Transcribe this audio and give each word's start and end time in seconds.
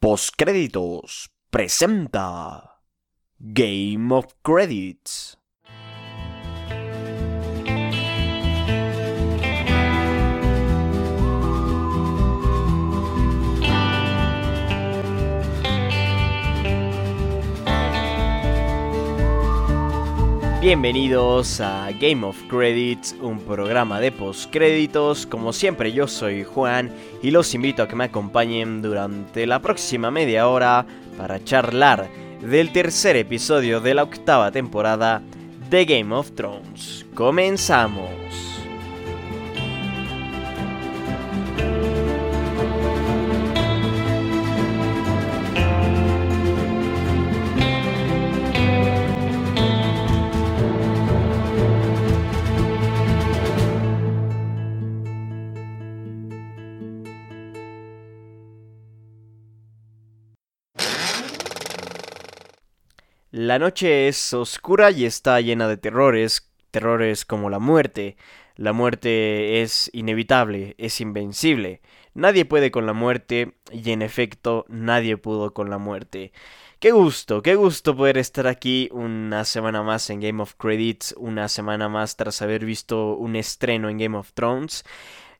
Postcréditos 0.00 1.28
presenta 1.50 2.82
Game 3.40 4.14
of 4.14 4.26
Credits. 4.42 5.37
Bienvenidos 20.68 21.62
a 21.62 21.88
Game 21.98 22.26
of 22.26 22.36
Credits, 22.46 23.16
un 23.22 23.40
programa 23.40 24.00
de 24.00 24.12
postcréditos. 24.12 25.26
Como 25.26 25.54
siempre, 25.54 25.94
yo 25.94 26.06
soy 26.06 26.44
Juan 26.44 26.92
y 27.22 27.30
los 27.30 27.54
invito 27.54 27.82
a 27.82 27.88
que 27.88 27.96
me 27.96 28.04
acompañen 28.04 28.82
durante 28.82 29.46
la 29.46 29.62
próxima 29.62 30.10
media 30.10 30.46
hora 30.46 30.84
para 31.16 31.42
charlar 31.42 32.10
del 32.42 32.70
tercer 32.70 33.16
episodio 33.16 33.80
de 33.80 33.94
la 33.94 34.02
octava 34.02 34.52
temporada 34.52 35.22
de 35.70 35.86
Game 35.86 36.14
of 36.14 36.32
Thrones. 36.32 37.06
Comenzamos. 37.14 38.47
La 63.48 63.58
noche 63.58 64.08
es 64.08 64.34
oscura 64.34 64.90
y 64.90 65.06
está 65.06 65.40
llena 65.40 65.68
de 65.68 65.78
terrores, 65.78 66.52
terrores 66.70 67.24
como 67.24 67.48
la 67.48 67.58
muerte. 67.58 68.18
La 68.56 68.74
muerte 68.74 69.62
es 69.62 69.88
inevitable, 69.94 70.74
es 70.76 71.00
invencible. 71.00 71.80
Nadie 72.12 72.44
puede 72.44 72.70
con 72.70 72.84
la 72.84 72.92
muerte 72.92 73.54
y 73.72 73.92
en 73.92 74.02
efecto 74.02 74.66
nadie 74.68 75.16
pudo 75.16 75.54
con 75.54 75.70
la 75.70 75.78
muerte. 75.78 76.32
Qué 76.78 76.90
gusto, 76.90 77.40
qué 77.40 77.54
gusto 77.54 77.96
poder 77.96 78.18
estar 78.18 78.46
aquí 78.46 78.90
una 78.92 79.46
semana 79.46 79.82
más 79.82 80.10
en 80.10 80.20
Game 80.20 80.42
of 80.42 80.52
Credits, 80.56 81.14
una 81.16 81.48
semana 81.48 81.88
más 81.88 82.16
tras 82.16 82.42
haber 82.42 82.66
visto 82.66 83.16
un 83.16 83.34
estreno 83.34 83.88
en 83.88 83.96
Game 83.96 84.18
of 84.18 84.30
Thrones. 84.34 84.84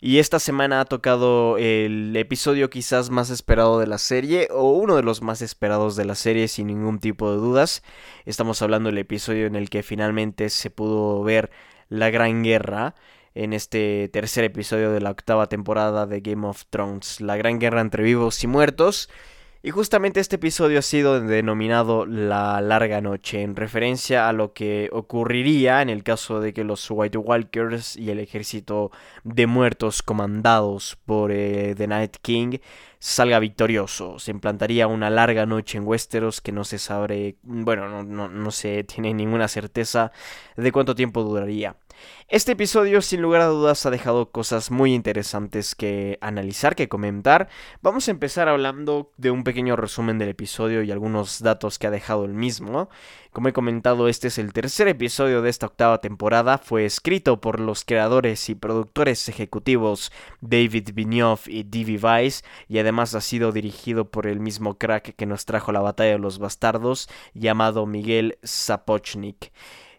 Y 0.01 0.19
esta 0.19 0.39
semana 0.39 0.81
ha 0.81 0.85
tocado 0.85 1.59
el 1.59 2.15
episodio 2.17 2.71
quizás 2.71 3.11
más 3.11 3.31
esperado 3.31 3.81
de 3.81 3.89
la 3.89 3.99
serie, 3.99 4.47
o 4.53 4.71
uno 4.71 4.95
de 4.95 5.03
los 5.03 5.23
más 5.23 5.43
esperados 5.43 5.97
de 5.97 6.05
la 6.05 6.15
serie 6.15 6.47
sin 6.47 6.69
ningún 6.69 7.01
tipo 7.01 7.33
de 7.33 7.39
dudas. 7.39 7.83
Estamos 8.25 8.63
hablando 8.63 8.91
del 8.91 8.99
episodio 8.99 9.47
en 9.47 9.57
el 9.57 9.71
que 9.71 9.83
finalmente 9.83 10.51
se 10.51 10.71
pudo 10.71 11.25
ver 11.25 11.51
la 11.89 12.11
gran 12.11 12.45
guerra 12.45 12.95
en 13.35 13.53
este 13.53 14.09
tercer 14.13 14.45
episodio 14.45 14.93
de 14.93 15.01
la 15.01 15.11
octava 15.11 15.49
temporada 15.49 16.07
de 16.07 16.21
Game 16.21 16.47
of 16.47 16.65
Thrones, 16.71 17.21
la 17.21 17.37
gran 17.37 17.59
guerra 17.59 17.81
entre 17.81 18.05
vivos 18.05 18.45
y 18.45 18.47
muertos. 18.47 19.11
Y 19.61 19.71
justamente 19.71 20.21
este 20.21 20.37
episodio 20.37 20.79
ha 20.79 20.83
sido 20.83 21.21
denominado 21.21 22.07
La 22.07 22.61
Larga 22.61 23.01
Noche, 23.01 23.43
en 23.43 23.57
referencia 23.57 24.29
a 24.29 24.33
lo 24.33 24.53
que 24.53 24.89
ocurriría 24.93 25.83
en 25.83 25.89
el 25.89 26.05
caso 26.05 26.39
de 26.39 26.53
que 26.53 26.63
los 26.63 26.89
White 26.89 27.19
Walkers 27.19 27.97
y 27.97 28.11
el 28.11 28.21
ejército 28.21 28.93
de 29.25 29.49
muertos 29.49 30.05
comandados 30.05 30.97
por 31.05 31.33
eh, 31.33 31.75
The 31.77 31.89
Night 31.89 32.19
King 32.23 32.59
salga 33.01 33.41
victorioso. 33.41 34.21
Se 34.21 34.31
implantaría 34.31 34.87
una 34.87 35.11
larga 35.11 35.45
noche 35.45 35.79
en 35.79 35.89
Westeros 35.89 36.41
que 36.41 36.53
no 36.53 36.63
se 36.63 36.79
sabe, 36.79 37.37
bueno, 37.43 37.89
no, 37.89 38.05
no, 38.05 38.29
no 38.29 38.51
se 38.53 38.85
tiene 38.85 39.13
ninguna 39.13 39.49
certeza 39.49 40.13
de 40.57 40.71
cuánto 40.71 40.95
tiempo 40.95 41.25
duraría. 41.25 41.75
Este 42.31 42.53
episodio 42.53 43.01
sin 43.01 43.23
lugar 43.23 43.41
a 43.41 43.47
dudas 43.47 43.87
ha 43.87 43.91
dejado 43.91 44.31
cosas 44.31 44.71
muy 44.71 44.93
interesantes 44.93 45.75
que 45.75 46.19
analizar, 46.21 46.77
que 46.77 46.87
comentar. 46.87 47.49
Vamos 47.81 48.07
a 48.07 48.11
empezar 48.11 48.49
hablando 48.49 49.13
de 49.17 49.31
un 49.31 49.45
pequeño 49.45 49.77
resumen 49.77 50.19
del 50.19 50.29
episodio 50.29 50.83
y 50.83 50.93
algunos 50.93 51.41
datos 51.41 51.79
que 51.79 51.87
ha 51.87 51.91
dejado 51.91 52.27
el 52.27 52.35
mismo. 52.35 52.91
Como 53.33 53.49
he 53.49 53.55
comentado, 53.55 54.09
este 54.09 54.29
es 54.29 54.37
el 54.37 54.53
tercer 54.53 54.89
episodio 54.89 55.41
de 55.41 55.49
esta 55.49 55.67
octava 55.67 56.03
temporada. 56.03 56.59
Fue 56.59 56.85
escrito 56.85 57.41
por 57.41 57.61
los 57.61 57.85
creadores 57.85 58.51
y 58.51 58.55
productores 58.55 59.29
ejecutivos 59.31 60.13
David 60.43 60.91
Benioff 60.93 61.49
y 61.49 61.63
D.B. 61.63 61.99
Weiss 62.03 62.45
y 62.69 62.79
además 62.79 63.15
ha 63.15 63.23
sido 63.23 63.53
dirigido 63.53 64.11
por 64.11 64.27
el 64.27 64.39
mismo 64.39 64.77
crack 64.77 65.17
que 65.17 65.25
nos 65.25 65.47
trajo 65.47 65.73
la 65.73 65.81
batalla 65.81 66.13
de 66.13 66.19
los 66.19 66.39
bastardos 66.39 67.09
llamado 67.33 67.87
Miguel 67.87 68.39
Sapochnik. 68.43 69.51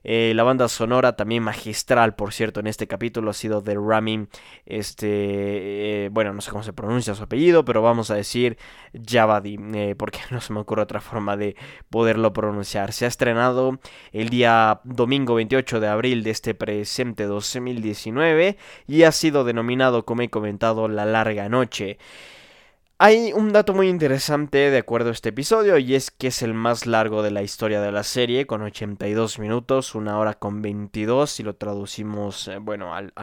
Eh, 0.04 0.34
la 0.36 0.44
banda 0.44 0.68
sonora 0.68 1.16
también 1.16 1.44
magistral, 1.44 2.16
por 2.16 2.34
cierto, 2.34 2.60
en 2.60 2.68
este 2.68 2.88
capítulo 2.88 3.32
ha 3.32 3.34
sido 3.34 3.62
de 3.62 3.76
Ramin, 3.76 4.30
este, 4.66 6.06
eh, 6.06 6.10
bueno, 6.10 6.34
no 6.34 6.42
sé 6.42 6.52
cómo 6.52 6.64
se 6.64 6.74
pronuncia 6.74 7.16
su 7.16 7.24
apellido, 7.24 7.66
pero 7.66 7.82
vamos 7.82 8.10
a 8.12 8.16
decir 8.16 8.58
Javadi, 8.94 9.58
eh, 9.74 9.96
porque 9.98 10.20
no 10.32 10.42
se 10.42 10.54
me 10.54 10.60
ocurre 10.60 10.84
otra 10.84 11.02
forma 11.02 11.38
de 11.38 11.56
poderlo 11.90 12.34
pronunciar. 12.34 12.94
Se 12.94 13.06
ha 13.06 13.08
estrenado 13.08 13.80
el 14.12 14.30
día 14.30 14.82
domingo 14.84 15.36
28 15.36 15.80
de 15.80 15.88
abril 15.88 16.24
de 16.24 16.31
este 16.31 16.54
presente 16.54 17.26
2019 17.26 18.58
y 18.88 19.04
ha 19.04 19.12
sido 19.12 19.44
denominado, 19.44 20.06
como 20.06 20.22
he 20.22 20.30
comentado, 20.30 20.88
La 20.88 21.06
Larga 21.06 21.50
Noche. 21.50 21.98
Hay 23.02 23.32
un 23.32 23.54
dato 23.54 23.74
muy 23.74 23.88
interesante 23.88 24.58
de 24.70 24.78
acuerdo 24.78 25.08
a 25.08 25.14
este 25.14 25.30
episodio 25.30 25.78
y 25.78 25.96
es 25.96 26.12
que 26.12 26.28
es 26.28 26.42
el 26.42 26.54
más 26.54 26.86
largo 26.86 27.24
de 27.24 27.32
la 27.32 27.42
historia 27.42 27.80
de 27.80 27.94
la 27.94 28.04
serie 28.04 28.46
con 28.46 28.62
82 28.62 29.40
minutos, 29.40 29.96
una 29.96 30.20
hora 30.20 30.34
con 30.34 30.62
22 30.62 31.30
si 31.32 31.44
lo 31.44 31.56
traducimos, 31.56 32.50
eh, 32.50 32.58
bueno, 32.58 32.94
al, 32.94 33.14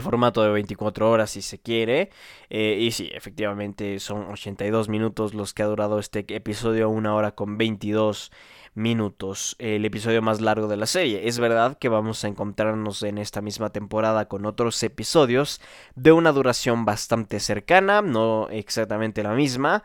formato 0.00 0.42
de 0.42 0.50
24 0.50 1.08
horas 1.08 1.30
si 1.30 1.40
se 1.40 1.60
quiere. 1.60 2.10
Eh, 2.50 2.78
y 2.80 2.90
sí, 2.90 3.10
efectivamente 3.14 4.00
son 4.00 4.28
82 4.28 4.88
minutos 4.88 5.32
los 5.32 5.54
que 5.54 5.62
ha 5.62 5.66
durado 5.66 6.00
este 6.00 6.26
episodio, 6.34 6.90
una 6.90 7.14
hora 7.14 7.30
con 7.36 7.58
22 7.58 8.32
minutos, 8.74 9.56
el 9.58 9.84
episodio 9.84 10.22
más 10.22 10.40
largo 10.40 10.68
de 10.68 10.76
la 10.76 10.86
serie. 10.86 11.28
Es 11.28 11.38
verdad 11.38 11.78
que 11.78 11.88
vamos 11.88 12.24
a 12.24 12.28
encontrarnos 12.28 13.02
en 13.02 13.18
esta 13.18 13.40
misma 13.40 13.70
temporada 13.70 14.28
con 14.28 14.46
otros 14.46 14.82
episodios 14.82 15.60
de 15.94 16.12
una 16.12 16.32
duración 16.32 16.84
bastante 16.84 17.40
cercana, 17.40 18.02
no 18.02 18.48
exactamente 18.50 19.22
la 19.22 19.32
misma. 19.32 19.82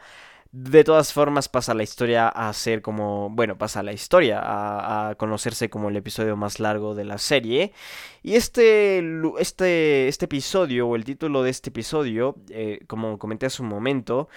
De 0.53 0.83
todas 0.83 1.13
formas 1.13 1.49
pasa 1.49 1.73
la 1.73 1.81
historia 1.81 2.27
a 2.27 2.53
ser 2.53 2.83
como, 2.83 3.31
bueno, 3.31 3.57
pasa 3.57 3.81
la 3.81 3.91
historia 3.91 4.39
a, 4.43 5.15
conocerse 5.15 5.67
como 5.71 5.89
el 5.89 5.97
episodio 5.97 6.37
más 6.37 6.59
largo 6.59 6.93
de 6.93 7.05
la 7.05 7.17
serie. 7.17 7.73
Y 8.21 8.35
este, 8.35 9.03
este, 9.39 10.07
este 10.07 10.25
episodio, 10.25 10.87
o 10.87 10.95
el 10.95 11.05
título 11.05 11.41
de 11.41 11.49
este 11.49 11.71
episodio, 11.71 12.35
eh, 12.51 12.81
como 12.85 13.17
comenté 13.17 13.47
hace 13.47 13.63
un 13.63 13.67
momento, 13.69 14.29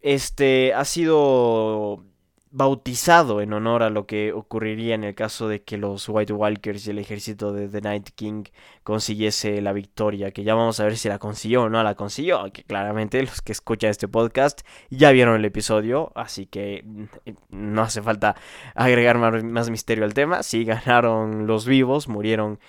este 0.00 0.74
ha 0.74 0.84
sido 0.84 2.04
bautizado 2.52 3.40
en 3.40 3.54
honor 3.54 3.82
a 3.82 3.88
lo 3.88 4.06
que 4.06 4.32
ocurriría 4.32 4.94
en 4.94 5.04
el 5.04 5.14
caso 5.14 5.48
de 5.48 5.62
que 5.62 5.78
los 5.78 6.06
White 6.08 6.34
Walkers 6.34 6.86
y 6.86 6.90
el 6.90 6.98
ejército 6.98 7.52
de 7.52 7.66
The 7.66 7.80
Night 7.80 8.10
King 8.14 8.44
consiguiese 8.84 9.62
la 9.62 9.72
victoria, 9.72 10.32
que 10.32 10.44
ya 10.44 10.54
vamos 10.54 10.78
a 10.78 10.84
ver 10.84 10.98
si 10.98 11.08
la 11.08 11.18
consiguió 11.18 11.62
o 11.62 11.68
no 11.70 11.82
la 11.82 11.94
consiguió, 11.94 12.52
que 12.52 12.62
claramente 12.62 13.22
los 13.22 13.40
que 13.40 13.52
escuchan 13.52 13.90
este 13.90 14.06
podcast 14.06 14.60
ya 14.90 15.12
vieron 15.12 15.36
el 15.36 15.44
episodio, 15.46 16.12
así 16.14 16.44
que 16.44 16.82
mm, 16.84 17.04
no 17.48 17.82
hace 17.82 18.02
falta 18.02 18.36
agregar 18.74 19.16
más, 19.16 19.70
misterio 19.70 20.04
al 20.04 20.12
tema, 20.12 20.42
si 20.42 20.64
ganaron 20.64 21.46
los 21.46 21.66
vivos, 21.66 22.06
murieron 22.06 22.60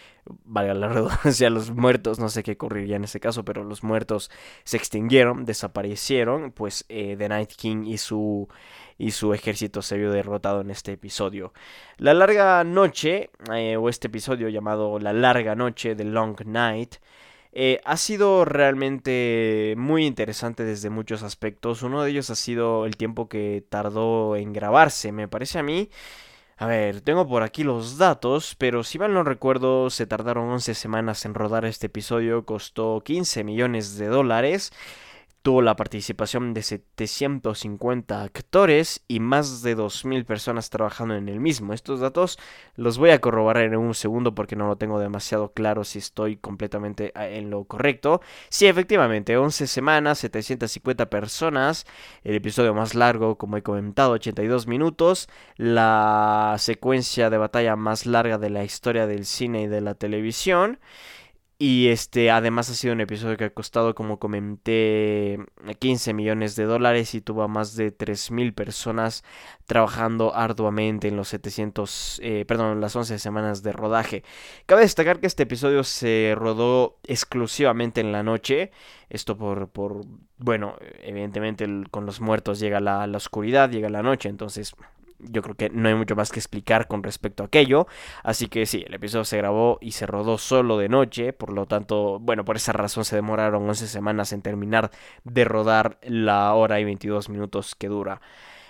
valga 0.46 0.74
la 0.74 0.88
redundancia, 0.90 1.50
los 1.50 1.72
muertos, 1.72 2.20
no 2.20 2.30
sé 2.30 2.44
qué 2.44 2.54
ocurriría 2.54 2.96
en 2.96 3.04
ese 3.04 3.20
caso, 3.20 3.44
pero 3.46 3.64
los 3.64 3.84
muertos 3.84 4.32
se 4.64 4.78
extinguieron, 4.78 5.46
desaparecieron, 5.46 6.52
pues 6.52 6.86
eh, 6.90 7.16
The 7.18 7.30
Night 7.30 7.54
King 7.56 7.86
y 7.86 7.98
su 7.98 8.48
y 8.98 9.12
su 9.12 9.34
ejército 9.34 9.82
se 9.82 9.98
vio 9.98 10.12
derrotado 10.12 10.62
en 10.62 10.70
este 10.70 10.94
episodio. 10.94 11.54
La 11.98 12.14
larga 12.14 12.64
noche, 12.64 13.32
eh, 13.54 13.76
o 13.76 13.90
este 13.90 14.08
episodio 14.08 14.50
llamado 14.50 15.00
La 15.00 15.14
larga 15.14 15.56
noche, 15.56 15.96
The 15.96 16.06
Long 16.06 16.40
Night, 16.46 16.96
eh, 17.56 17.82
ha 17.86 17.98
sido 17.98 18.46
realmente 18.46 19.76
muy 19.78 20.06
interesante 20.06 20.64
desde 20.64 20.90
muchos 20.90 21.22
aspectos. 21.22 21.84
Uno 21.84 22.02
de 22.04 22.12
ellos 22.12 22.30
ha 22.32 22.36
sido 22.36 22.86
el 22.86 22.98
tiempo 22.98 23.30
que 23.30 23.64
tardó 23.70 24.36
en 24.36 24.54
grabarse, 24.54 25.12
me 25.12 25.28
parece 25.28 25.60
a 25.60 25.64
mí. 25.64 25.90
A 26.56 26.68
ver, 26.68 27.02
tengo 27.02 27.28
por 27.28 27.42
aquí 27.44 27.64
los 27.64 27.98
datos, 27.98 28.56
pero 28.58 28.84
si 28.84 29.00
mal 29.00 29.14
no 29.14 29.24
recuerdo, 29.24 29.90
se 29.90 30.06
tardaron 30.06 30.50
11 30.50 30.76
semanas 30.76 31.26
en 31.26 31.34
rodar 31.34 31.66
este 31.66 31.88
episodio, 31.88 32.46
costó 32.46 33.02
15 33.04 33.44
millones 33.44 33.98
de 33.98 34.08
dólares. 34.08 34.72
Tuvo 35.44 35.62
la 35.62 35.76
participación 35.76 36.54
de 36.54 36.64
750 36.64 38.24
actores 38.24 39.04
y 39.10 39.20
más 39.20 39.62
de 39.62 39.76
2.000 39.76 40.24
personas 40.24 40.70
trabajando 40.70 41.16
en 41.16 41.28
el 41.28 41.42
mismo. 41.42 41.74
Estos 41.74 42.00
datos 42.00 42.40
los 42.78 42.98
voy 42.98 43.10
a 43.10 43.20
corroborar 43.20 43.66
en 43.66 43.76
un 43.76 43.94
segundo 43.94 44.34
porque 44.34 44.56
no 44.56 44.68
lo 44.68 44.78
tengo 44.78 45.00
demasiado 45.00 45.52
claro 45.52 45.84
si 45.84 46.00
estoy 46.00 46.38
completamente 46.38 47.12
ah, 47.14 47.28
en 47.28 47.50
lo 47.50 47.66
correcto. 47.66 48.22
Sí, 48.48 48.68
efectivamente, 48.68 49.36
11 49.36 49.68
semanas, 49.68 50.20
750 50.20 51.10
personas, 51.10 51.86
el 52.24 52.36
episodio 52.36 52.74
más 52.74 52.96
largo, 52.96 53.38
como 53.38 53.58
he 53.58 53.64
comentado, 53.64 54.14
82 54.14 54.66
minutos, 54.68 55.28
la 55.58 56.56
secuencia 56.58 57.30
de 57.30 57.38
batalla 57.38 57.76
más 57.76 58.06
larga 58.06 58.38
de 58.38 58.50
la 58.50 58.64
historia 58.64 59.08
del 59.08 59.26
cine 59.26 59.64
y 59.64 59.68
de 59.68 59.82
la 59.82 59.96
televisión. 59.96 60.80
Y 61.60 61.88
este, 61.90 62.32
además 62.32 62.70
ha 62.70 62.74
sido 62.74 62.94
un 62.94 63.02
episodio 63.02 63.38
que 63.38 63.46
ha 63.46 63.50
costado, 63.54 63.94
como 63.96 64.20
comenté, 64.20 65.38
15 65.80 66.14
millones 66.14 66.56
de 66.56 66.66
dólares 66.66 67.14
y 67.14 67.22
tuvo 67.22 67.44
a 67.44 67.48
más 67.48 67.76
de 67.76 67.96
3.000 67.96 68.54
personas 68.54 69.24
trabajando 69.66 70.36
arduamente 70.36 71.08
en 71.08 71.16
los 71.16 71.30
700, 71.30 72.20
eh, 72.24 72.46
perdón, 72.46 72.82
las 72.82 72.96
11 72.96 73.20
semanas 73.20 73.64
de 73.64 73.72
rodaje. 73.72 74.24
Cabe 74.66 74.82
destacar 74.82 75.20
que 75.20 75.28
este 75.28 75.44
episodio 75.44 75.84
se 75.84 76.34
rodó 76.36 76.98
exclusivamente 77.04 78.02
en 78.02 78.12
la 78.12 78.24
noche. 78.24 78.72
Esto 79.10 79.38
por, 79.38 79.70
por 79.70 80.02
bueno, 80.38 80.76
evidentemente 81.02 81.66
con 81.92 82.06
los 82.06 82.20
muertos 82.20 82.60
llega 82.60 82.80
la, 82.80 83.06
la 83.08 83.18
oscuridad, 83.18 83.70
llega 83.70 83.90
la 83.90 84.04
noche, 84.04 84.28
entonces 84.28 84.74
yo 85.30 85.42
creo 85.42 85.56
que 85.56 85.70
no 85.70 85.90
hay 85.90 85.96
mucho 85.96 86.16
más 86.16 86.32
que 86.32 86.40
explicar 86.40 86.88
con 86.88 87.04
respecto 87.04 87.44
a 87.44 87.48
aquello. 87.48 87.88
Así 88.24 88.48
que 88.48 88.66
sí, 88.66 88.84
el 88.88 88.94
episodio 88.94 89.26
se 89.26 89.38
grabó 89.38 89.78
y 89.82 89.92
se 89.92 90.06
rodó 90.06 90.38
solo 90.38 90.78
de 90.78 90.90
noche. 90.90 91.34
Por 91.34 91.54
lo 91.54 91.66
tanto, 91.66 92.20
bueno, 92.20 92.46
por 92.46 92.56
esa 92.56 92.74
razón 92.74 93.06
se 93.06 93.16
demoraron 93.16 93.68
11 93.70 93.88
semanas 93.88 94.34
en 94.34 94.42
terminar 94.42 94.92
de 95.24 95.46
rodar 95.46 96.00
la 96.04 96.54
hora 96.54 96.80
y 96.80 96.86
22 96.86 97.30
minutos 97.30 97.76
que 97.76 97.88
dura. 97.88 98.22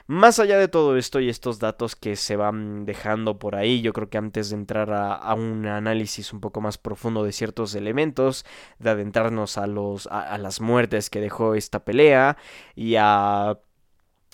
Más 0.08 0.40
allá 0.40 0.58
de 0.58 0.68
todo 0.68 0.98
esto 0.98 1.22
y 1.22 1.30
estos 1.30 1.60
datos 1.60 1.96
que 1.96 2.18
se 2.18 2.36
van 2.36 2.86
dejando 2.86 3.40
por 3.40 3.56
ahí, 3.56 3.82
yo 3.82 3.94
creo 3.94 4.10
que 4.10 4.18
antes 4.18 4.50
de 4.50 4.58
entrar 4.58 4.92
a, 4.92 5.34
un 5.34 5.66
análisis 5.66 6.34
un 6.34 6.42
poco 6.42 6.60
más 6.60 6.78
profundo 6.78 7.24
de 7.24 7.32
ciertos 7.32 7.74
elementos, 7.74 8.46
de 8.80 8.90
adentrarnos 8.90 9.58
a, 9.58 9.66
los, 9.66 10.08
a 10.08 10.38
las 10.38 10.60
muertes 10.60 11.10
que 11.10 11.22
dejó 11.22 11.56
esta 11.56 11.86
pelea 11.86 12.36
y 12.76 12.96
a 13.00 13.58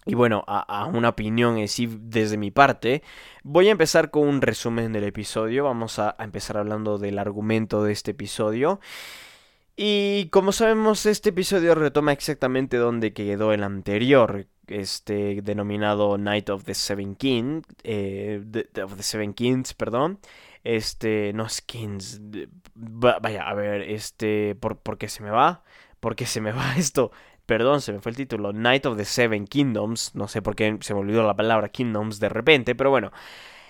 y 0.10 0.16
bueno, 0.16 0.44
a, 0.48 0.90
una 0.92 1.10
opinión 1.10 1.60
en 1.60 1.68
sí 1.68 1.88
desde 2.02 2.36
mi 2.36 2.50
parte, 2.50 3.04
voy 3.44 3.68
a 3.68 3.72
empezar 3.72 4.10
con 4.10 4.28
un 4.28 4.42
resumen 4.42 4.92
del 4.92 5.04
episodio. 5.04 5.66
Vamos 5.66 6.00
a, 6.00 6.16
empezar 6.18 6.58
hablando 6.58 6.98
del 6.98 7.20
argumento 7.20 7.84
de 7.84 7.92
este 7.92 8.12
episodio. 8.12 8.80
Y 9.76 10.30
como 10.32 10.52
sabemos, 10.52 11.06
este 11.06 11.30
episodio 11.30 11.76
retoma 11.76 12.12
exactamente 12.12 12.78
donde 12.78 13.14
quedó 13.14 13.54
el 13.54 13.64
anterior, 13.64 14.48
este 14.66 15.44
denominado 15.44 16.18
Night 16.18 16.50
of 16.50 16.64
the 16.64 16.74
Seven 16.74 17.14
Kings, 17.16 17.68
eh, 17.84 18.42
of 18.84 18.98
the 18.98 19.04
Seven 19.04 19.36
Kings, 19.36 19.76
perdón. 19.76 20.20
Este, 20.64 21.34
no 21.34 21.46
es 21.46 21.62
Kings, 21.62 22.20
vaya, 22.74 23.48
a 23.48 23.54
ver, 23.54 23.84
este, 23.84 24.56
¿por, 24.56 24.80
¿por 24.80 24.98
qué 24.98 25.08
se 25.08 25.22
me 25.22 25.30
va? 25.30 25.64
¿Por 26.00 26.16
qué 26.16 26.26
se 26.26 26.42
me 26.42 26.52
va 26.52 26.76
esto? 26.78 27.12
Perdón, 27.50 27.82
se 27.82 27.92
me 27.92 28.00
fue 28.00 28.12
el 28.12 28.16
título. 28.16 28.54
Night 28.54 28.86
of 28.86 28.96
the 28.96 29.06
Seven 29.06 29.48
Kingdoms. 29.48 30.14
No 30.14 30.28
sé 30.28 30.40
por 30.40 30.56
qué 30.56 30.78
se 30.82 30.94
me 30.94 31.00
olvidó 31.00 31.26
la 31.26 31.36
palabra 31.36 31.70
Kingdoms 31.70 32.20
de 32.20 32.30
repente, 32.30 32.76
pero 32.76 32.92
bueno. 32.92 33.12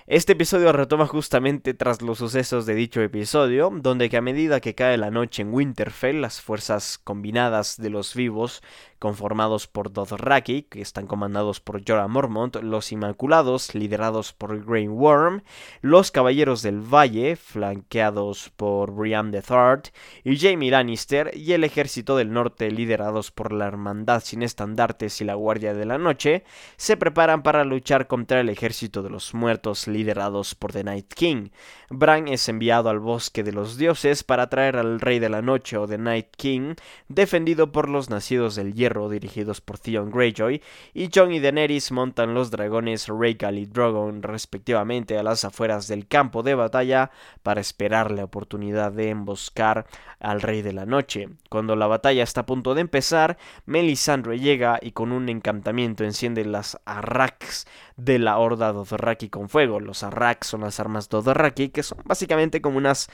Este 0.06 0.34
episodio 0.34 0.74
retoma 0.74 1.08
justamente 1.08 1.74
tras 1.74 2.02
los 2.02 2.18
sucesos 2.18 2.66
de 2.66 2.76
dicho 2.76 3.00
episodio, 3.02 3.72
donde 3.74 4.10
que 4.10 4.18
a 4.18 4.22
medida 4.22 4.60
que 4.60 4.76
cae 4.76 4.98
la 4.98 5.12
noche 5.12 5.44
en 5.44 5.54
Winterfell, 5.54 6.20
las 6.20 6.42
fuerzas 6.42 7.00
combinadas 7.02 7.78
de 7.78 7.90
los 7.90 8.16
vivos 8.16 8.64
conformados 9.00 9.68
por 9.68 9.92
Dothraki, 9.92 10.64
que 10.64 10.82
están 10.82 11.08
comandados 11.08 11.62
por 11.62 11.82
Jorah 11.88 12.08
Mormont, 12.08 12.58
los 12.58 12.92
Inmaculados, 12.92 13.74
liderados 13.74 14.34
por 14.34 14.64
Grey 14.64 14.88
Worm, 14.88 15.42
los 15.82 16.12
Caballeros 16.12 16.62
del 16.62 16.82
Valle, 16.82 17.38
flanqueados 17.38 18.52
por 18.56 18.92
Brian 18.92 19.32
the 19.32 19.42
Third 19.42 19.92
y 20.24 20.38
Jaime 20.38 20.70
Lannister, 20.70 21.32
y 21.36 21.54
el 21.54 21.64
Ejército 21.64 22.18
del 22.18 22.34
Norte, 22.34 22.70
liderados 22.70 23.32
por 23.32 23.54
la 23.54 23.68
Hermandad 23.68 24.22
sin 24.22 24.44
estandartes 24.44 25.22
y 25.22 25.26
la 25.26 25.36
Guardia 25.36 25.74
de 25.74 25.86
la 25.86 25.98
Noche, 25.98 26.44
se 26.76 26.98
preparan 26.98 27.42
para 27.42 27.64
luchar 27.64 28.08
contra 28.08 28.42
el 28.42 28.50
Ejército 28.50 29.02
de 29.02 29.10
los 29.10 29.34
Muertos, 29.34 29.88
liderados 29.88 30.56
por 30.56 30.74
The 30.74 30.84
Night 30.84 31.14
King. 31.14 31.50
Bran 31.90 32.28
es 32.28 32.50
enviado 32.50 32.90
al 32.90 33.00
Bosque 33.00 33.44
de 33.44 33.54
los 33.54 33.78
Dioses 33.78 34.24
para 34.24 34.50
traer 34.50 34.76
al 34.76 35.00
Rey 35.00 35.20
de 35.20 35.30
la 35.30 35.42
Noche 35.42 35.78
o 35.78 35.88
The 35.88 35.98
Night 35.98 36.28
King, 36.36 36.76
defendido 37.08 37.72
por 37.72 37.88
los 37.88 38.10
nacidos 38.10 38.56
del 38.56 38.74
Hierro 38.74 38.89
dirigidos 39.10 39.62
por 39.62 39.78
Theon 39.80 40.12
Greyjoy, 40.12 40.62
y 40.94 41.10
Jon 41.14 41.32
y 41.32 41.40
Daenerys 41.40 41.92
montan 41.92 42.34
los 42.34 42.52
dragones 42.52 43.08
Rhaegal 43.08 43.58
y 43.58 43.66
Drogon 43.66 44.24
respectivamente 44.24 45.18
a 45.18 45.24
las 45.24 45.46
afueras 45.46 45.88
del 45.88 46.08
campo 46.08 46.44
de 46.44 46.56
batalla 46.56 47.12
para 47.44 47.62
esperar 47.62 48.12
la 48.12 48.24
oportunidad 48.24 48.92
de 48.92 49.10
emboscar 49.10 49.86
al 50.20 50.42
Rey 50.42 50.62
de 50.62 50.74
la 50.74 50.86
Noche. 50.86 51.30
Cuando 51.50 51.76
la 51.76 51.88
batalla 51.88 52.24
está 52.24 52.42
a 52.42 52.46
punto 52.46 52.74
de 52.74 52.82
empezar, 52.82 53.38
Melisandre 53.66 54.40
llega 54.40 54.80
y 54.82 54.92
con 54.92 55.12
un 55.12 55.30
encantamiento 55.30 56.04
enciende 56.04 56.46
las 56.46 56.80
arraks 56.86 57.68
de 57.96 58.20
la 58.20 58.38
horda 58.38 58.74
Dothraki 58.74 59.30
con 59.30 59.50
fuego. 59.50 59.80
Los 59.80 60.04
arraks 60.04 60.48
son 60.48 60.62
las 60.62 60.80
armas 60.80 61.10
Dothraki 61.10 61.70
que 61.70 61.84
son 61.84 62.00
básicamente 62.06 62.62
como 62.62 62.78
unas 62.78 63.10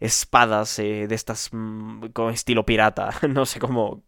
espadas 0.00 0.78
eh, 0.78 1.06
de 1.08 1.14
estas 1.14 1.50
mm, 1.52 2.06
con 2.12 2.32
estilo 2.32 2.64
pirata. 2.64 3.10
No 3.28 3.44
sé 3.46 3.58
cómo 3.58 4.02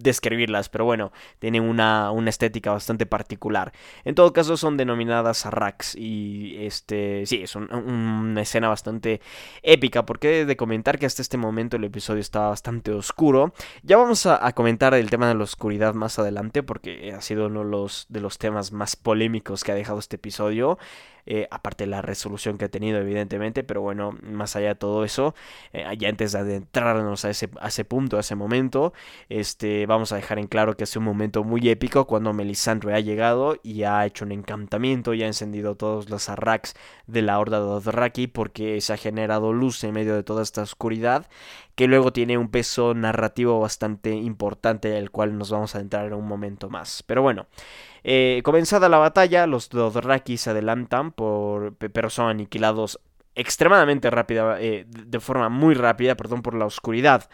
describirlas, 0.00 0.68
pero 0.68 0.84
bueno, 0.84 1.12
tienen 1.38 1.62
una, 1.62 2.10
una, 2.10 2.30
estética 2.30 2.72
bastante 2.72 3.06
particular. 3.06 3.72
En 4.04 4.14
todo 4.14 4.32
caso, 4.32 4.56
son 4.56 4.76
denominadas 4.76 5.44
racks 5.46 5.94
y 5.96 6.56
este, 6.64 7.26
sí, 7.26 7.42
es 7.42 7.56
una 7.56 8.40
escena 8.40 8.68
bastante 8.68 9.20
épica. 9.62 10.06
Porque 10.06 10.40
he 10.40 10.44
de 10.44 10.56
comentar 10.56 10.98
que 10.98 11.06
hasta 11.06 11.22
este 11.22 11.36
momento 11.36 11.76
el 11.76 11.84
episodio 11.84 12.20
está 12.20 12.48
bastante 12.48 12.92
oscuro. 12.92 13.52
Ya 13.82 13.96
vamos 13.96 14.26
a, 14.26 14.44
a, 14.46 14.52
comentar 14.52 14.94
el 14.94 15.10
tema 15.10 15.28
de 15.28 15.34
la 15.34 15.44
oscuridad 15.44 15.94
más 15.94 16.18
adelante, 16.18 16.62
porque 16.62 17.12
ha 17.12 17.20
sido 17.20 17.46
uno 17.46 17.64
de 17.64 17.70
los, 17.70 18.06
de 18.08 18.20
los 18.20 18.38
temas 18.38 18.72
más 18.72 18.96
polémicos 18.96 19.64
que 19.64 19.72
ha 19.72 19.74
dejado 19.74 19.98
este 19.98 20.16
episodio. 20.16 20.78
Eh, 21.26 21.46
aparte 21.50 21.84
de 21.84 21.90
la 21.90 22.02
resolución 22.02 22.58
que 22.58 22.64
ha 22.64 22.68
tenido 22.68 22.98
evidentemente, 22.98 23.62
pero 23.62 23.82
bueno, 23.82 24.16
más 24.22 24.56
allá 24.56 24.68
de 24.68 24.74
todo 24.74 25.04
eso, 25.04 25.34
eh, 25.72 25.84
ya 25.98 26.08
antes 26.08 26.32
de 26.32 26.38
adentrarnos 26.38 27.24
a 27.24 27.30
ese, 27.30 27.50
a 27.60 27.68
ese 27.68 27.84
punto, 27.84 28.16
a 28.16 28.20
ese 28.20 28.34
momento, 28.34 28.92
este, 29.28 29.86
vamos 29.90 30.12
a 30.12 30.16
dejar 30.16 30.38
en 30.38 30.46
claro 30.46 30.76
que 30.76 30.84
es 30.84 30.96
un 30.96 31.04
momento 31.04 31.44
muy 31.44 31.68
épico 31.68 32.06
cuando 32.06 32.32
Melisandre 32.32 32.94
ha 32.94 33.00
llegado 33.00 33.56
y 33.62 33.82
ha 33.82 34.06
hecho 34.06 34.24
un 34.24 34.32
encantamiento 34.32 35.14
y 35.14 35.22
ha 35.22 35.26
encendido 35.26 35.74
todos 35.74 36.08
los 36.08 36.28
arraks 36.28 36.74
de 37.06 37.22
la 37.22 37.38
horda 37.38 37.58
de 37.58 37.66
Dothraki 37.66 38.28
porque 38.28 38.80
se 38.80 38.92
ha 38.92 38.96
generado 38.96 39.52
luz 39.52 39.82
en 39.84 39.92
medio 39.92 40.14
de 40.14 40.22
toda 40.22 40.42
esta 40.42 40.62
oscuridad 40.62 41.26
que 41.74 41.88
luego 41.88 42.12
tiene 42.12 42.38
un 42.38 42.50
peso 42.50 42.94
narrativo 42.94 43.58
bastante 43.58 44.14
importante 44.14 44.96
al 44.96 45.10
cual 45.10 45.36
nos 45.36 45.50
vamos 45.50 45.74
a 45.74 45.78
adentrar 45.78 46.06
en 46.06 46.14
un 46.14 46.28
momento 46.28 46.70
más. 46.70 47.02
Pero 47.02 47.22
bueno, 47.22 47.46
eh, 48.04 48.42
comenzada 48.44 48.88
la 48.88 48.98
batalla, 48.98 49.46
los 49.46 49.70
Dothraki 49.70 50.36
se 50.36 50.50
adelantan, 50.50 51.10
por, 51.10 51.74
pero 51.74 52.10
son 52.10 52.28
aniquilados 52.28 53.00
extremadamente 53.34 54.10
rápida, 54.10 54.60
eh, 54.60 54.86
de 54.88 55.20
forma 55.20 55.48
muy 55.48 55.74
rápida, 55.74 56.16
perdón, 56.16 56.42
por 56.42 56.54
la 56.54 56.66
oscuridad. 56.66 57.28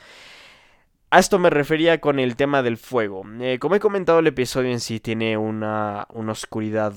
A 1.10 1.18
esto 1.18 1.38
me 1.38 1.50
refería 1.50 2.00
con 2.00 2.18
el 2.18 2.36
tema 2.36 2.62
del 2.62 2.76
fuego. 2.76 3.22
Eh, 3.40 3.58
como 3.60 3.76
he 3.76 3.80
comentado, 3.80 4.18
el 4.18 4.26
episodio 4.26 4.70
en 4.70 4.80
sí 4.80 5.00
tiene 5.00 5.36
una, 5.36 6.06
una 6.12 6.32
oscuridad 6.32 6.94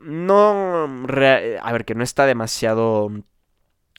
no... 0.00 0.84
A 0.84 1.72
ver, 1.72 1.84
que 1.84 1.94
no 1.94 2.04
está 2.04 2.26
demasiado 2.26 3.10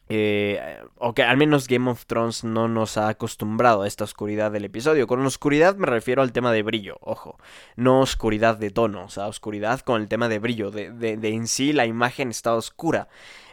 eh, 0.10 0.82
o 0.98 1.14
que 1.14 1.24
al 1.24 1.38
menos 1.38 1.68
Game 1.68 1.90
of 1.90 2.06
Thrones 2.06 2.44
no 2.44 2.68
nos 2.68 2.98
ha 2.98 3.08
acostumbrado 3.08 3.84
a 3.84 3.88
esta 3.88 4.04
oscuridad 4.04 4.52
del 4.52 4.66
episodio. 4.66 5.08
Con 5.08 5.26
oscuridad 5.26 5.76
me 5.78 5.88
refiero 5.88 6.22
al 6.22 6.34
tema 6.34 6.52
de 6.52 6.62
brillo, 6.62 6.98
ojo, 7.02 7.40
no 7.78 8.02
oscuridad 8.02 8.58
de 8.58 8.70
tono, 8.70 9.06
o 9.06 9.10
sea, 9.10 9.28
oscuridad 9.28 9.80
con 9.80 10.02
el 10.02 10.10
tema 10.10 10.28
de 10.28 10.40
brillo, 10.40 10.72
de, 10.72 10.92
de, 10.92 11.30
en 11.30 11.48
sí 11.48 11.74
la 11.74 11.86
imagen 11.86 12.30
está 12.30 12.54
oscura. 12.54 13.08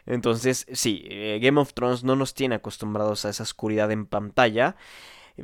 Entonces, 0.07 0.67
sí, 0.73 1.05
eh, 1.09 1.39
Game 1.41 1.61
of 1.61 1.73
Thrones 1.73 2.05
no 2.05 2.17
nos 2.17 2.35
tiene 2.35 2.57
acostumbrados 2.57 3.25
a 3.25 3.31
esa 3.31 3.45
oscuridad 3.45 3.91
en 3.93 4.07
pantalla. 4.07 4.77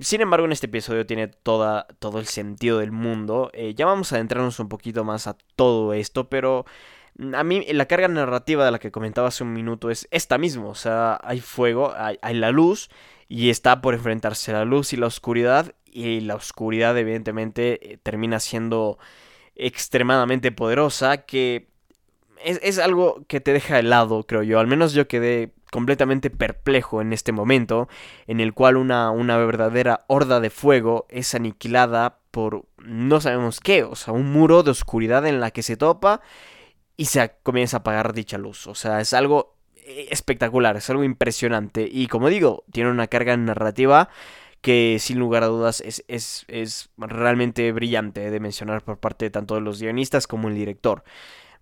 Sin 0.00 0.21
embargo, 0.21 0.47
en 0.47 0.53
este 0.53 0.67
episodio 0.67 1.07
tiene 1.07 1.29
toda, 1.29 1.87
todo 1.99 2.19
el 2.19 2.26
sentido 2.26 2.79
del 2.79 2.93
mundo. 2.93 3.50
Eh, 3.53 3.75
ya 3.75 3.87
vamos 3.87 4.12
a 4.12 4.17
adentrarnos 4.17 4.59
un 4.61 4.69
poquito 4.69 5.05
más 5.05 5.26
a 5.26 5.37
todo 5.57 5.93
esto, 5.93 6.29
pero 6.29 6.67
a 7.35 7.45
mí 7.45 7.65
la 7.73 7.87
carga 7.87 8.09
narrativa 8.09 8.65
de 8.65 8.71
la 8.71 8.79
que 8.79 8.91
comentaba 8.91 9.29
hace 9.29 9.45
un 9.45 9.53
minuto 9.53 9.91
es 9.91 10.07
esta 10.11 10.38
misma, 10.38 10.67
o 10.67 10.75
sea, 10.75 11.19
hay 11.23 11.41
fuego, 11.41 11.95
hay, 11.97 12.35
la 12.35 12.50
luz 12.50 12.91
y 13.29 13.50
está 13.50 13.81
por 13.81 13.95
enfrentarse 13.95 14.53
la 14.53 14.65
luz 14.65 14.93
y 14.93 14.97
la 14.97 15.07
oscuridad 15.07 15.75
y 15.87 16.21
la 16.21 16.35
oscuridad 16.35 16.97
evidentemente 16.99 17.93
eh, 17.93 17.99
termina 18.03 18.38
siendo 18.38 18.99
extremadamente 19.55 20.53
poderosa 20.53 21.25
que 21.25 21.69
es, 22.45 22.61
es, 22.62 22.79
algo 22.79 23.25
que 23.29 23.41
te 23.41 23.55
deja 23.55 23.79
helado, 23.79 24.25
creo 24.25 24.43
yo, 24.43 24.61
al 24.61 24.67
menos 24.67 24.93
yo 24.93 25.09
quedé 25.09 25.55
completamente 25.70 26.30
perplejo 26.30 27.00
en 27.00 27.12
este 27.12 27.32
momento 27.32 27.88
en 28.26 28.40
el 28.40 28.54
cual 28.54 28.76
una, 28.76 29.11
una 29.11 29.37
verdadera 29.38 30.04
horda 30.06 30.40
de 30.40 30.50
fuego 30.50 31.06
es 31.08 31.35
aniquilada 31.35 32.18
por 32.30 32.66
no 32.78 33.20
sabemos 33.20 33.61
qué, 33.61 33.82
o 33.82 33.94
sea, 33.96 34.12
un 34.12 34.30
muro 34.32 34.62
de 34.62 34.70
oscuridad 34.70 35.26
en 35.26 35.40
la 35.40 35.50
que 35.50 35.62
se 35.62 35.76
topa 35.76 36.20
y 36.96 37.06
se 37.06 37.32
comienza 37.42 37.78
a 37.78 37.80
apagar 37.80 38.12
dicha 38.12 38.38
luz. 38.38 38.66
O 38.66 38.75
sea, 38.75 39.00
es 39.00 39.12
algo 39.12 39.56
eh, 39.76 40.08
espectacular, 40.11 40.76
es 40.76 40.88
algo 40.90 41.04
impresionante 41.04 41.88
y 41.90 42.06
como 42.06 42.28
digo, 42.28 42.64
tiene 42.73 42.90
una 42.90 43.06
carga 43.06 43.37
narrativa 43.37 44.08
que 44.61 44.96
sin 45.00 45.18
lugar 45.18 45.44
a 45.44 45.46
dudas 45.46 45.80
es, 45.80 46.04
es, 46.08 46.44
es 46.49 46.90
realmente 46.96 47.70
brillante 47.73 48.30
de 48.30 48.40
mencionar 48.40 48.82
por 48.82 48.99
parte 48.99 49.30
tanto 49.30 49.54
de 49.54 49.61
los 49.61 49.80
guionistas 49.80 50.26
como 50.26 50.49
el 50.49 50.54
director. 50.54 51.04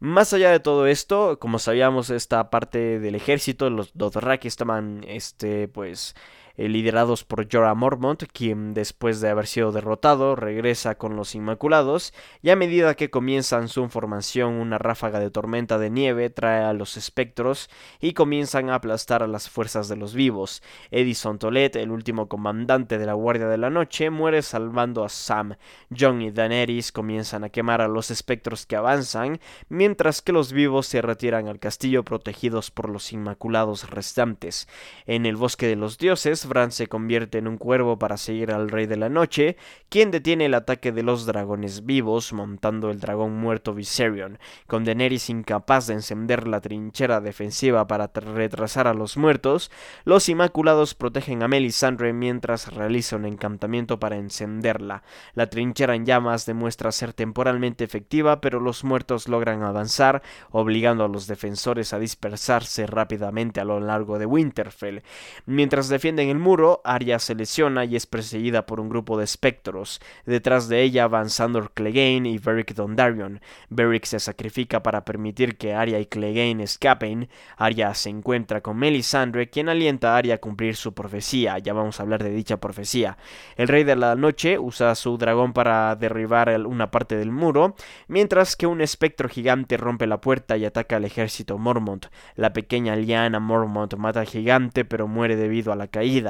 Más 0.04 0.34
allá 0.34 0.50
de 0.50 0.60
todo 0.60 0.86
esto, 0.86 1.38
como 1.38 1.58
sabíamos, 1.58 2.10
esta 2.10 2.50
parte 2.50 3.00
del 3.00 3.14
ejército, 3.14 3.70
los 3.70 3.96
Dothraki 3.96 4.46
estaban, 4.48 5.02
este, 5.08 5.66
pues, 5.66 6.14
eh, 6.56 6.68
liderados 6.68 7.24
por 7.24 7.48
Jorah 7.50 7.74
Mormont, 7.74 8.24
quien 8.32 8.74
después 8.74 9.20
de 9.20 9.28
haber 9.28 9.46
sido 9.46 9.72
derrotado 9.72 10.36
regresa 10.36 10.96
con 10.96 11.16
los 11.16 11.34
Inmaculados, 11.34 12.12
y 12.42 12.50
a 12.50 12.56
medida 12.56 12.94
que 12.94 13.10
comienzan 13.10 13.68
su 13.68 13.88
formación 13.88 14.54
una 14.54 14.78
ráfaga 14.78 15.20
de 15.20 15.30
tormenta 15.30 15.78
de 15.78 15.90
nieve 15.90 16.30
trae 16.30 16.64
a 16.64 16.72
los 16.72 16.96
espectros 16.96 17.70
y 18.00 18.12
comienzan 18.12 18.70
a 18.70 18.76
aplastar 18.76 19.22
a 19.22 19.26
las 19.26 19.48
fuerzas 19.48 19.88
de 19.88 19.96
los 19.96 20.14
vivos. 20.14 20.62
Edison 20.90 21.38
Tolet, 21.38 21.74
el 21.76 21.90
último 21.90 22.28
comandante 22.28 22.98
de 22.98 23.06
la 23.06 23.14
Guardia 23.14 23.48
de 23.48 23.58
la 23.58 23.70
Noche, 23.70 24.10
muere 24.10 24.42
salvando 24.42 25.04
a 25.04 25.08
Sam. 25.08 25.56
John 25.96 26.22
y 26.22 26.30
Daenerys 26.30 26.92
comienzan 26.92 27.44
a 27.44 27.48
quemar 27.48 27.80
a 27.80 27.88
los 27.88 28.10
espectros 28.10 28.66
que 28.66 28.76
avanzan, 28.76 29.40
mientras 29.68 30.22
que 30.22 30.32
los 30.32 30.52
vivos 30.52 30.86
se 30.86 31.02
retiran 31.02 31.48
al 31.48 31.58
castillo 31.58 32.04
protegidos 32.04 32.70
por 32.70 32.88
los 32.88 33.12
Inmaculados 33.12 33.90
restantes. 33.90 34.68
En 35.06 35.26
el 35.26 35.36
bosque 35.36 35.66
de 35.66 35.76
los 35.76 35.98
dioses, 35.98 36.43
Bran 36.46 36.72
se 36.72 36.86
convierte 36.86 37.38
en 37.38 37.48
un 37.48 37.58
cuervo 37.58 37.98
para 37.98 38.16
seguir 38.16 38.52
al 38.52 38.70
Rey 38.70 38.86
de 38.86 38.96
la 38.96 39.08
Noche, 39.08 39.56
quien 39.88 40.10
detiene 40.10 40.46
el 40.46 40.54
ataque 40.54 40.92
de 40.92 41.02
los 41.02 41.26
dragones 41.26 41.84
vivos 41.84 42.32
montando 42.32 42.90
el 42.90 43.00
dragón 43.00 43.36
muerto 43.36 43.74
Viserion, 43.74 44.38
con 44.66 44.84
Daenerys 44.84 45.30
incapaz 45.30 45.86
de 45.86 45.94
encender 45.94 46.46
la 46.46 46.60
trinchera 46.60 47.20
defensiva 47.20 47.86
para 47.86 48.10
retrasar 48.14 48.86
a 48.86 48.94
los 48.94 49.16
muertos, 49.16 49.70
los 50.04 50.28
Inmaculados 50.28 50.94
protegen 50.94 51.42
a 51.42 51.48
Melisandre 51.48 52.12
mientras 52.12 52.72
realiza 52.72 53.16
un 53.16 53.24
encantamiento 53.24 53.98
para 53.98 54.16
encenderla. 54.16 55.02
La 55.34 55.48
trinchera 55.48 55.94
en 55.94 56.06
llamas 56.06 56.46
demuestra 56.46 56.92
ser 56.92 57.12
temporalmente 57.12 57.84
efectiva, 57.84 58.40
pero 58.40 58.60
los 58.60 58.84
muertos 58.84 59.28
logran 59.28 59.62
avanzar, 59.62 60.22
obligando 60.50 61.04
a 61.04 61.08
los 61.08 61.26
defensores 61.26 61.92
a 61.92 61.98
dispersarse 61.98 62.86
rápidamente 62.86 63.60
a 63.60 63.64
lo 63.64 63.80
largo 63.80 64.18
de 64.18 64.26
Winterfell. 64.26 65.02
Mientras 65.46 65.88
defienden 65.88 66.28
el 66.34 66.40
muro, 66.40 66.80
Arya 66.84 67.20
se 67.20 67.34
lesiona 67.36 67.84
y 67.84 67.94
es 67.94 68.06
perseguida 68.06 68.66
por 68.66 68.80
un 68.80 68.88
grupo 68.88 69.16
de 69.16 69.24
espectros. 69.24 70.00
Detrás 70.26 70.68
de 70.68 70.82
ella 70.82 71.06
van 71.06 71.30
Sandor 71.30 71.70
Clegane 71.72 72.28
y 72.28 72.38
Beric 72.38 72.74
Dondarrion. 72.74 73.40
Beric 73.68 74.04
se 74.04 74.18
sacrifica 74.18 74.82
para 74.82 75.04
permitir 75.04 75.56
que 75.56 75.74
Arya 75.74 76.00
y 76.00 76.06
Clegane 76.06 76.64
escapen. 76.64 77.28
Arya 77.56 77.94
se 77.94 78.10
encuentra 78.10 78.62
con 78.62 78.76
Melisandre, 78.76 79.48
quien 79.48 79.68
alienta 79.68 80.14
a 80.14 80.16
Arya 80.16 80.34
a 80.34 80.38
cumplir 80.38 80.74
su 80.74 80.92
profecía. 80.92 81.58
Ya 81.58 81.72
vamos 81.72 82.00
a 82.00 82.02
hablar 82.02 82.24
de 82.24 82.30
dicha 82.30 82.56
profecía. 82.56 83.16
El 83.56 83.68
Rey 83.68 83.84
de 83.84 83.94
la 83.94 84.16
Noche 84.16 84.58
usa 84.58 84.94
su 84.96 85.16
dragón 85.16 85.52
para 85.52 85.94
derribar 85.94 86.50
una 86.66 86.90
parte 86.90 87.16
del 87.16 87.30
muro, 87.30 87.76
mientras 88.08 88.56
que 88.56 88.66
un 88.66 88.80
espectro 88.80 89.28
gigante 89.28 89.76
rompe 89.76 90.08
la 90.08 90.20
puerta 90.20 90.56
y 90.56 90.64
ataca 90.64 90.96
al 90.96 91.04
ejército 91.04 91.58
Mormont. 91.58 92.06
La 92.34 92.52
pequeña 92.52 92.96
Lyanna 92.96 93.38
Mormont 93.38 93.94
mata 93.94 94.20
al 94.20 94.26
gigante, 94.26 94.84
pero 94.84 95.06
muere 95.06 95.36
debido 95.36 95.72
a 95.72 95.76
la 95.76 95.86
caída. 95.86 96.23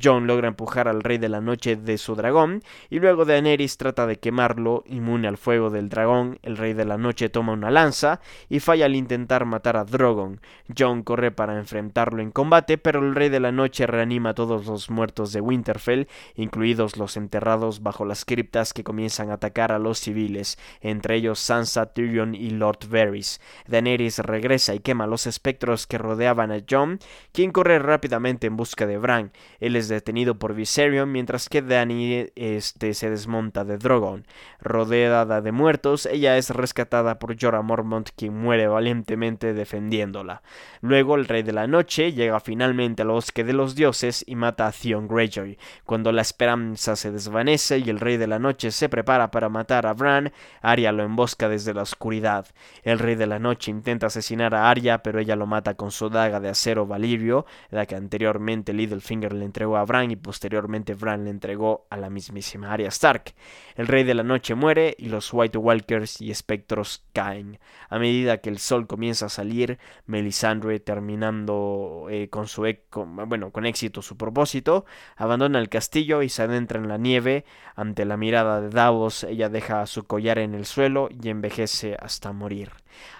John 0.00 0.26
logra 0.26 0.48
empujar 0.48 0.88
al 0.88 1.02
rey 1.02 1.18
de 1.18 1.28
la 1.28 1.40
noche 1.40 1.76
de 1.76 1.98
su 1.98 2.14
dragón 2.14 2.62
y 2.90 3.00
luego 3.00 3.24
Daenerys 3.24 3.76
trata 3.76 4.06
de 4.06 4.18
quemarlo, 4.18 4.84
inmune 4.86 5.28
al 5.28 5.38
fuego 5.38 5.70
del 5.70 5.88
dragón. 5.88 6.38
El 6.42 6.56
rey 6.56 6.72
de 6.72 6.84
la 6.84 6.98
noche 6.98 7.28
toma 7.28 7.52
una 7.52 7.70
lanza 7.70 8.20
y 8.48 8.60
falla 8.60 8.86
al 8.86 8.96
intentar 8.96 9.44
matar 9.44 9.76
a 9.76 9.84
Drogon. 9.84 10.40
John 10.76 11.02
corre 11.02 11.30
para 11.30 11.58
enfrentarlo 11.58 12.22
en 12.22 12.30
combate, 12.30 12.78
pero 12.78 13.00
el 13.00 13.14
rey 13.14 13.28
de 13.28 13.40
la 13.40 13.52
noche 13.52 13.86
reanima 13.86 14.30
a 14.30 14.34
todos 14.34 14.66
los 14.66 14.90
muertos 14.90 15.32
de 15.32 15.40
Winterfell, 15.40 16.08
incluidos 16.34 16.96
los 16.96 17.16
enterrados 17.16 17.82
bajo 17.82 18.04
las 18.04 18.24
criptas 18.24 18.72
que 18.72 18.84
comienzan 18.84 19.30
a 19.30 19.34
atacar 19.34 19.72
a 19.72 19.78
los 19.78 19.98
civiles, 19.98 20.58
entre 20.80 21.16
ellos 21.16 21.38
Sansa, 21.38 21.86
Tyrion 21.86 22.34
y 22.34 22.50
Lord 22.50 22.88
Varys. 22.88 23.40
Daenerys 23.66 24.18
regresa 24.18 24.74
y 24.74 24.80
quema 24.80 25.06
los 25.06 25.26
espectros 25.26 25.86
que 25.86 25.98
rodeaban 25.98 26.52
a 26.52 26.60
John, 26.68 26.98
quien 27.32 27.52
corre 27.52 27.78
rápidamente 27.78 28.46
en 28.46 28.56
busca 28.56 28.86
de 28.86 28.98
Bran. 28.98 29.32
Él 29.60 29.76
es 29.76 29.88
detenido 29.88 30.38
por 30.38 30.54
Viserion 30.54 31.10
mientras 31.10 31.48
que 31.48 31.62
Dany 31.62 32.30
este, 32.36 32.94
se 32.94 33.10
desmonta 33.10 33.64
de 33.64 33.78
Drogon. 33.78 34.26
Rodeada 34.60 35.40
de 35.40 35.52
muertos, 35.52 36.06
ella 36.06 36.36
es 36.36 36.50
rescatada 36.50 37.18
por 37.18 37.36
Jorah 37.40 37.62
Mormont 37.62 38.10
quien 38.16 38.36
muere 38.36 38.68
valientemente 38.68 39.54
defendiéndola. 39.54 40.42
Luego 40.80 41.16
el 41.16 41.26
Rey 41.26 41.42
de 41.42 41.52
la 41.52 41.66
Noche 41.66 42.12
llega 42.12 42.40
finalmente 42.40 43.02
al 43.02 43.08
bosque 43.08 43.44
de 43.44 43.52
los 43.52 43.74
dioses 43.74 44.24
y 44.26 44.36
mata 44.36 44.66
a 44.66 44.72
Theon 44.72 45.08
Greyjoy. 45.08 45.58
Cuando 45.84 46.12
la 46.12 46.22
esperanza 46.22 46.96
se 46.96 47.10
desvanece 47.10 47.78
y 47.78 47.90
el 47.90 47.98
Rey 47.98 48.16
de 48.16 48.26
la 48.26 48.38
Noche 48.38 48.70
se 48.70 48.88
prepara 48.88 49.30
para 49.30 49.48
matar 49.48 49.86
a 49.86 49.94
Bran, 49.94 50.32
Arya 50.60 50.92
lo 50.92 51.02
embosca 51.02 51.48
desde 51.48 51.74
la 51.74 51.82
oscuridad. 51.82 52.46
El 52.82 52.98
Rey 52.98 53.14
de 53.14 53.26
la 53.26 53.38
Noche 53.38 53.70
intenta 53.70 54.08
asesinar 54.08 54.54
a 54.54 54.70
Arya, 54.70 55.02
pero 55.02 55.18
ella 55.18 55.34
lo 55.34 55.46
mata 55.46 55.74
con 55.74 55.90
su 55.90 56.08
daga 56.10 56.40
de 56.40 56.48
acero 56.48 56.86
Valirio, 56.86 57.46
la 57.70 57.86
que 57.86 57.96
anteriormente 57.96 58.72
Littlefinger 58.72 59.25
le 59.32 59.44
entregó 59.44 59.76
a 59.76 59.84
Bran 59.84 60.10
y 60.10 60.16
posteriormente 60.16 60.94
Bran 60.94 61.24
le 61.24 61.30
entregó 61.30 61.86
a 61.90 61.96
la 61.96 62.10
mismísima 62.10 62.72
Arya 62.72 62.88
Stark. 62.88 63.34
El 63.74 63.86
Rey 63.86 64.04
de 64.04 64.14
la 64.14 64.22
Noche 64.22 64.54
muere 64.54 64.94
y 64.98 65.08
los 65.08 65.32
White 65.32 65.58
Walkers 65.58 66.20
y 66.20 66.30
espectros 66.30 67.04
caen. 67.12 67.58
A 67.88 67.98
medida 67.98 68.38
que 68.38 68.50
el 68.50 68.58
sol 68.58 68.86
comienza 68.86 69.26
a 69.26 69.30
salir, 69.30 69.78
Melisandre, 70.06 70.80
terminando 70.80 72.06
eh, 72.10 72.28
con 72.28 72.48
su 72.48 72.66
bueno, 72.92 73.50
con 73.50 73.66
éxito 73.66 74.02
su 74.02 74.16
propósito, 74.16 74.84
abandona 75.16 75.58
el 75.58 75.68
castillo 75.68 76.22
y 76.22 76.28
se 76.28 76.42
adentra 76.42 76.78
en 76.78 76.88
la 76.88 76.98
nieve. 76.98 77.44
Ante 77.74 78.04
la 78.04 78.16
mirada 78.16 78.60
de 78.60 78.70
Davos, 78.70 79.24
ella 79.24 79.48
deja 79.48 79.86
su 79.86 80.04
collar 80.04 80.38
en 80.38 80.54
el 80.54 80.66
suelo 80.66 81.08
y 81.10 81.28
envejece 81.28 81.96
hasta 82.00 82.32
morir. 82.32 82.70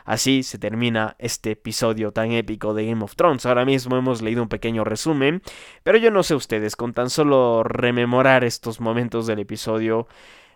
Así 0.05 0.43
se 0.43 0.59
termina 0.59 1.17
este 1.19 1.53
episodio 1.53 2.13
tan 2.13 2.33
épico 2.33 2.75
de 2.75 2.87
Game 2.87 3.05
of 3.05 3.17
Thrones. 3.17 3.45
Ahora 3.47 3.65
mismo 3.65 3.97
hemos 3.97 4.23
leído 4.23 4.43
un 4.43 4.49
pequeño 4.49 4.85
resumen, 4.85 5.43
pero 5.83 5.96
yo 5.97 6.11
no 6.11 6.23
sé 6.23 6.35
ustedes, 6.35 6.77
con 6.77 6.93
tan 6.95 7.11
solo 7.11 7.63
rememorar 7.63 8.45
estos 8.45 8.81
momentos 8.81 9.27
del 9.27 9.41
episodio, 9.41 10.07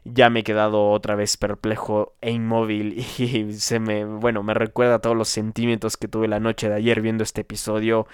ya 0.04 0.30
me 0.30 0.40
he 0.40 0.44
quedado 0.44 0.90
otra 0.90 1.14
vez 1.14 1.36
perplejo 1.36 2.14
e 2.20 2.30
inmóvil 2.30 2.98
y 3.18 3.52
se 3.54 3.80
me, 3.80 4.04
bueno, 4.04 4.42
me 4.42 4.54
recuerda 4.54 5.00
todos 5.00 5.16
los 5.16 5.28
sentimientos 5.28 5.96
que 5.96 6.08
tuve 6.08 6.28
la 6.28 6.40
noche 6.40 6.68
de 6.68 6.76
ayer 6.76 7.00
viendo 7.00 7.24
este 7.24 7.42
episodio 7.42 8.06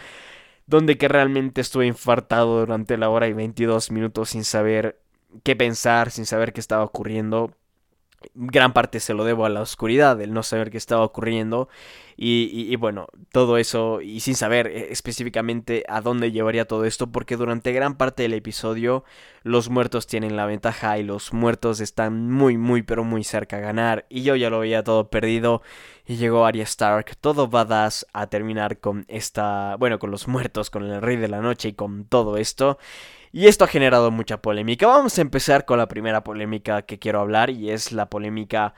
donde 0.66 0.98
que 0.98 1.08
realmente 1.08 1.60
estuve 1.60 1.86
infartado 1.86 2.60
durante 2.60 2.96
la 2.96 3.08
hora 3.08 3.28
y 3.28 3.32
22 3.32 3.90
minutos 3.92 4.30
sin 4.30 4.44
saber 4.44 4.98
qué 5.44 5.56
pensar, 5.56 6.10
sin 6.10 6.26
saber 6.26 6.52
qué 6.52 6.60
estaba 6.60 6.84
ocurriendo 6.84 7.52
gran 8.34 8.72
parte 8.72 9.00
se 9.00 9.14
lo 9.14 9.24
debo 9.24 9.46
a 9.46 9.48
la 9.48 9.60
oscuridad, 9.60 10.20
el 10.20 10.32
no 10.32 10.42
saber 10.42 10.70
qué 10.70 10.78
estaba 10.78 11.04
ocurriendo. 11.04 11.68
Y, 12.18 12.74
bueno, 12.76 13.08
todo 13.30 13.58
eso 13.58 14.00
y 14.00 14.20
sin 14.20 14.36
saber 14.36 14.68
eh, 14.68 14.88
específicamente 14.90 15.84
a 15.86 16.00
dónde 16.00 16.32
llevaría 16.32 16.64
todo 16.64 16.86
esto 16.86 17.08
porque 17.08 17.36
durante 17.36 17.72
gran 17.72 17.98
parte 17.98 18.22
del 18.22 18.32
episodio 18.32 19.04
los 19.42 19.68
muertos 19.68 20.06
tienen 20.06 20.34
la 20.34 20.46
ventaja 20.46 20.98
y 20.98 21.02
los 21.02 21.34
muertos 21.34 21.80
están 21.80 22.30
muy 22.30 22.56
muy 22.56 22.80
pero 22.80 23.04
muy 23.04 23.22
cerca 23.22 23.58
a 23.58 23.60
ganar. 23.60 24.06
Y 24.08 24.22
yo 24.22 24.34
ya 24.34 24.48
lo 24.48 24.60
veía 24.60 24.82
todo 24.82 25.10
perdido 25.10 25.60
y 26.06 26.16
llegó 26.16 26.46
Arya 26.46 26.64
Stark. 26.64 27.16
Todo 27.20 27.48
badass 27.48 28.06
a 28.14 28.28
terminar 28.28 28.78
con 28.78 29.04
esta, 29.08 29.76
bueno, 29.76 29.98
con 29.98 30.10
los 30.10 30.26
muertos, 30.26 30.70
con 30.70 30.84
el 30.84 31.02
rey 31.02 31.16
de 31.16 31.28
la 31.28 31.42
noche 31.42 31.68
y 31.68 31.72
con 31.74 32.06
todo 32.06 32.38
esto 32.38 32.78
y 33.36 33.48
esto 33.48 33.66
ha 33.66 33.68
generado 33.68 34.10
mucha 34.10 34.40
polémica. 34.40 34.86
Vamos 34.86 35.18
a 35.18 35.20
empezar 35.20 35.66
con 35.66 35.76
la 35.76 35.88
primera 35.88 36.24
polémica 36.24 36.80
que 36.80 36.98
quiero 36.98 37.20
hablar 37.20 37.50
y 37.50 37.68
es 37.70 37.92
la 37.92 38.08
polémica 38.08 38.72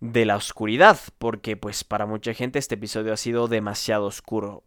de 0.00 0.26
la 0.26 0.36
oscuridad, 0.36 0.98
porque 1.18 1.56
pues 1.56 1.82
para 1.82 2.04
mucha 2.04 2.34
gente 2.34 2.58
este 2.58 2.74
episodio 2.74 3.14
ha 3.14 3.16
sido 3.16 3.48
demasiado 3.48 4.04
oscuro. 4.04 4.64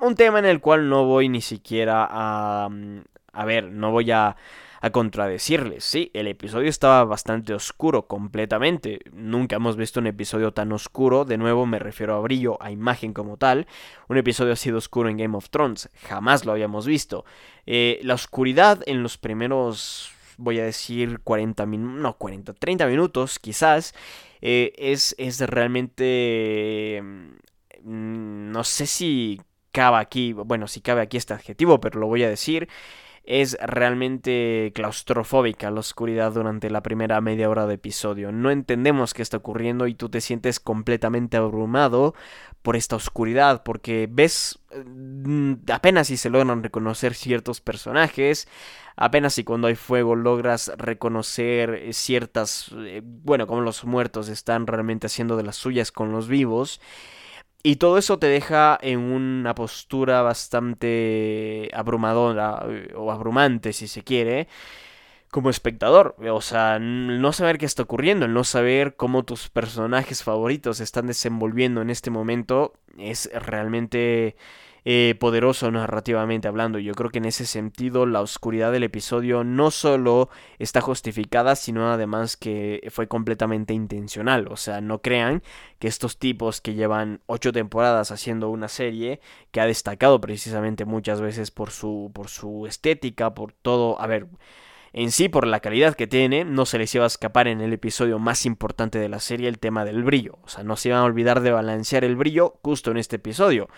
Un 0.00 0.14
tema 0.14 0.38
en 0.38 0.46
el 0.46 0.62
cual 0.62 0.88
no 0.88 1.04
voy 1.04 1.28
ni 1.28 1.42
siquiera 1.42 2.08
a... 2.10 2.70
Mm, 2.70 3.00
a 3.34 3.44
ver, 3.44 3.64
no 3.64 3.90
voy 3.90 4.12
a 4.12 4.34
a 4.80 4.90
contradecirles. 4.90 5.84
Sí, 5.84 6.10
el 6.14 6.26
episodio 6.26 6.68
estaba 6.68 7.04
bastante 7.04 7.54
oscuro, 7.54 8.06
completamente. 8.06 9.00
Nunca 9.12 9.56
hemos 9.56 9.76
visto 9.76 10.00
un 10.00 10.06
episodio 10.06 10.52
tan 10.52 10.72
oscuro. 10.72 11.24
De 11.24 11.38
nuevo 11.38 11.66
me 11.66 11.78
refiero 11.78 12.14
a 12.14 12.20
brillo, 12.20 12.60
a 12.62 12.70
imagen 12.70 13.12
como 13.12 13.36
tal. 13.36 13.66
Un 14.08 14.16
episodio 14.16 14.52
ha 14.52 14.56
sido 14.56 14.78
oscuro 14.78 15.08
en 15.08 15.16
Game 15.16 15.36
of 15.36 15.50
Thrones. 15.50 15.90
Jamás 16.08 16.44
lo 16.44 16.52
habíamos 16.52 16.86
visto. 16.86 17.24
Eh, 17.66 18.00
la 18.02 18.14
oscuridad 18.14 18.82
en 18.86 19.02
los 19.02 19.18
primeros 19.18 20.12
voy 20.38 20.60
a 20.60 20.64
decir 20.64 21.20
40 21.20 21.66
minutos, 21.66 22.00
no 22.00 22.18
40, 22.18 22.54
30 22.54 22.86
minutos 22.86 23.38
quizás, 23.38 23.94
eh, 24.40 24.72
es, 24.76 25.14
es 25.18 25.40
realmente, 25.40 27.02
mm, 27.82 28.50
no 28.52 28.64
sé 28.64 28.86
si 28.86 29.40
cabe 29.72 29.98
aquí, 29.98 30.32
bueno, 30.32 30.68
si 30.68 30.80
cabe 30.80 31.02
aquí 31.02 31.16
este 31.16 31.34
adjetivo, 31.34 31.80
pero 31.80 32.00
lo 32.00 32.06
voy 32.06 32.22
a 32.22 32.28
decir, 32.28 32.68
es 33.26 33.58
realmente 33.60 34.72
claustrofóbica 34.74 35.70
la 35.72 35.80
oscuridad 35.80 36.32
durante 36.32 36.70
la 36.70 36.82
primera 36.82 37.20
media 37.20 37.50
hora 37.50 37.66
de 37.66 37.74
episodio. 37.74 38.30
No 38.30 38.52
entendemos 38.52 39.14
qué 39.14 39.22
está 39.22 39.36
ocurriendo 39.38 39.88
y 39.88 39.94
tú 39.94 40.08
te 40.08 40.20
sientes 40.20 40.60
completamente 40.60 41.36
abrumado 41.36 42.14
por 42.62 42.76
esta 42.76 42.96
oscuridad 42.96 43.64
porque 43.64 44.08
ves 44.10 44.60
mm, 44.74 45.54
apenas 45.72 46.06
si 46.06 46.16
se 46.16 46.30
logran 46.30 46.62
reconocer 46.62 47.14
ciertos 47.14 47.60
personajes, 47.60 48.48
apenas 48.94 49.34
si 49.34 49.42
cuando 49.42 49.66
hay 49.66 49.74
fuego 49.74 50.14
logras 50.14 50.72
reconocer 50.76 51.92
ciertas, 51.92 52.70
eh, 52.78 53.02
bueno, 53.04 53.48
como 53.48 53.60
los 53.60 53.84
muertos 53.84 54.28
están 54.28 54.68
realmente 54.68 55.08
haciendo 55.08 55.36
de 55.36 55.42
las 55.42 55.56
suyas 55.56 55.90
con 55.90 56.12
los 56.12 56.28
vivos. 56.28 56.80
Y 57.66 57.76
todo 57.76 57.98
eso 57.98 58.16
te 58.20 58.28
deja 58.28 58.78
en 58.80 59.00
una 59.00 59.52
postura 59.56 60.22
bastante 60.22 61.68
abrumadora 61.72 62.64
o 62.94 63.10
abrumante, 63.10 63.72
si 63.72 63.88
se 63.88 64.04
quiere, 64.04 64.46
como 65.32 65.50
espectador. 65.50 66.14
O 66.30 66.40
sea, 66.42 66.78
no 66.78 67.32
saber 67.32 67.58
qué 67.58 67.66
está 67.66 67.82
ocurriendo, 67.82 68.28
no 68.28 68.44
saber 68.44 68.94
cómo 68.94 69.24
tus 69.24 69.48
personajes 69.48 70.22
favoritos 70.22 70.76
se 70.76 70.84
están 70.84 71.08
desenvolviendo 71.08 71.82
en 71.82 71.90
este 71.90 72.08
momento 72.12 72.74
es 72.98 73.28
realmente 73.34 74.36
eh, 74.88 75.16
poderoso 75.18 75.68
narrativamente 75.72 76.46
hablando. 76.46 76.78
Yo 76.78 76.94
creo 76.94 77.10
que 77.10 77.18
en 77.18 77.24
ese 77.24 77.44
sentido 77.44 78.06
la 78.06 78.20
oscuridad 78.20 78.70
del 78.70 78.84
episodio 78.84 79.42
no 79.42 79.72
solo 79.72 80.28
está 80.60 80.80
justificada, 80.80 81.56
sino 81.56 81.90
además 81.90 82.36
que 82.36 82.86
fue 82.92 83.08
completamente 83.08 83.74
intencional. 83.74 84.46
O 84.48 84.56
sea, 84.56 84.80
no 84.80 85.02
crean 85.02 85.42
que 85.80 85.88
estos 85.88 86.18
tipos 86.18 86.60
que 86.60 86.74
llevan 86.74 87.20
ocho 87.26 87.50
temporadas 87.50 88.12
haciendo 88.12 88.48
una 88.48 88.68
serie 88.68 89.18
que 89.50 89.60
ha 89.60 89.66
destacado 89.66 90.20
precisamente 90.20 90.84
muchas 90.84 91.20
veces 91.20 91.50
por 91.50 91.72
su, 91.72 92.12
por 92.14 92.28
su 92.28 92.68
estética, 92.68 93.34
por 93.34 93.52
todo... 93.52 94.00
A 94.00 94.06
ver 94.06 94.28
en 94.92 95.10
sí 95.10 95.28
por 95.28 95.46
la 95.46 95.60
calidad 95.60 95.94
que 95.94 96.06
tiene, 96.06 96.46
no 96.46 96.64
se 96.64 96.78
les 96.78 96.94
iba 96.94 97.04
a 97.04 97.08
escapar 97.08 97.48
en 97.48 97.60
el 97.60 97.74
episodio 97.74 98.18
más 98.18 98.46
importante 98.46 98.98
de 98.98 99.10
la 99.10 99.20
serie 99.20 99.46
el 99.46 99.58
tema 99.58 99.84
del 99.84 100.02
brillo. 100.04 100.38
O 100.42 100.48
sea, 100.48 100.64
no 100.64 100.76
se 100.76 100.88
iban 100.88 101.00
a 101.00 101.04
olvidar 101.04 101.42
de 101.42 101.50
balancear 101.50 102.02
el 102.02 102.16
brillo 102.16 102.54
justo 102.62 102.92
en 102.92 102.96
este 102.96 103.16
episodio 103.16 103.68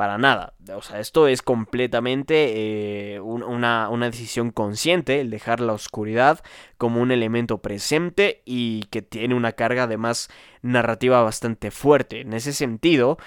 para 0.00 0.16
nada. 0.16 0.54
O 0.74 0.80
sea, 0.80 0.98
esto 0.98 1.28
es 1.28 1.42
completamente 1.42 3.16
eh, 3.16 3.20
una, 3.20 3.90
una, 3.90 4.06
decisión 4.06 4.50
consciente, 4.50 5.20
el 5.20 5.28
dejar 5.28 5.60
la 5.60 5.74
oscuridad 5.74 6.40
como 6.78 7.02
un 7.02 7.10
elemento 7.10 7.58
presente 7.58 8.40
y 8.46 8.84
que 8.84 9.02
tiene 9.02 9.34
una 9.34 9.52
carga 9.52 9.82
además 9.82 10.30
narrativa 10.62 11.22
bastante 11.22 11.70
fuerte. 11.70 12.22
En 12.22 12.32
ese 12.32 12.54
sentido, 12.54 13.18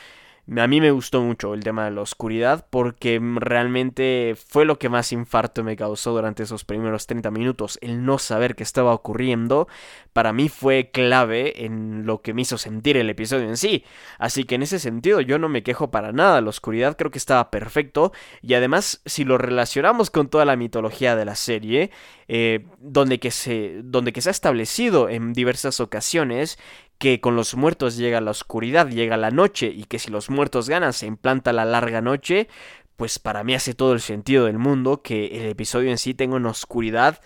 a 0.57 0.67
mí 0.67 0.81
me 0.81 0.91
gustó 0.91 1.21
mucho 1.21 1.53
el 1.53 1.63
tema 1.63 1.85
de 1.85 1.91
la 1.91 2.01
oscuridad 2.01 2.67
porque 2.69 3.21
realmente 3.35 4.35
fue 4.35 4.65
lo 4.65 4.77
que 4.77 4.89
más 4.89 5.13
infarto 5.13 5.63
me 5.63 5.77
causó 5.77 6.11
durante 6.11 6.43
esos 6.43 6.65
primeros 6.65 7.07
30 7.07 7.31
minutos. 7.31 7.79
El 7.81 8.05
no 8.05 8.17
saber 8.17 8.55
qué 8.55 8.63
estaba 8.63 8.93
ocurriendo 8.93 9.69
para 10.11 10.33
mí 10.33 10.49
fue 10.49 10.91
clave 10.91 11.65
en 11.65 12.05
lo 12.05 12.21
que 12.21 12.33
me 12.33 12.41
hizo 12.41 12.57
sentir 12.57 12.97
el 12.97 13.09
episodio 13.09 13.47
en 13.47 13.55
sí. 13.55 13.85
Así 14.19 14.43
que 14.43 14.55
en 14.55 14.63
ese 14.63 14.79
sentido 14.79 15.21
yo 15.21 15.39
no 15.39 15.47
me 15.47 15.63
quejo 15.63 15.91
para 15.91 16.11
nada. 16.11 16.41
La 16.41 16.49
oscuridad 16.49 16.97
creo 16.97 17.09
que 17.09 17.19
estaba 17.19 17.49
perfecto 17.49 18.11
y 18.41 18.53
además 18.55 19.01
si 19.05 19.23
lo 19.23 19.37
relacionamos 19.37 20.09
con 20.09 20.27
toda 20.27 20.43
la 20.43 20.57
mitología 20.57 21.15
de 21.15 21.23
la 21.23 21.35
serie, 21.35 21.89
eh, 22.27 22.65
donde, 22.79 23.19
que 23.19 23.31
se, 23.31 23.81
donde 23.81 24.11
que 24.11 24.21
se 24.21 24.29
ha 24.29 24.31
establecido 24.31 25.07
en 25.07 25.31
diversas 25.31 25.79
ocasiones 25.79 26.59
que 27.03 27.19
con 27.19 27.35
los 27.35 27.55
muertos 27.55 27.97
llega 27.97 28.21
la 28.21 28.31
oscuridad, 28.31 28.87
llega 28.87 29.17
la 29.17 29.29
noche 29.29 29.67
y 29.67 29.83
que 29.83 29.99
si 29.99 30.09
los 30.09 30.29
muertos 30.29 30.69
ganan 30.69 30.93
se 30.93 31.05
implanta 31.05 31.51
la 31.51 31.65
larga 31.65 31.99
noche, 31.99 32.47
pues 32.95 33.19
para 33.19 33.43
mí 33.43 33.53
hace 33.53 33.73
todo 33.73 33.91
el 33.91 33.99
sentido 33.99 34.45
del 34.45 34.57
mundo 34.57 35.01
que 35.01 35.25
el 35.25 35.47
episodio 35.47 35.91
en 35.91 35.97
sí 35.97 36.13
tenga 36.13 36.37
una 36.37 36.51
oscuridad 36.51 37.19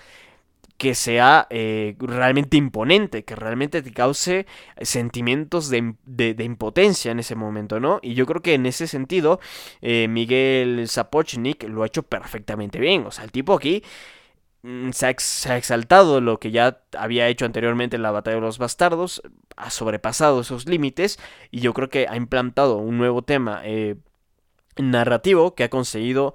que 0.78 0.96
sea 0.96 1.46
eh, 1.52 1.96
realmente 2.00 2.58
imponente, 2.58 3.24
que 3.24 3.36
realmente 3.36 3.84
te 3.84 3.94
cause 3.94 4.48
sentimientos 4.82 5.70
de, 5.70 5.94
impotencia 6.40 7.12
en 7.12 7.20
ese 7.20 7.36
momento, 7.36 7.80
¿no? 7.80 8.00
Y 8.02 8.16
yo 8.16 8.26
creo 8.26 8.42
que 8.42 8.56
en 8.56 8.66
ese 8.66 8.88
sentido 8.88 9.40
eh, 9.84 10.08
Miguel 10.10 10.88
Zapochnik 10.90 11.70
lo 11.70 11.84
ha 11.84 11.86
hecho 11.86 12.02
perfectamente 12.02 12.80
bien, 12.80 13.06
o 13.06 13.12
sea, 13.12 13.26
el 13.26 13.32
tipo 13.32 13.54
aquí 13.54 13.84
Mm, 14.64 14.92
se 14.92 15.06
ha, 15.08 15.58
exaltado 15.58 16.20
lo 16.22 16.40
que 16.40 16.52
ya 16.52 16.82
había 16.98 17.28
hecho 17.28 17.46
anteriormente 17.46 17.96
en 17.96 18.02
la 18.02 18.12
batalla 18.12 18.36
de 18.36 18.42
los 18.42 18.58
bastardos, 18.58 19.22
ha 19.56 19.70
sobrepasado 19.70 20.42
esos 20.42 20.68
límites 20.68 21.20
y 21.52 21.62
yo 21.62 21.74
creo 21.74 21.90
que 21.90 22.08
ha 22.08 22.16
implantado 22.16 22.78
un 22.78 22.98
nuevo 22.98 23.22
tema 23.22 23.62
eh, 23.64 23.96
narrativo 24.78 25.56
que 25.56 25.64
ha 25.64 25.70
conseguido 25.70 26.34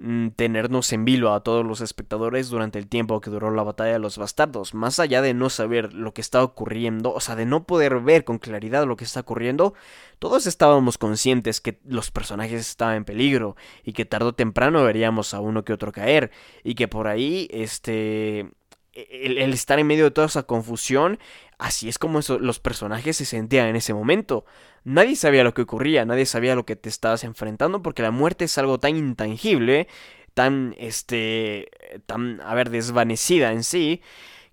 Mm, 0.00 0.30
tenernos 0.30 0.92
en 0.92 1.04
vilo 1.04 1.32
a 1.32 1.44
todos 1.44 1.64
los 1.64 1.80
espectadores 1.80 2.50
durante 2.50 2.80
el 2.80 2.88
tiempo 2.88 3.20
que 3.20 3.30
duró 3.30 3.52
la 3.52 3.62
batalla 3.62 3.92
de 3.92 3.98
los 4.00 4.18
bastardos. 4.18 4.74
Más 4.74 4.98
allá 4.98 5.22
de 5.22 5.34
no 5.34 5.50
saber 5.50 5.94
lo 5.94 6.12
que 6.12 6.20
está 6.20 6.42
ocurriendo, 6.42 7.12
o 7.14 7.20
sea, 7.20 7.36
de 7.36 7.46
no 7.46 7.64
poder 7.64 8.00
ver 8.00 8.24
con 8.24 8.38
claridad 8.38 8.86
lo 8.86 8.96
que 8.96 9.04
está 9.04 9.20
ocurriendo, 9.20 9.74
todos 10.18 10.46
estábamos 10.48 10.98
conscientes 10.98 11.60
que 11.60 11.78
los 11.84 12.10
personajes 12.10 12.60
estaban 12.60 12.96
en 12.96 13.04
peligro 13.04 13.56
y 13.84 13.92
que 13.92 14.04
tarde 14.04 14.26
o 14.26 14.34
temprano 14.34 14.82
veríamos 14.82 15.32
a 15.32 15.40
uno 15.40 15.64
que 15.64 15.72
otro 15.72 15.92
caer 15.92 16.32
y 16.64 16.74
que 16.74 16.88
por 16.88 17.06
ahí, 17.06 17.48
este... 17.52 18.50
El, 18.94 19.52
estar 19.52 19.78
en 19.78 19.86
medio 19.86 20.04
de 20.04 20.10
toda 20.10 20.28
esa 20.28 20.44
confusión, 20.44 21.18
así 21.58 21.88
es 21.88 21.98
como 21.98 22.20
los 22.40 22.60
personajes 22.60 23.16
se 23.16 23.24
sentían 23.24 23.66
en 23.66 23.76
ese 23.76 23.94
momento. 23.94 24.44
Nadie 24.84 25.16
sabía 25.16 25.44
lo 25.44 25.54
que 25.54 25.62
ocurría, 25.62 26.04
nadie 26.04 26.26
sabía 26.26 26.54
lo 26.54 26.64
que 26.64 26.76
te 26.76 26.88
estabas 26.88 27.24
enfrentando 27.24 27.82
porque 27.82 28.02
la 28.02 28.10
muerte 28.10 28.44
es 28.44 28.56
algo 28.58 28.78
tan 28.78 28.96
intangible, 28.96 29.88
tan, 30.34 30.74
este, 30.78 31.70
tan, 32.06 32.40
a 32.40 32.54
ver, 32.54 32.70
desvanecida 32.70 33.52
en 33.52 33.64
sí, 33.64 34.02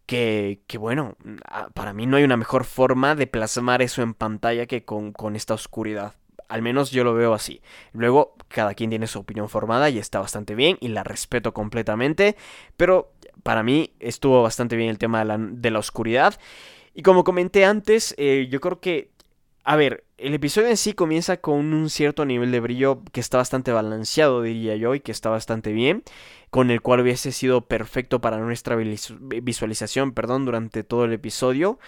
que, 0.06 0.62
que 0.68 0.78
bueno, 0.78 1.18
para 1.74 1.94
mí 1.94 2.06
no 2.06 2.18
hay 2.18 2.24
una 2.24 2.38
mejor 2.38 2.66
forma 2.66 3.16
de 3.16 3.28
plasmar 3.28 3.82
eso 3.82 4.02
en 4.02 4.14
pantalla 4.14 4.66
que 4.66 4.84
con, 4.86 5.12
con 5.12 5.36
esta 5.36 5.54
oscuridad. 5.54 6.16
Al 6.52 6.62
menos 6.62 6.92
yo 6.92 7.04
lo 7.04 7.14
veo 7.14 7.34
así. 7.34 7.62
Luego, 7.94 8.36
cada 8.48 8.74
quien 8.74 8.90
tiene 8.90 9.08
su 9.08 9.20
opinión 9.20 9.50
formada 9.50 9.90
y 9.90 9.98
está 9.98 10.20
bastante 10.20 10.54
bien 10.54 10.78
y 10.82 10.90
la 10.90 11.04
respeto 11.04 11.54
completamente. 11.54 12.36
Pero 12.78 13.14
para 13.44 13.64
mí 13.64 13.94
estuvo 14.00 14.44
bastante 14.44 14.76
bien 14.76 14.90
el 14.90 14.98
tema 14.98 15.20
de 15.20 15.26
la, 15.26 15.38
de 15.40 15.72
la 15.72 15.80
oscuridad. 15.80 16.40
Y 16.94 17.04
como 17.04 17.24
comenté 17.24 17.66
antes, 17.66 18.14
eh, 18.18 18.48
yo 18.52 18.60
creo 18.60 18.80
que 18.82 19.12
a 19.64 19.76
ver, 19.76 20.06
el 20.18 20.34
episodio 20.34 20.70
en 20.70 20.78
sí 20.78 20.94
comienza 20.94 21.38
con 21.38 21.74
un 21.74 21.90
cierto 21.90 22.26
nivel 22.26 22.52
de 22.52 22.60
brillo 22.60 23.04
que 23.12 23.20
está 23.20 23.38
bastante 23.38 23.72
balanceado, 23.72 24.42
diría 24.42 24.76
yo, 24.76 24.96
y 24.96 25.02
que 25.02 25.12
está 25.12 25.30
bastante 25.30 25.72
bien, 25.72 26.04
con 26.50 26.72
el 26.72 26.82
cual 26.82 27.02
hubiese 27.02 27.32
sido 27.32 27.62
perfecto 27.62 28.22
para 28.22 28.40
nuestra 28.40 28.76
visualización, 28.76 30.14
perdón, 30.14 30.46
durante 30.46 30.84
todo 30.84 31.06
el 31.06 31.14
episodio. 31.14 31.80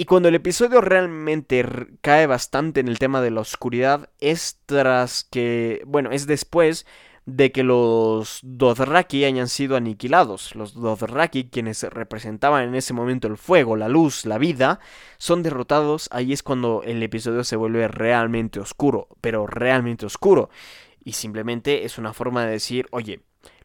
Y 0.00 0.06
cuando 0.06 0.30
el 0.30 0.34
episodio 0.34 0.80
realmente 0.80 1.62
cae 2.00 2.26
bastante 2.26 2.80
en 2.80 2.88
el 2.88 2.98
tema 2.98 3.20
de 3.20 3.30
la 3.30 3.42
oscuridad, 3.42 4.08
es 4.18 4.58
tras 4.64 5.24
que, 5.24 5.82
bueno, 5.86 6.10
es 6.10 6.26
después 6.26 6.86
de 7.26 7.52
que 7.52 7.62
los 7.64 8.40
Dothraki 8.42 9.26
hayan 9.26 9.46
sido 9.48 9.76
aniquilados. 9.76 10.54
Los 10.54 10.72
Dothraki, 10.72 11.50
quienes 11.50 11.82
representaban 11.82 12.66
en 12.66 12.76
ese 12.76 12.94
momento 12.94 13.28
el 13.28 13.36
fuego, 13.36 13.76
la 13.76 13.90
luz, 13.90 14.24
la 14.24 14.38
vida, 14.38 14.80
son 15.18 15.42
derrotados. 15.42 16.08
Ahí 16.12 16.32
es 16.32 16.42
cuando 16.42 16.82
el 16.82 17.02
episodio 17.02 17.44
se 17.44 17.56
vuelve 17.56 17.86
realmente 17.86 18.58
oscuro, 18.58 19.06
pero 19.20 19.46
realmente 19.46 20.06
oscuro. 20.06 20.48
Y 21.04 21.12
simplemente 21.12 21.84
es 21.84 21.98
una 21.98 22.14
forma 22.14 22.46
de 22.46 22.52
decir, 22.52 22.86
oye, 22.90 23.20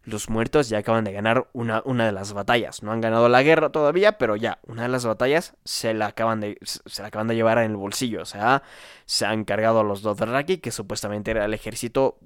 los 0.05 0.29
muertos 0.29 0.69
ya 0.69 0.77
acaban 0.77 1.03
de 1.03 1.11
ganar 1.11 1.49
una, 1.53 1.81
una, 1.85 2.05
de 2.05 2.11
las 2.11 2.33
batallas. 2.33 2.83
No 2.83 2.91
han 2.91 3.01
ganado 3.01 3.27
la 3.27 3.43
guerra 3.43 3.71
todavía, 3.71 4.17
pero 4.17 4.35
ya, 4.35 4.59
una 4.67 4.83
de 4.83 4.89
las 4.89 5.05
batallas 5.05 5.55
se 5.65 5.93
la 5.93 6.07
acaban 6.07 6.39
de, 6.39 6.57
se 6.61 7.01
la 7.01 7.09
acaban 7.09 7.27
de 7.27 7.35
llevar 7.35 7.57
en 7.57 7.71
el 7.71 7.77
bolsillo. 7.77 8.21
O 8.21 8.25
sea, 8.25 8.63
se 9.05 9.25
han 9.25 9.45
cargado 9.45 9.79
a 9.79 9.83
los 9.83 10.01
Dothraki, 10.01 10.57
que 10.57 10.71
supuestamente 10.71 11.31
era 11.31 11.45
el 11.45 11.53
ejército 11.53 12.19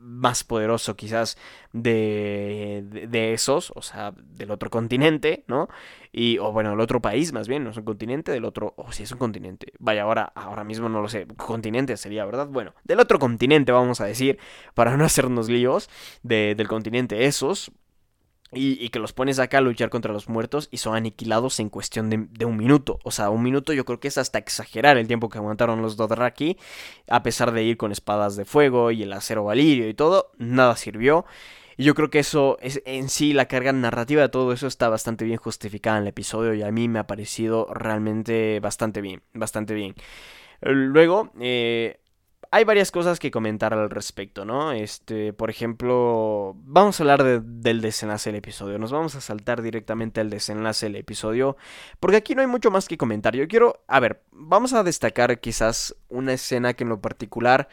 más 0.00 0.44
poderoso 0.44 0.96
quizás 0.96 1.36
de, 1.72 2.82
de, 3.08 3.32
esos, 3.32 3.72
o 3.76 3.82
sea, 3.82 4.12
del 4.16 4.50
otro 4.50 4.70
continente, 4.70 5.44
¿no? 5.46 5.68
Y, 6.12 6.38
o 6.38 6.52
bueno, 6.52 6.72
el 6.72 6.80
otro 6.80 7.00
país 7.00 7.32
más 7.32 7.46
bien, 7.46 7.64
no 7.64 7.70
es 7.70 7.76
un 7.76 7.84
continente, 7.84 8.32
del 8.32 8.44
otro, 8.44 8.74
o 8.76 8.90
si 8.92 9.02
es 9.04 9.12
un 9.12 9.18
continente, 9.18 9.72
vaya, 9.78 10.02
ahora, 10.02 10.32
ahora 10.34 10.64
mismo 10.64 10.88
no 10.88 11.00
lo 11.00 11.08
sé, 11.08 11.26
continente 11.36 11.96
sería, 11.96 12.24
¿verdad? 12.24 12.48
Bueno, 12.48 12.74
del 12.84 13.00
otro 13.00 13.18
continente 13.18 13.72
vamos 13.72 14.00
a 14.00 14.06
decir, 14.06 14.38
para 14.74 14.96
no 14.96 15.04
hacernos 15.04 15.48
líos, 15.48 15.88
de, 16.22 16.54
del 16.56 16.66
continente 16.66 17.26
esos, 17.26 17.70
y, 18.52 18.88
que 18.88 18.98
los 18.98 19.12
pones 19.12 19.38
acá 19.38 19.58
a 19.58 19.60
luchar 19.60 19.90
contra 19.90 20.12
los 20.12 20.28
muertos 20.28 20.68
y 20.72 20.78
son 20.78 20.96
aniquilados 20.96 21.60
en 21.60 21.68
cuestión 21.68 22.10
de, 22.10 22.44
un 22.44 22.56
minuto. 22.56 22.98
O 23.04 23.12
sea, 23.12 23.30
un 23.30 23.42
minuto 23.42 23.72
yo 23.72 23.84
creo 23.84 24.00
que 24.00 24.08
es 24.08 24.18
hasta 24.18 24.38
exagerar 24.38 24.96
el 24.96 25.06
tiempo 25.06 25.28
que 25.28 25.38
aguantaron 25.38 25.82
los 25.82 25.96
Dothraki. 25.96 26.56
A 27.08 27.22
pesar 27.22 27.52
de 27.52 27.62
ir 27.62 27.76
con 27.76 27.92
espadas 27.92 28.36
de 28.36 28.44
fuego 28.44 28.90
y 28.90 29.04
el 29.04 29.12
acero 29.12 29.44
valirio 29.44 29.88
y 29.88 29.94
todo, 29.94 30.32
nada 30.38 30.74
sirvió. 30.76 31.26
Y 31.76 31.84
yo 31.84 31.94
creo 31.94 32.10
que 32.10 32.18
eso, 32.18 32.58
es, 32.60 32.82
en 32.84 33.08
sí, 33.08 33.32
la 33.32 33.46
carga 33.46 33.72
narrativa 33.72 34.22
de 34.22 34.28
todo 34.28 34.52
eso 34.52 34.66
está 34.66 34.88
bastante 34.88 35.24
bien 35.24 35.38
justificada 35.38 35.98
en 35.98 36.02
el 36.02 36.08
episodio 36.08 36.52
y 36.54 36.62
a 36.62 36.70
mí 36.72 36.88
me 36.88 36.98
ha 36.98 37.06
parecido 37.06 37.66
realmente 37.72 38.60
bastante 38.60 39.00
bien, 39.00 39.22
bastante 39.32 39.74
bien. 39.74 39.94
Luego, 40.60 41.30
eh, 41.40 42.00
hay 42.52 42.64
varias 42.64 42.90
cosas 42.90 43.20
que 43.20 43.30
comentar 43.30 43.72
al 43.72 43.90
respecto, 43.90 44.44
¿no? 44.44 44.72
Este, 44.72 45.32
por 45.32 45.50
ejemplo, 45.50 46.56
vamos 46.56 46.98
a 46.98 47.04
hablar 47.04 47.42
del 47.42 47.80
desenlace 47.80 48.30
del 48.30 48.38
episodio. 48.38 48.76
Nos 48.78 48.90
vamos 48.90 49.14
a 49.14 49.20
saltar 49.20 49.62
directamente 49.62 50.20
al 50.20 50.30
desenlace 50.30 50.86
del 50.86 50.96
episodio, 50.96 51.56
porque 52.00 52.16
aquí 52.16 52.34
no 52.34 52.40
hay 52.40 52.48
mucho 52.48 52.72
más 52.72 52.88
que 52.88 52.98
comentar. 52.98 53.36
Yo 53.36 53.46
quiero, 53.46 53.84
a 53.86 54.00
ver, 54.00 54.24
vamos 54.32 54.72
a 54.72 54.82
destacar 54.82 55.38
quizás 55.38 55.94
una 56.08 56.32
escena 56.32 56.74
que 56.74 56.82
en 56.82 56.90
lo 56.90 57.00
particular 57.00 57.68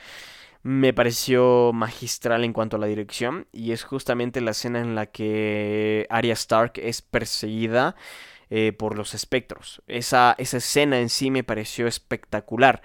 me 0.62 0.94
pareció 0.94 1.72
magistral 1.74 2.44
en 2.44 2.54
cuanto 2.54 2.76
a 2.78 2.80
la 2.80 2.88
dirección, 2.88 3.48
y 3.52 3.72
es 3.72 3.84
justamente 3.84 4.42
la 4.42 4.52
escena 4.52 4.80
en 4.80 4.94
la 4.94 5.08
que 5.08 6.06
Arya 6.12 6.34
Stark 6.34 6.74
es 6.76 7.02
perseguida. 7.02 7.96
Eh, 8.50 8.72
por 8.72 8.98
los 8.98 9.14
espectros. 9.14 9.82
Esa, 9.88 10.34
esa 10.38 10.56
escena 10.56 11.02
en 11.02 11.10
sí 11.10 11.32
me 11.32 11.44
pareció 11.44 11.86
espectacular 11.86 12.82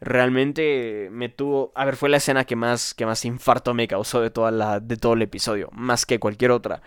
realmente 0.00 1.08
me 1.10 1.28
tuvo, 1.28 1.72
a 1.74 1.84
ver, 1.84 1.96
fue 1.96 2.08
la 2.08 2.18
escena 2.18 2.44
que 2.44 2.56
más 2.56 2.94
que 2.94 3.06
más 3.06 3.24
infarto 3.24 3.74
me 3.74 3.88
causó 3.88 4.20
de 4.20 4.30
toda 4.30 4.50
la 4.50 4.80
de 4.80 4.96
todo 4.96 5.14
el 5.14 5.22
episodio, 5.22 5.68
más 5.72 6.06
que 6.06 6.18
cualquier 6.18 6.50
otra. 6.50 6.82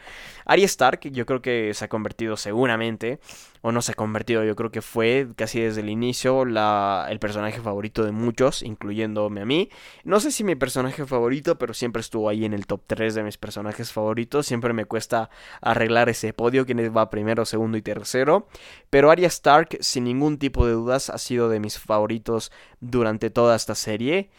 Arya 0.45 0.65
Stark, 0.65 1.02
yo 1.12 1.26
creo 1.26 1.41
que 1.41 1.74
se 1.74 1.86
ha 1.86 1.89
convertido 1.89 2.38
seguramente 2.38 3.19
o 3.62 3.72
no 3.72 3.82
se 3.82 3.91
ha 3.91 3.95
convertido, 3.95 4.43
yo 4.43 4.56
creo 4.56 4.72
que 4.72 4.82
fue 4.82 5.28
casi 5.36 5.60
desde 5.60 5.82
el 5.82 5.89
inicio 5.89 6.45
la, 6.45 7.08
el 7.10 7.19
personaje 7.19 7.60
favorito 7.60 8.06
de 8.06 8.12
muchos, 8.12 8.63
incluyéndome 8.63 9.41
a 9.41 9.45
mí. 9.45 9.69
No 10.04 10.19
sé 10.19 10.32
si 10.32 10.43
mi 10.43 10.56
personaje 10.56 11.06
favorito, 11.06 11.58
pero 11.58 11.74
siempre 11.74 12.00
estuvo 12.00 12.30
ahí 12.30 12.45
en 12.45 12.54
el 12.54 12.65
top 12.65 12.82
3 12.88 13.15
de 13.15 13.24
mis 13.24 13.38
personajes 13.38 13.91
favoritos. 13.91 14.45
Siempre 14.45 14.74
me 14.74 14.86
cuesta 14.86 15.30
arreglar 15.62 16.08
ese 16.10 16.32
podio, 16.32 16.65
quién 16.65 16.80
va 16.95 17.10
primero, 17.10 17.45
segundo 17.45 17.78
y 17.78 17.82
tercero. 17.82 18.48
Pero 18.89 19.12
Arya 19.12 19.28
Stark, 19.28 19.78
sin 19.82 20.06
ningún 20.06 20.38
tipo 20.38 20.65
de 20.65 20.74
dudas, 20.74 21.10
ha 21.10 21.17
sido 21.17 21.50
de 21.50 21.60
mis 21.60 21.80
favoritos 21.80 22.52
durante 22.80 23.30
toda 23.30 23.56
esta 23.56 23.76
serie. 23.76 24.30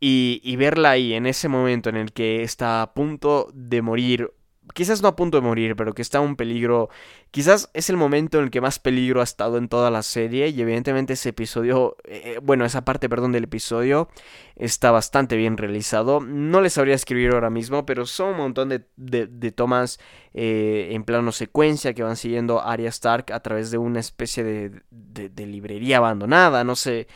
Y, 0.00 0.40
y 0.44 0.56
verla 0.56 0.90
ahí, 0.90 1.14
en 1.14 1.26
ese 1.26 1.48
momento 1.48 1.88
en 1.88 1.96
el 1.96 2.12
que 2.12 2.42
está 2.42 2.82
a 2.82 2.92
punto 2.94 3.50
de 3.54 3.80
morir 3.82 4.32
quizás 4.74 5.02
no 5.02 5.08
a 5.08 5.16
punto 5.16 5.36
de 5.36 5.46
morir, 5.46 5.76
pero 5.76 5.94
que 5.94 6.02
está 6.02 6.20
un 6.20 6.36
peligro. 6.36 6.88
Quizás 7.30 7.70
es 7.74 7.90
el 7.90 7.96
momento 7.96 8.38
en 8.38 8.44
el 8.44 8.50
que 8.50 8.60
más 8.60 8.78
peligro 8.78 9.20
ha 9.20 9.24
estado 9.24 9.58
en 9.58 9.68
toda 9.68 9.90
la 9.90 10.02
serie. 10.02 10.48
Y 10.48 10.60
evidentemente 10.60 11.14
ese 11.14 11.30
episodio, 11.30 11.96
eh, 12.04 12.38
bueno, 12.42 12.64
esa 12.64 12.84
parte, 12.84 13.08
perdón, 13.08 13.32
del 13.32 13.44
episodio 13.44 14.08
está 14.56 14.90
bastante 14.90 15.36
bien 15.36 15.56
realizado. 15.56 16.20
No 16.20 16.60
les 16.60 16.74
sabría 16.74 16.94
escribir 16.94 17.32
ahora 17.32 17.50
mismo, 17.50 17.86
pero 17.86 18.06
son 18.06 18.30
un 18.30 18.36
montón 18.38 18.68
de, 18.68 18.86
de, 18.96 19.52
tomas 19.52 19.98
eh, 20.34 20.88
en 20.92 21.04
plano 21.04 21.32
secuencia 21.32 21.94
que 21.94 22.02
van 22.02 22.16
siguiendo 22.16 22.62
Arya 22.62 22.88
Stark 22.88 23.32
a 23.32 23.40
través 23.40 23.70
de 23.70 23.78
una 23.78 24.00
especie 24.00 24.44
de, 24.44 24.82
de 24.90 25.46
librería 25.46 25.98
abandonada. 25.98 26.64
No 26.64 26.76
sé 26.76 27.06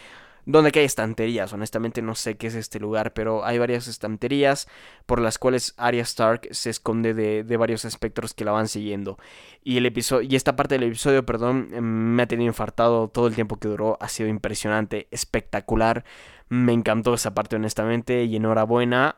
donde 0.46 0.72
hay 0.74 0.84
estanterías. 0.84 1.52
Honestamente 1.52 2.02
no 2.02 2.14
sé 2.14 2.36
qué 2.36 2.48
es 2.48 2.54
este 2.54 2.80
lugar, 2.80 3.12
pero 3.12 3.44
hay 3.44 3.58
varias 3.58 3.88
estanterías 3.88 4.68
por 5.06 5.20
las 5.20 5.38
cuales 5.38 5.74
Arya 5.76 6.02
Stark 6.02 6.48
se 6.52 6.70
esconde 6.70 7.14
de, 7.14 7.44
de 7.44 7.56
varios 7.56 7.84
espectros 7.84 8.34
que 8.34 8.44
la 8.44 8.52
van 8.52 8.68
siguiendo. 8.68 9.18
Y 9.62 9.76
el 9.76 9.86
episodio 9.86 10.28
y 10.30 10.36
esta 10.36 10.56
parte 10.56 10.76
del 10.76 10.88
episodio, 10.88 11.24
perdón, 11.26 11.68
em, 11.72 11.84
me 11.84 12.22
ha 12.22 12.26
tenido 12.26 12.48
infartado 12.48 13.08
todo 13.08 13.26
el 13.26 13.34
tiempo 13.34 13.56
que 13.56 13.68
duró. 13.68 13.98
Ha 14.00 14.08
sido 14.08 14.28
impresionante, 14.28 15.08
espectacular. 15.10 16.04
Me 16.48 16.72
encantó 16.72 17.14
esa 17.14 17.34
parte 17.34 17.56
honestamente 17.56 18.24
y 18.24 18.36
enhorabuena 18.36 19.16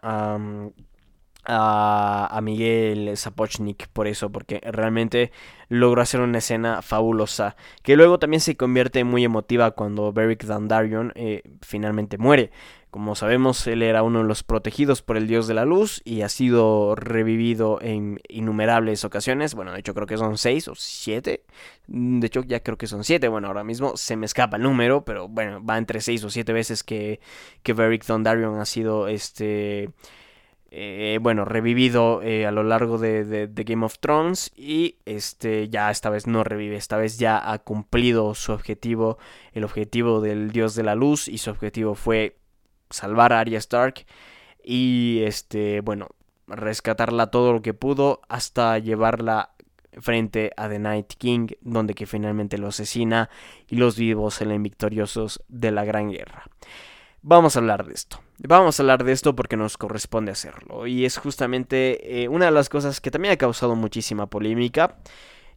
a, 1.44 2.38
Miguel 2.42 3.16
Zapochnik 3.16 3.88
por 3.88 4.06
eso, 4.06 4.30
porque 4.30 4.60
realmente 4.64 5.32
logró 5.68 6.02
hacer 6.02 6.20
una 6.20 6.38
escena 6.38 6.82
fabulosa, 6.82 7.56
que 7.82 7.96
luego 7.96 8.18
también 8.18 8.40
se 8.40 8.56
convierte 8.56 9.04
muy 9.04 9.24
emotiva 9.24 9.72
cuando 9.72 10.12
Beric 10.12 10.44
Dandarion 10.44 11.12
eh, 11.14 11.42
finalmente 11.60 12.18
muere. 12.18 12.50
Como 12.92 13.14
sabemos, 13.14 13.66
él 13.68 13.80
era 13.82 14.02
uno 14.02 14.18
de 14.18 14.26
los 14.26 14.42
protegidos 14.42 15.00
por 15.00 15.16
el 15.16 15.26
dios 15.26 15.46
de 15.46 15.54
la 15.54 15.64
luz 15.64 16.02
y 16.04 16.20
ha 16.20 16.28
sido 16.28 16.94
revivido 16.94 17.80
en 17.80 18.20
innumerables 18.28 19.02
ocasiones. 19.06 19.54
Bueno, 19.54 19.72
de 19.72 19.80
hecho 19.80 19.94
creo 19.94 20.06
que 20.06 20.18
son 20.18 20.36
seis 20.36 20.68
o 20.68 20.74
siete. 20.74 21.42
De 21.86 22.26
hecho 22.26 22.42
ya 22.42 22.62
creo 22.62 22.76
que 22.76 22.86
son 22.86 23.02
siete. 23.02 23.28
Bueno, 23.28 23.48
ahora 23.48 23.64
mismo 23.64 23.96
se 23.96 24.14
me 24.16 24.26
escapa 24.26 24.58
el 24.58 24.64
número, 24.64 25.06
pero 25.06 25.26
bueno, 25.26 25.64
va 25.64 25.78
entre 25.78 26.02
seis 26.02 26.22
o 26.22 26.28
siete 26.28 26.52
veces 26.52 26.84
que, 26.84 27.20
que 27.62 27.72
Beric 27.72 28.04
Dondarrion 28.04 28.60
ha 28.60 28.66
sido 28.66 29.08
este 29.08 29.88
eh, 30.74 31.18
bueno, 31.20 31.44
revivido 31.44 32.22
eh, 32.22 32.46
a 32.46 32.50
lo 32.50 32.62
largo 32.62 32.96
de, 32.96 33.50
Game 33.54 33.84
of 33.84 33.98
Thrones 33.98 34.50
y 34.56 34.96
este 35.04 35.68
ya 35.68 35.90
esta 35.90 36.08
vez 36.08 36.26
no 36.26 36.44
revive, 36.44 36.76
esta 36.76 36.96
vez 36.96 37.18
ya 37.18 37.52
ha 37.52 37.58
cumplido 37.58 38.34
su 38.34 38.52
objetivo, 38.52 39.18
el 39.52 39.64
objetivo 39.64 40.22
del 40.22 40.50
dios 40.50 40.74
de 40.74 40.82
la 40.82 40.94
luz 40.94 41.28
y 41.28 41.36
su 41.36 41.50
objetivo 41.50 41.94
fue 41.94 42.38
salvar 42.88 43.34
a 43.34 43.40
Arya 43.40 43.58
Stark 43.58 44.06
y 44.64 45.20
este, 45.26 45.82
bueno, 45.82 46.08
rescatarla 46.46 47.26
todo 47.26 47.52
lo 47.52 47.60
que 47.60 47.74
pudo 47.74 48.22
hasta 48.30 48.78
llevarla 48.78 49.50
frente 50.00 50.52
a 50.56 50.70
The 50.70 50.78
Night 50.78 51.12
King, 51.18 51.48
donde 51.60 51.94
que 51.94 52.06
finalmente 52.06 52.56
lo 52.56 52.68
asesina 52.68 53.28
y 53.68 53.76
los 53.76 53.98
vivos 53.98 54.36
salen 54.36 54.62
victoriosos 54.62 55.44
de 55.48 55.70
la 55.70 55.84
Gran 55.84 56.10
Guerra. 56.10 56.44
Vamos 57.20 57.56
a 57.56 57.58
hablar 57.58 57.84
de 57.84 57.92
esto. 57.92 58.20
Vamos 58.44 58.78
a 58.78 58.82
hablar 58.82 59.04
de 59.04 59.12
esto 59.12 59.36
porque 59.36 59.56
nos 59.56 59.78
corresponde 59.78 60.32
hacerlo. 60.32 60.86
Y 60.86 61.04
es 61.04 61.16
justamente 61.16 62.22
eh, 62.22 62.28
una 62.28 62.46
de 62.46 62.50
las 62.50 62.68
cosas 62.68 63.00
que 63.00 63.10
también 63.10 63.32
ha 63.34 63.36
causado 63.36 63.76
muchísima 63.76 64.26
polémica. 64.26 64.96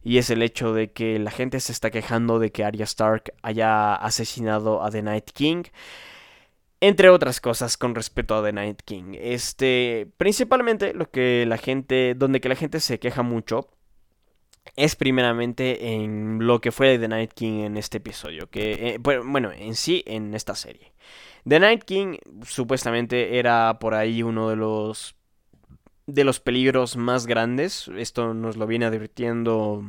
Y 0.04 0.18
es 0.18 0.30
el 0.30 0.40
hecho 0.42 0.72
de 0.72 0.92
que 0.92 1.18
la 1.18 1.32
gente 1.32 1.58
se 1.58 1.72
está 1.72 1.90
quejando 1.90 2.38
de 2.38 2.52
que 2.52 2.64
Arya 2.64 2.84
Stark 2.84 3.34
haya 3.42 3.96
asesinado 3.96 4.84
a 4.84 4.90
The 4.90 5.02
Night 5.02 5.30
King. 5.32 5.64
Entre 6.80 7.08
otras 7.08 7.40
cosas 7.40 7.76
con 7.76 7.96
respecto 7.96 8.36
a 8.36 8.44
The 8.44 8.52
Night 8.52 8.82
King. 8.84 9.14
Este. 9.18 10.08
Principalmente 10.16 10.94
lo 10.94 11.10
que 11.10 11.44
la 11.48 11.58
gente. 11.58 12.14
Donde 12.14 12.40
que 12.40 12.48
la 12.48 12.54
gente 12.54 12.78
se 12.78 13.00
queja 13.00 13.22
mucho. 13.22 13.68
Es 14.76 14.94
primeramente 14.94 15.92
en 15.92 16.46
lo 16.46 16.60
que 16.60 16.70
fue 16.70 16.98
The 16.98 17.08
Night 17.08 17.32
King 17.34 17.64
en 17.64 17.76
este 17.76 17.98
episodio. 17.98 18.48
Que. 18.48 18.94
Eh, 18.94 18.98
bueno, 18.98 19.50
en 19.50 19.74
sí, 19.74 20.04
en 20.06 20.34
esta 20.34 20.54
serie. 20.54 20.92
The 21.48 21.60
Night 21.60 21.84
King 21.84 22.16
supuestamente 22.44 23.38
era 23.38 23.78
por 23.78 23.94
ahí 23.94 24.22
uno 24.22 24.48
de 24.50 24.56
los 24.56 25.14
de 26.06 26.24
los 26.24 26.40
peligros 26.40 26.96
más 26.96 27.26
grandes. 27.26 27.88
Esto 27.96 28.34
nos 28.34 28.56
lo 28.56 28.66
viene 28.66 28.86
advirtiendo 28.86 29.84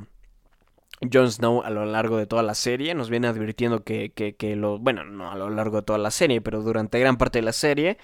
Jon 1.12 1.32
Snow 1.32 1.62
a 1.64 1.70
lo 1.70 1.86
largo 1.86 2.18
de 2.18 2.28
toda 2.28 2.44
la 2.44 2.56
serie. 2.56 2.96
Nos 2.96 3.10
viene 3.10 3.28
advirtiendo 3.28 3.84
que, 3.84 4.12
que, 4.12 4.56
lo. 4.56 4.80
Bueno, 4.80 5.04
no 5.04 5.32
a 5.32 5.36
lo 5.36 5.50
largo 5.50 5.78
de 5.78 5.84
toda 5.84 6.00
la 6.00 6.12
serie, 6.12 6.42
pero 6.42 6.62
durante 6.62 7.00
gran 7.00 7.18
parte 7.18 7.40
de 7.40 7.44
la 7.44 7.54
serie. 7.54 7.98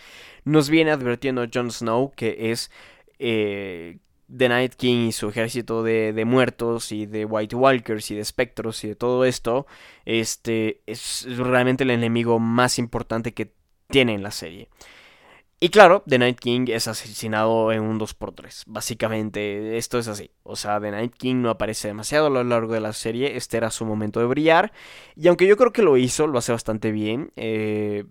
Nos 0.45 0.69
viene 0.69 0.91
advirtiendo 0.91 1.45
Jon 1.51 1.71
Snow 1.71 2.11
que 2.15 2.51
es. 2.51 2.71
Eh, 3.19 3.99
The 4.35 4.49
Night 4.49 4.75
King 4.75 5.07
y 5.07 5.11
su 5.11 5.29
ejército 5.29 5.83
de, 5.83 6.23
muertos 6.25 6.91
y 6.91 7.05
de 7.05 7.25
White 7.25 7.55
Walkers 7.55 8.11
y 8.11 8.15
de 8.15 8.21
espectros 8.21 8.83
y 8.83 8.89
de 8.89 8.95
todo 8.95 9.25
esto, 9.25 9.67
este 10.05 10.81
es 10.85 11.25
realmente 11.37 11.83
el 11.83 11.91
enemigo 11.91 12.39
más 12.39 12.79
importante 12.79 13.33
que 13.33 13.53
tiene 13.87 14.13
en 14.13 14.23
la 14.23 14.31
serie. 14.31 14.69
Y 15.59 15.69
claro, 15.69 16.03
The 16.05 16.19
Night 16.19 16.39
King 16.39 16.65
es 16.67 16.89
asesinado 16.89 17.71
en 17.71 17.83
un 17.83 17.97
2x3. 17.97 18.63
Básicamente, 18.67 19.77
esto 19.77 19.97
es 19.97 20.09
así. 20.09 20.29
O 20.43 20.57
sea, 20.57 20.81
The 20.81 20.91
Night 20.91 21.13
King 21.15 21.37
no 21.37 21.49
aparece 21.49 21.87
demasiado 21.87 22.27
a 22.27 22.29
lo 22.29 22.43
largo 22.43 22.73
de 22.73 22.81
la 22.81 22.91
serie. 22.91 23.37
Este 23.37 23.55
era 23.55 23.71
su 23.71 23.85
momento 23.85 24.19
de 24.19 24.25
brillar. 24.25 24.73
Y 25.15 25.29
aunque 25.29 25.47
yo 25.47 25.55
creo 25.55 25.71
que 25.71 25.81
lo 25.81 25.95
hizo, 25.95 26.27
lo 26.27 26.37
hace 26.37 26.51
bastante 26.51 26.91
bien. 26.91 27.31
Eh, 27.37 28.03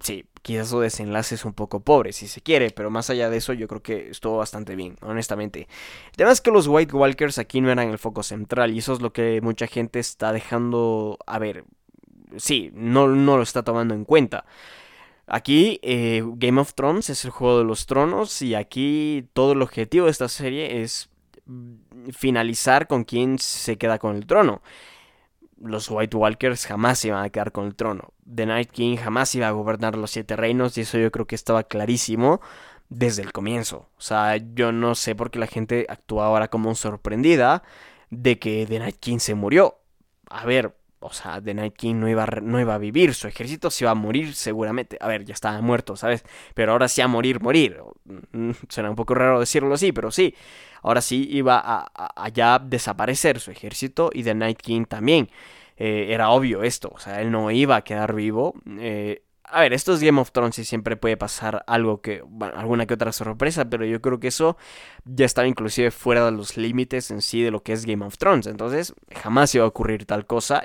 sí, 0.00 0.24
quizás 0.46 0.68
su 0.68 0.78
desenlace 0.78 1.34
es 1.34 1.44
un 1.44 1.54
poco 1.54 1.80
pobre, 1.80 2.12
si 2.12 2.28
se 2.28 2.40
quiere, 2.40 2.70
pero 2.70 2.88
más 2.88 3.10
allá 3.10 3.28
de 3.28 3.38
eso 3.38 3.52
yo 3.52 3.66
creo 3.66 3.82
que 3.82 4.10
estuvo 4.10 4.36
bastante 4.36 4.76
bien, 4.76 4.96
honestamente. 5.02 5.66
El 6.12 6.16
tema 6.16 6.30
es 6.30 6.40
que 6.40 6.52
los 6.52 6.68
White 6.68 6.94
Walkers 6.94 7.38
aquí 7.38 7.60
no 7.60 7.68
eran 7.68 7.88
el 7.88 7.98
foco 7.98 8.22
central 8.22 8.72
y 8.72 8.78
eso 8.78 8.92
es 8.92 9.00
lo 9.00 9.12
que 9.12 9.40
mucha 9.42 9.66
gente 9.66 9.98
está 9.98 10.32
dejando, 10.32 11.18
a 11.26 11.40
ver, 11.40 11.64
sí, 12.36 12.70
no, 12.74 13.08
no 13.08 13.36
lo 13.38 13.42
está 13.42 13.64
tomando 13.64 13.92
en 13.92 14.04
cuenta. 14.04 14.44
Aquí 15.26 15.80
eh, 15.82 16.22
Game 16.36 16.60
of 16.60 16.74
Thrones 16.74 17.10
es 17.10 17.24
el 17.24 17.32
juego 17.32 17.58
de 17.58 17.64
los 17.64 17.86
tronos 17.86 18.40
y 18.40 18.54
aquí 18.54 19.26
todo 19.32 19.50
el 19.50 19.62
objetivo 19.62 20.04
de 20.04 20.12
esta 20.12 20.28
serie 20.28 20.80
es 20.80 21.10
mm, 21.46 22.10
finalizar 22.12 22.86
con 22.86 23.02
quien 23.02 23.40
se 23.40 23.78
queda 23.78 23.98
con 23.98 24.14
el 24.14 24.26
trono 24.26 24.62
los 25.60 25.90
White 25.90 26.16
Walkers 26.16 26.66
jamás 26.66 27.04
iban 27.04 27.24
a 27.24 27.30
quedar 27.30 27.52
con 27.52 27.66
el 27.66 27.74
trono. 27.74 28.12
The 28.32 28.46
Night 28.46 28.70
King 28.70 28.96
jamás 28.96 29.34
iba 29.34 29.48
a 29.48 29.52
gobernar 29.52 29.96
los 29.96 30.10
siete 30.10 30.36
reinos 30.36 30.76
y 30.78 30.82
eso 30.82 30.98
yo 30.98 31.10
creo 31.10 31.26
que 31.26 31.34
estaba 31.34 31.64
clarísimo 31.64 32.40
desde 32.88 33.22
el 33.22 33.32
comienzo. 33.32 33.88
O 33.96 34.00
sea, 34.00 34.36
yo 34.36 34.72
no 34.72 34.94
sé 34.94 35.14
por 35.14 35.30
qué 35.30 35.38
la 35.38 35.46
gente 35.46 35.86
actúa 35.88 36.26
ahora 36.26 36.48
como 36.48 36.74
sorprendida 36.74 37.62
de 38.10 38.38
que 38.38 38.66
The 38.66 38.78
Night 38.78 38.96
King 39.00 39.18
se 39.18 39.34
murió. 39.34 39.78
A 40.28 40.44
ver, 40.44 40.74
o 41.06 41.12
sea, 41.12 41.40
The 41.40 41.54
Night 41.54 41.74
King 41.76 41.96
no 41.96 42.08
iba, 42.08 42.26
no 42.42 42.60
iba 42.60 42.74
a 42.74 42.78
vivir, 42.78 43.14
su 43.14 43.26
ejército 43.28 43.70
se 43.70 43.84
iba 43.84 43.90
a 43.90 43.94
morir 43.94 44.34
seguramente. 44.34 44.98
A 45.00 45.08
ver, 45.08 45.24
ya 45.24 45.34
estaba 45.34 45.60
muerto, 45.60 45.96
¿sabes? 45.96 46.24
Pero 46.54 46.72
ahora 46.72 46.88
sí 46.88 47.00
a 47.00 47.08
morir, 47.08 47.40
morir. 47.40 47.80
Mm, 48.32 48.50
suena 48.68 48.90
un 48.90 48.96
poco 48.96 49.14
raro 49.14 49.40
decirlo 49.40 49.74
así, 49.74 49.92
pero 49.92 50.10
sí. 50.10 50.34
Ahora 50.82 51.00
sí 51.00 51.28
iba 51.30 51.62
a, 51.64 52.28
ya 52.30 52.58
desaparecer 52.58 53.40
su 53.40 53.50
ejército 53.50 54.10
y 54.12 54.22
The 54.22 54.34
Night 54.34 54.60
King 54.60 54.84
también. 54.84 55.30
Eh, 55.76 56.06
era 56.10 56.30
obvio 56.30 56.62
esto, 56.62 56.90
o 56.94 56.98
sea, 56.98 57.20
él 57.20 57.30
no 57.30 57.50
iba 57.50 57.76
a 57.76 57.82
quedar 57.82 58.14
vivo. 58.14 58.54
Eh, 58.78 59.22
a 59.48 59.60
ver, 59.60 59.72
esto 59.72 59.92
es 59.92 60.00
Game 60.00 60.20
of 60.20 60.32
Thrones 60.32 60.58
y 60.58 60.64
siempre 60.64 60.96
puede 60.96 61.16
pasar 61.16 61.64
algo 61.66 62.00
que, 62.00 62.22
alguna 62.54 62.86
que 62.86 62.94
otra 62.94 63.12
sorpresa, 63.12 63.64
pero 63.68 63.84
yo 63.84 64.00
creo 64.00 64.18
que 64.18 64.28
eso 64.28 64.56
ya 65.04 65.24
estaba 65.24 65.46
inclusive 65.46 65.90
fuera 65.90 66.24
de 66.24 66.32
los 66.32 66.56
límites 66.56 67.10
en 67.10 67.22
sí 67.22 67.42
de 67.42 67.50
lo 67.50 67.62
que 67.62 67.72
es 67.72 67.86
Game 67.86 68.04
of 68.04 68.18
Thrones. 68.18 68.46
Entonces, 68.46 68.94
jamás 69.14 69.54
iba 69.54 69.64
a 69.64 69.68
ocurrir 69.68 70.04
tal 70.04 70.26
cosa, 70.26 70.62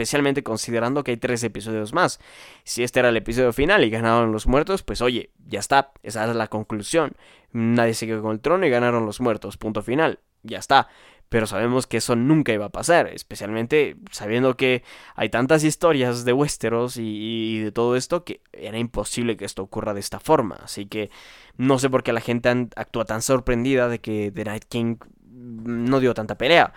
especialmente 0.00 0.42
considerando 0.42 1.04
que 1.04 1.10
hay 1.10 1.16
tres 1.18 1.44
episodios 1.44 1.92
más. 1.92 2.20
Si 2.64 2.82
este 2.82 3.00
era 3.00 3.10
el 3.10 3.16
episodio 3.18 3.52
final 3.52 3.84
y 3.84 3.90
ganaron 3.90 4.32
los 4.32 4.46
muertos, 4.46 4.82
pues 4.82 5.02
oye, 5.02 5.30
ya 5.46 5.60
está, 5.60 5.92
esa 6.02 6.28
es 6.28 6.34
la 6.34 6.46
conclusión. 6.46 7.12
Nadie 7.52 7.92
se 7.92 8.06
quedó 8.06 8.22
con 8.22 8.32
el 8.32 8.40
trono 8.40 8.66
y 8.66 8.70
ganaron 8.70 9.04
los 9.04 9.20
muertos, 9.20 9.58
punto 9.58 9.82
final, 9.82 10.20
ya 10.42 10.58
está 10.58 10.88
pero 11.28 11.46
sabemos 11.46 11.86
que 11.86 11.98
eso 11.98 12.16
nunca 12.16 12.52
iba 12.52 12.64
a 12.66 12.70
pasar, 12.70 13.06
especialmente 13.06 13.96
sabiendo 14.10 14.56
que 14.56 14.82
hay 15.14 15.28
tantas 15.28 15.62
historias 15.62 16.24
de 16.24 16.32
Westeros 16.32 16.96
y, 16.96 17.60
de 17.60 17.70
todo 17.70 17.94
esto 17.94 18.24
que 18.24 18.40
era 18.52 18.78
imposible 18.78 19.36
que 19.36 19.44
esto 19.44 19.62
ocurra 19.62 19.94
de 19.94 20.00
esta 20.00 20.18
forma, 20.18 20.56
así 20.56 20.86
que 20.86 21.08
no 21.56 21.78
sé 21.78 21.88
por 21.88 22.02
qué 22.02 22.12
la 22.12 22.20
gente 22.20 22.48
actúa 22.74 23.04
tan 23.04 23.22
sorprendida 23.22 23.88
de 23.88 24.00
que 24.00 24.32
The 24.34 24.44
Night 24.44 24.64
King 24.68 24.96
no 25.30 26.00
dio 26.00 26.14
tanta 26.14 26.36
pelea. 26.36 26.72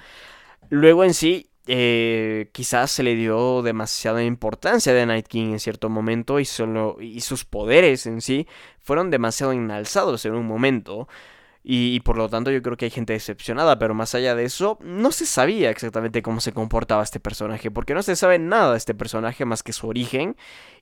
Luego 0.69 1.03
en 1.03 1.15
sí, 1.15 1.49
eh, 1.67 2.49
quizás 2.51 2.91
se 2.91 3.03
le 3.03 3.15
dio 3.15 3.61
demasiada 3.61 4.23
importancia 4.23 4.93
The 4.93 5.05
Night 5.05 5.27
King 5.27 5.51
en 5.53 5.59
cierto 5.59 5.89
momento 5.89 6.39
y, 6.39 6.45
solo, 6.45 6.97
y 6.99 7.21
sus 7.21 7.45
poderes 7.45 8.05
en 8.05 8.21
sí 8.21 8.47
fueron 8.79 9.09
demasiado 9.09 9.53
enalzados 9.53 10.25
en 10.25 10.33
un 10.33 10.45
momento. 10.45 11.07
Y, 11.65 12.01
por 12.01 12.17
lo 12.17 12.27
tanto 12.27 12.51
yo 12.51 12.61
creo 12.61 12.75
que 12.75 12.85
hay 12.85 12.91
gente 12.91 13.13
decepcionada, 13.13 13.79
pero 13.79 13.93
más 13.93 14.13
allá 14.15 14.35
de 14.35 14.43
eso, 14.43 14.77
no 14.81 15.13
se 15.13 15.25
sabía 15.25 15.69
exactamente 15.69 16.21
cómo 16.21 16.41
se 16.41 16.51
comportaba 16.51 17.03
este 17.03 17.21
personaje, 17.21 17.71
porque 17.71 17.93
no 17.93 18.03
se 18.03 18.17
sabe 18.17 18.37
nada 18.37 18.71
de 18.71 18.77
este 18.77 18.93
personaje 18.93 19.45
más 19.45 19.63
que 19.63 19.71
su 19.71 19.87
origen 19.87 20.35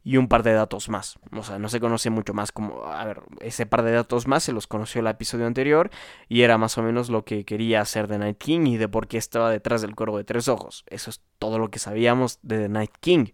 y 0.04 0.18
un 0.18 0.28
par 0.28 0.42
de 0.42 0.54
datos 0.54 0.90
más. 0.90 1.20
O 1.34 1.44
sea, 1.44 1.60
no 1.60 1.70
se 1.70 1.80
conoce 1.80 2.10
mucho 2.10 2.34
más 2.34 2.52
como, 2.52 2.84
a 2.86 3.06
ver, 3.06 3.22
ese 3.42 3.68
par 3.68 3.84
de 3.84 3.92
datos 3.92 4.26
más 4.26 4.44
se 4.44 4.54
los 4.54 4.66
conoció 4.66 5.02
el 5.02 5.08
episodio 5.08 5.46
anterior 5.46 5.92
y 6.28 6.42
era 6.42 6.58
más 6.58 6.76
o 6.80 6.82
menos 6.82 7.10
lo 7.10 7.26
que 7.26 7.46
quería 7.46 7.82
hacer 7.82 8.08
The 8.08 8.18
Night 8.18 8.40
King 8.40 8.66
y 8.66 8.78
de 8.78 8.88
por 8.88 9.08
qué 9.08 9.18
estaba 9.18 9.52
detrás 9.52 9.84
del 9.84 9.94
cuervo 9.94 10.18
de 10.18 10.24
tres 10.24 10.48
ojos. 10.48 10.84
Eso 10.88 11.12
es 11.12 11.22
todo 11.38 11.60
lo 11.60 11.70
que 11.70 11.78
sabíamos 11.78 12.40
de 12.42 12.58
The 12.58 12.70
Night 12.70 12.94
King. 13.00 13.28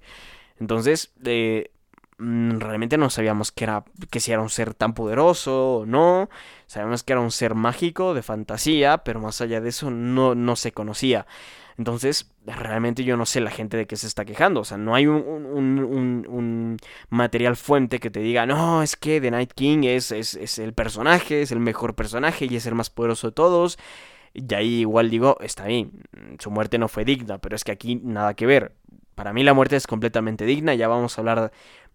Entonces, 0.60 1.14
eh, 1.24 1.72
realmente 2.20 2.98
no 2.98 3.10
sabíamos 3.10 3.52
que 3.52 3.66
era 3.66 3.84
que 4.10 4.20
si 4.20 4.32
era 4.32 4.42
un 4.42 4.50
ser 4.50 4.74
tan 4.74 4.94
poderoso 4.94 5.80
o 5.80 5.86
no. 5.86 6.30
Sabíamos 6.66 7.04
que 7.04 7.14
era 7.14 7.22
un 7.22 7.32
ser 7.32 7.56
mágico 7.56 8.14
de 8.14 8.24
fantasía, 8.24 9.00
pero 9.00 9.20
más 9.22 9.42
allá 9.42 9.62
de 9.62 9.70
eso 9.70 9.92
no, 9.92 10.36
no 10.36 10.56
se 10.56 10.72
conocía. 10.72 11.26
Entonces, 11.78 12.32
realmente 12.46 13.04
yo 13.04 13.18
no 13.18 13.28
sé 13.28 13.40
la 13.40 13.52
gente 13.52 13.78
de 13.78 13.86
qué 13.86 13.96
se 13.96 14.08
está 14.08 14.26
quejando. 14.26 14.62
O 14.62 14.66
sea, 14.66 14.78
no 14.78 14.96
hay 14.96 15.06
un, 15.06 15.22
un, 15.22 16.78
material 17.10 17.56
fuente 17.56 18.00
que 18.00 18.10
te 18.10 18.20
diga, 18.20 18.48
no, 18.48 18.82
es 18.82 18.96
que 18.96 19.22
The 19.22 19.30
Night 19.30 19.54
King 19.54 19.84
es, 19.84 20.12
es, 20.12 20.34
es, 20.34 20.58
el 20.58 20.74
personaje, 20.74 21.44
es 21.44 21.52
el 21.52 21.60
mejor 21.60 21.94
personaje 21.94 22.48
y 22.50 22.56
es 22.56 22.66
el 22.66 22.74
más 22.74 22.90
poderoso 22.90 23.28
de 23.28 23.34
todos. 23.34 23.78
Y 24.34 24.54
ahí 24.56 24.80
igual 24.82 25.10
digo, 25.10 25.38
está 25.42 25.66
bien, 25.66 25.92
su 26.40 26.50
muerte 26.50 26.80
no 26.80 26.88
fue 26.88 27.06
digna, 27.06 27.38
pero 27.38 27.56
es 27.56 27.64
que 27.64 27.72
aquí 27.72 27.96
nada 27.96 28.34
que 28.34 28.48
ver. 28.48 28.74
Para 29.14 29.34
mí 29.34 29.44
la 29.44 29.54
muerte 29.54 29.76
es 29.76 29.88
completamente 29.88 30.46
digna, 30.46 30.76
ya 30.76 30.88
vamos 30.88 31.18
a 31.18 31.22
hablar 31.22 31.52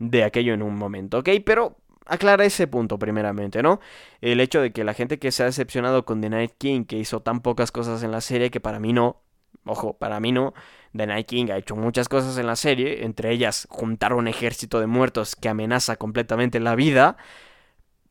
de 0.08 0.24
aquello 0.24 0.54
en 0.54 0.62
un 0.62 0.76
momento, 0.76 1.18
¿ok? 1.18 1.28
Pero 1.44 1.76
aclara 2.06 2.44
ese 2.44 2.66
punto 2.66 2.98
primeramente, 2.98 3.62
¿no? 3.62 3.80
El 4.20 4.40
hecho 4.40 4.60
de 4.60 4.72
que 4.72 4.84
la 4.84 4.94
gente 4.94 5.18
que 5.18 5.30
se 5.30 5.42
ha 5.42 5.46
decepcionado 5.46 6.04
con 6.04 6.20
The 6.20 6.30
Night 6.30 6.52
King, 6.58 6.84
que 6.84 6.98
hizo 6.98 7.20
tan 7.20 7.40
pocas 7.40 7.70
cosas 7.70 8.02
en 8.02 8.10
la 8.10 8.20
serie, 8.20 8.50
que 8.50 8.60
para 8.60 8.80
mí 8.80 8.92
no, 8.92 9.22
ojo, 9.64 9.94
para 9.94 10.18
mí 10.18 10.32
no, 10.32 10.54
The 10.96 11.06
Night 11.06 11.26
King 11.26 11.46
ha 11.50 11.56
hecho 11.56 11.76
muchas 11.76 12.08
cosas 12.08 12.36
en 12.36 12.46
la 12.46 12.56
serie, 12.56 13.04
entre 13.04 13.30
ellas 13.30 13.66
juntar 13.70 14.12
un 14.14 14.26
ejército 14.26 14.80
de 14.80 14.86
muertos 14.86 15.36
que 15.36 15.48
amenaza 15.48 15.96
completamente 15.96 16.58
la 16.58 16.74
vida, 16.74 17.16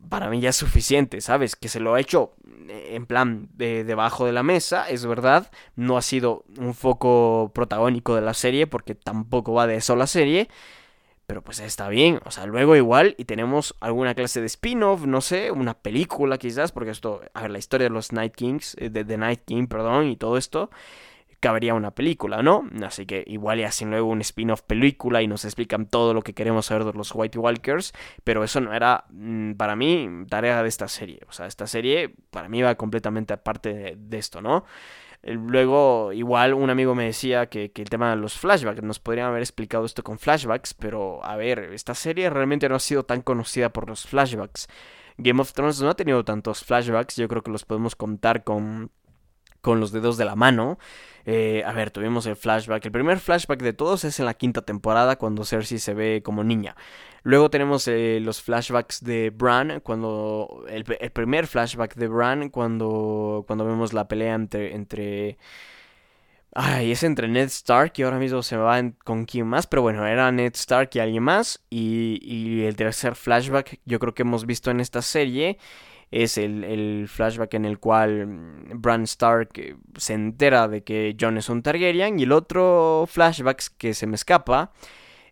para 0.09 0.29
mí 0.29 0.39
ya 0.39 0.49
es 0.49 0.55
suficiente, 0.55 1.21
¿sabes? 1.21 1.55
Que 1.55 1.67
se 1.67 1.79
lo 1.79 1.93
ha 1.93 1.99
hecho 1.99 2.33
eh, 2.69 2.91
en 2.95 3.05
plan 3.05 3.49
de 3.53 3.83
debajo 3.83 4.25
de 4.25 4.31
la 4.31 4.43
mesa, 4.43 4.89
es 4.89 5.05
verdad, 5.05 5.51
no 5.75 5.97
ha 5.97 6.01
sido 6.01 6.45
un 6.57 6.73
foco 6.73 7.51
protagónico 7.53 8.15
de 8.15 8.21
la 8.21 8.33
serie 8.33 8.65
porque 8.65 8.95
tampoco 8.95 9.53
va 9.53 9.67
de 9.67 9.75
eso 9.75 9.95
la 9.95 10.07
serie, 10.07 10.47
pero 11.31 11.41
pues 11.41 11.61
está 11.61 11.87
bien, 11.87 12.19
o 12.25 12.31
sea, 12.31 12.45
luego 12.45 12.75
igual 12.75 13.15
y 13.17 13.23
tenemos 13.23 13.73
alguna 13.79 14.13
clase 14.15 14.41
de 14.41 14.47
spin-off, 14.47 15.05
no 15.05 15.21
sé, 15.21 15.49
una 15.49 15.75
película 15.75 16.37
quizás, 16.37 16.73
porque 16.73 16.89
esto, 16.89 17.21
a 17.33 17.43
ver, 17.43 17.51
la 17.51 17.57
historia 17.57 17.85
de 17.85 17.93
los 17.93 18.11
Night 18.11 18.35
Kings, 18.35 18.75
eh, 18.77 18.89
de 18.89 19.05
The 19.05 19.17
Night 19.17 19.43
King, 19.45 19.67
perdón, 19.67 20.09
y 20.09 20.17
todo 20.17 20.35
esto, 20.35 20.71
cabería 21.39 21.73
una 21.73 21.91
película, 21.91 22.43
¿no? 22.43 22.69
Así 22.85 23.05
que 23.05 23.23
igual 23.27 23.61
y 23.61 23.63
hacen 23.63 23.91
luego 23.91 24.09
un 24.09 24.19
spin-off 24.19 24.61
película 24.63 25.21
y 25.21 25.27
nos 25.29 25.45
explican 25.45 25.85
todo 25.85 26.13
lo 26.13 26.21
que 26.21 26.33
queremos 26.33 26.65
saber 26.65 26.83
de 26.83 26.91
los 26.91 27.15
White 27.15 27.39
Walkers, 27.39 27.93
pero 28.25 28.43
eso 28.43 28.59
no 28.59 28.73
era 28.73 29.05
mm, 29.11 29.53
para 29.53 29.77
mí 29.77 30.09
tarea 30.27 30.61
de 30.61 30.67
esta 30.67 30.89
serie. 30.89 31.21
O 31.29 31.31
sea, 31.31 31.45
esta 31.45 31.65
serie 31.65 32.13
para 32.29 32.49
mí 32.49 32.61
va 32.61 32.75
completamente 32.75 33.31
aparte 33.31 33.95
de, 33.97 34.17
esto, 34.17 34.41
¿no? 34.41 34.65
Eh, 35.23 35.33
luego, 35.33 36.13
igual 36.13 36.53
un 36.53 36.69
amigo 36.69 36.95
me 36.95 37.05
decía 37.05 37.47
que, 37.47 37.71
que, 37.71 37.81
el 37.81 37.89
tema 37.89 38.09
de 38.11 38.15
los 38.15 38.37
flashbacks, 38.37 38.81
nos 38.81 38.99
podrían 38.99 39.27
haber 39.27 39.41
explicado 39.41 39.85
esto 39.85 40.03
con 40.03 40.19
flashbacks, 40.19 40.73
pero 40.73 41.23
a 41.23 41.35
ver, 41.35 41.59
esta 41.73 41.93
serie 41.95 42.29
realmente 42.29 42.67
no 42.69 42.75
ha 42.75 42.79
sido 42.79 43.03
tan 43.03 43.21
conocida 43.21 43.69
por 43.71 43.87
los 43.87 44.07
flashbacks. 44.07 44.67
Game 45.17 45.41
of 45.41 45.53
Thrones 45.53 45.81
no 45.81 45.89
ha 45.89 45.95
tenido 45.95 46.23
tantos 46.25 46.63
flashbacks, 46.63 47.15
yo 47.15 47.27
creo 47.27 47.43
que 47.43 47.51
los 47.51 47.65
podemos 47.65 47.95
contar 47.95 48.43
con 48.43 48.91
con 49.61 49.79
los 49.79 49.91
dedos 49.91 50.17
de 50.17 50.25
la 50.25 50.35
mano. 50.35 50.77
Eh, 51.25 51.63
a 51.65 51.71
ver, 51.73 51.91
tuvimos 51.91 52.25
el 52.25 52.35
flashback. 52.35 52.85
El 52.85 52.91
primer 52.91 53.19
flashback 53.19 53.61
de 53.61 53.73
todos 53.73 54.03
es 54.03 54.19
en 54.19 54.25
la 54.25 54.33
quinta 54.33 54.61
temporada 54.63 55.17
cuando 55.17 55.45
Cersei 55.45 55.79
se 55.79 55.93
ve 55.93 56.21
como 56.23 56.43
niña. 56.43 56.75
Luego 57.23 57.49
tenemos 57.49 57.87
eh, 57.87 58.19
los 58.21 58.41
flashbacks 58.41 59.03
de 59.03 59.29
Bran 59.29 59.79
cuando 59.81 60.65
el, 60.67 60.83
primer 60.83 61.47
flashback 61.47 61.95
de 61.95 62.07
Bran 62.07 62.49
cuando 62.49 63.43
cuando 63.45 63.65
vemos 63.65 63.93
la 63.93 64.07
pelea 64.07 64.33
entre 64.33 64.73
entre 64.73 65.37
Ay, 66.53 66.91
es 66.91 67.03
entre 67.03 67.29
Ned 67.29 67.47
Stark 67.47 67.93
y 67.95 68.03
ahora 68.03 68.17
mismo 68.17 68.43
se 68.43 68.57
va 68.57 68.77
con 69.05 69.23
quién 69.25 69.47
más, 69.47 69.67
pero 69.67 69.83
bueno, 69.83 70.05
era 70.05 70.29
Ned 70.33 70.51
Stark 70.53 70.89
y 70.93 70.99
alguien 70.99 71.23
más. 71.23 71.61
Y, 71.69 72.19
y 72.21 72.65
el 72.65 72.75
tercer 72.75 73.15
flashback 73.15 73.79
yo 73.85 73.99
creo 73.99 74.13
que 74.13 74.23
hemos 74.23 74.45
visto 74.45 74.69
en 74.69 74.81
esta 74.81 75.01
serie 75.01 75.57
es 76.11 76.37
el, 76.37 77.07
flashback 77.07 77.53
en 77.53 77.65
el 77.65 77.79
cual 77.79 78.27
mm, 78.27 78.81
Bran 78.81 79.03
Stark 79.03 79.51
eh, 79.55 79.75
se 79.97 80.13
entera 80.13 80.67
de 80.67 80.83
que 80.83 81.15
Jon 81.19 81.37
es 81.37 81.49
un 81.49 81.63
Targaryen 81.63 82.19
y 82.19 82.23
el 82.23 82.33
otro 82.33 83.05
flashback 83.09 83.63
que 83.77 83.93
se 83.93 84.07
me 84.07 84.15
escapa 84.15 84.71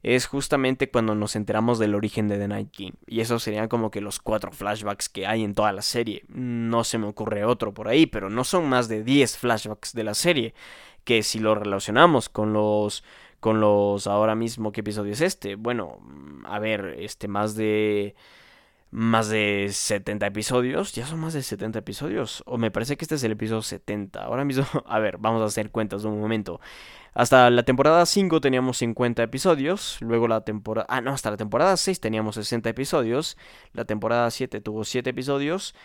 es 0.02 0.28
justamente 0.28 0.90
cuando 0.90 1.14
nos 1.14 1.36
enteramos 1.36 1.78
del 1.78 1.94
origen 1.94 2.30
de 2.30 2.38
The 2.38 2.48
Night 2.48 2.72
King. 2.72 2.92
Y 3.06 3.20
esos 3.20 3.44
serían 3.44 3.68
como 3.68 3.92
que 3.92 4.00
los 4.00 4.20
cuatro 4.20 4.52
flashbacks 4.52 5.10
que 5.10 5.28
hay 5.28 5.44
en 5.44 5.54
toda 5.54 5.74
la 5.74 5.82
serie. 5.82 6.24
No 6.30 6.86
se 6.86 6.98
me 6.98 7.08
ocurre 7.08 7.44
otro 7.44 7.74
por 7.74 7.90
ahí, 7.90 8.06
pero 8.06 8.30
no 8.30 8.46
son 8.46 8.70
más 8.70 8.88
de 8.88 9.04
10 9.04 9.38
flashbacks 9.38 9.94
de 9.94 10.04
la 10.06 10.14
serie. 10.14 10.54
Que 11.04 11.22
si 11.22 11.40
lo 11.40 11.54
relacionamos 11.54 12.30
con 12.30 12.54
los. 12.54 13.04
con 13.42 13.60
los. 13.60 14.08
ahora 14.08 14.36
mismo, 14.36 14.72
¿qué 14.72 14.82
episodio 14.82 15.12
es 15.12 15.22
este? 15.22 15.56
Bueno, 15.56 16.00
a 16.46 16.60
ver, 16.60 16.96
este 17.00 17.28
más 17.28 17.56
de 17.56 18.16
más 18.92 19.30
de 19.30 19.70
70 19.72 20.28
episodios. 20.28 20.94
Ya 20.94 21.06
son 21.06 21.20
más 21.20 21.34
de 21.34 21.44
70 21.44 21.80
episodios. 21.80 22.44
O 22.46 22.58
me 22.58 22.72
parece 22.72 22.98
que 22.98 23.06
este 23.06 23.16
es 23.16 23.24
el 23.24 23.34
episodio 23.34 23.62
70. 23.62 24.24
Ahora 24.24 24.46
mismo, 24.46 24.66
a 24.86 25.00
ver, 25.00 25.18
vamos 25.18 25.42
a 25.42 25.46
hacer 25.46 25.72
cuentas 25.72 26.04
de 26.04 26.10
un 26.10 26.20
momento. 26.20 26.60
Hasta 27.14 27.50
la 27.50 27.64
temporada 27.64 28.06
5 28.06 28.42
teníamos 28.42 28.78
50 28.78 29.24
episodios. 29.24 29.98
Luego 30.02 30.28
la 30.28 30.42
temporada... 30.42 30.88
Ah, 30.90 31.02
no, 31.02 31.12
hasta 31.12 31.32
la 31.32 31.38
temporada 31.38 31.76
6 31.76 32.00
teníamos 32.00 32.36
60 32.36 32.70
episodios. 32.70 33.38
La 33.74 33.86
temporada 33.86 34.30
7 34.30 34.62
tuvo 34.62 34.84
7 34.84 35.10
episodios. 35.10 35.76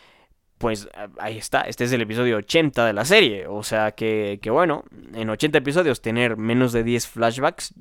Pues 0.59 0.89
ahí 1.19 1.37
está, 1.37 1.63
este 1.63 1.83
es 1.85 1.93
el 1.93 2.01
episodio 2.01 2.37
80 2.37 2.87
de 2.87 2.93
la 2.93 3.05
serie. 3.05 3.47
O 3.49 3.63
sea 3.63 3.93
que, 3.93 4.39
que 4.41 4.51
bueno, 4.51 4.85
en 5.13 5.29
80 5.29 5.59
episodios 5.59 6.01
tener 6.01 6.37
menos 6.37 6.73
de 6.73 6.85
10 6.85 7.09
flashbacks, 7.09 7.75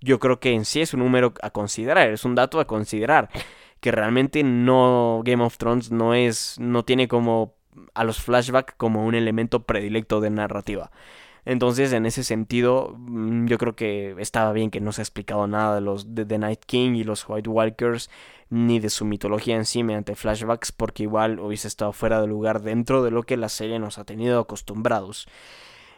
yo 0.00 0.18
creo 0.18 0.40
que 0.40 0.52
en 0.52 0.64
sí 0.64 0.80
es 0.80 0.94
un 0.94 1.00
número 1.00 1.34
a 1.42 1.50
considerar, 1.50 2.08
es 2.08 2.24
un 2.24 2.34
dato 2.34 2.58
a 2.60 2.66
considerar 2.66 3.28
que 3.84 3.92
realmente 3.92 4.42
no 4.42 5.20
Game 5.26 5.44
of 5.44 5.58
Thrones 5.58 5.90
no 5.90 6.14
es 6.14 6.58
no 6.58 6.86
tiene 6.86 7.06
como 7.06 7.52
a 7.92 8.04
los 8.04 8.18
flashbacks 8.18 8.72
como 8.78 9.04
un 9.04 9.14
elemento 9.14 9.64
predilecto 9.64 10.22
de 10.22 10.30
narrativa. 10.30 10.90
Entonces, 11.44 11.92
en 11.92 12.06
ese 12.06 12.24
sentido, 12.24 12.94
mm, 12.96 13.44
yo 13.44 13.58
creo 13.58 13.76
que 13.76 14.14
estaba 14.20 14.54
bien 14.54 14.70
que 14.70 14.80
no 14.80 14.92
se 14.92 15.02
ha 15.02 15.04
explicado 15.04 15.46
nada 15.48 15.74
de 15.74 15.82
los 15.82 16.14
de 16.14 16.24
The 16.24 16.38
Night 16.38 16.60
King 16.64 16.94
y 16.94 17.04
los 17.04 17.28
White 17.28 17.50
Walkers, 17.50 18.08
ni 18.48 18.80
de 18.80 18.88
su 18.88 19.04
mitología 19.04 19.56
en 19.56 19.66
sí 19.66 19.82
mediante 19.82 20.14
flashbacks, 20.14 20.72
porque 20.72 21.02
igual 21.02 21.38
hubiese 21.38 21.68
estado 21.68 21.92
fuera 21.92 22.22
de 22.22 22.26
lugar 22.26 22.62
dentro 22.62 23.02
de 23.02 23.10
lo 23.10 23.24
que 23.24 23.36
la 23.36 23.50
serie 23.50 23.78
nos 23.78 23.98
ha 23.98 24.04
tenido 24.04 24.40
acostumbrados. 24.40 25.28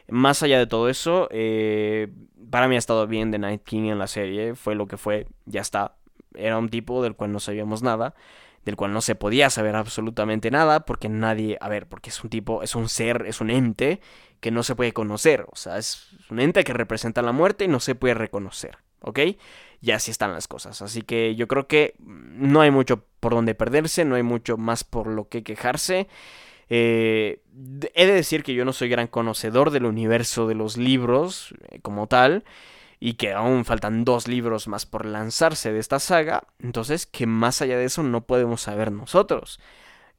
Más 0.09 0.43
allá 0.43 0.59
de 0.59 0.67
todo 0.67 0.89
eso, 0.89 1.29
eh, 1.31 2.09
para 2.51 2.67
mí 2.67 2.75
ha 2.75 2.79
estado 2.79 3.07
bien 3.07 3.31
The 3.31 3.39
Night 3.39 3.63
King 3.63 3.83
en 3.91 3.99
la 3.99 4.07
serie, 4.07 4.55
fue 4.55 4.75
lo 4.75 4.87
que 4.87 4.97
fue, 4.97 5.27
ya 5.45 5.61
está 5.61 5.96
era 6.37 6.57
un 6.57 6.69
tipo 6.69 7.03
del 7.03 7.15
cual 7.15 7.31
no 7.31 7.39
sabíamos 7.39 7.83
nada, 7.83 8.15
del 8.65 8.75
cual 8.75 8.93
no 8.93 9.01
se 9.01 9.15
podía 9.15 9.49
saber 9.49 9.75
absolutamente 9.75 10.51
nada, 10.51 10.81
porque 10.85 11.09
nadie, 11.09 11.57
a 11.61 11.69
ver, 11.69 11.87
porque 11.87 12.09
es 12.09 12.23
un 12.23 12.29
tipo, 12.29 12.63
es 12.63 12.75
un 12.75 12.89
ser, 12.89 13.25
es 13.27 13.41
un 13.41 13.49
ente 13.49 14.01
que 14.39 14.51
no 14.51 14.63
se 14.63 14.75
puede 14.75 14.93
conocer, 14.93 15.45
o 15.51 15.55
sea, 15.55 15.77
es 15.77 16.09
un 16.29 16.39
ente 16.39 16.63
que 16.63 16.73
representa 16.73 17.21
la 17.21 17.31
muerte 17.31 17.65
y 17.65 17.67
no 17.67 17.79
se 17.79 17.95
puede 17.95 18.13
reconocer. 18.13 18.77
¿ok? 19.01 19.19
Y 19.81 19.91
así 19.91 20.11
están 20.11 20.33
las 20.33 20.47
cosas. 20.47 20.81
Así 20.81 21.01
que 21.01 21.35
yo 21.35 21.47
creo 21.47 21.67
que 21.67 21.95
no 21.99 22.61
hay 22.61 22.71
mucho 22.71 23.03
por 23.19 23.33
donde 23.33 23.55
perderse, 23.55 24.05
no 24.05 24.15
hay 24.15 24.23
mucho 24.23 24.57
más 24.57 24.83
por 24.83 25.07
lo 25.07 25.29
que 25.29 25.43
quejarse. 25.43 26.07
Eh, 26.69 27.41
he 27.93 28.05
de 28.05 28.13
decir 28.13 28.43
que 28.43 28.53
yo 28.53 28.65
no 28.65 28.73
soy 28.73 28.89
gran 28.89 29.07
conocedor 29.07 29.71
del 29.71 29.85
universo 29.85 30.47
de 30.47 30.55
los 30.55 30.77
libros 30.77 31.53
eh, 31.69 31.79
como 31.81 32.07
tal 32.07 32.43
y 32.99 33.13
que 33.13 33.33
aún 33.33 33.65
faltan 33.65 34.05
dos 34.05 34.27
libros 34.27 34.67
más 34.67 34.85
por 34.85 35.05
lanzarse 35.05 35.71
de 35.71 35.79
esta 35.79 35.99
saga, 35.99 36.43
entonces 36.59 37.05
que 37.05 37.27
más 37.27 37.61
allá 37.61 37.77
de 37.77 37.85
eso 37.85 38.03
no 38.03 38.25
podemos 38.25 38.61
saber 38.61 38.91
nosotros. 38.91 39.59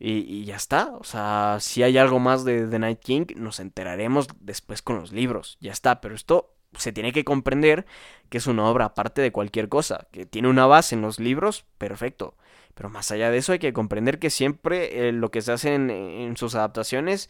Y, 0.01 0.45
ya 0.45 0.55
está, 0.55 0.93
o 1.01 1.03
sea, 1.03 1.57
si 1.61 1.83
hay 1.83 1.99
algo 1.99 2.21
más 2.21 2.45
de 2.45 2.69
The 2.69 2.79
Night 2.79 3.01
King, 3.01 3.27
nos 3.35 3.59
enteraremos 3.59 4.29
después 4.39 4.81
con 4.81 4.97
los 5.01 5.11
libros, 5.13 5.59
ya 5.61 5.73
está, 5.73 6.01
pero 6.01 6.15
esto 6.15 6.55
se 6.77 6.93
tiene 6.93 7.13
que 7.13 7.25
comprender 7.25 7.85
que 8.29 8.39
es 8.39 8.47
una 8.47 8.69
obra 8.69 8.85
aparte 8.87 9.23
de 9.23 9.33
cualquier 9.33 9.69
cosa, 9.69 10.07
que 10.13 10.25
tiene 10.25 10.49
una 10.49 10.67
base 10.67 10.95
en 10.95 11.03
los 11.03 11.19
libros, 11.19 11.65
perfecto. 11.79 12.37
Pero 12.75 12.91
más 12.91 13.11
allá 13.11 13.33
de 13.33 13.39
eso 13.39 13.51
hay 13.51 13.59
que 13.59 13.73
comprender 13.73 14.21
que 14.21 14.31
siempre 14.31 15.09
eh, 15.09 15.13
lo 15.13 15.33
que 15.33 15.43
se 15.43 15.51
hace 15.51 15.75
en, 15.75 16.37
sus 16.37 16.55
adaptaciones 16.55 17.29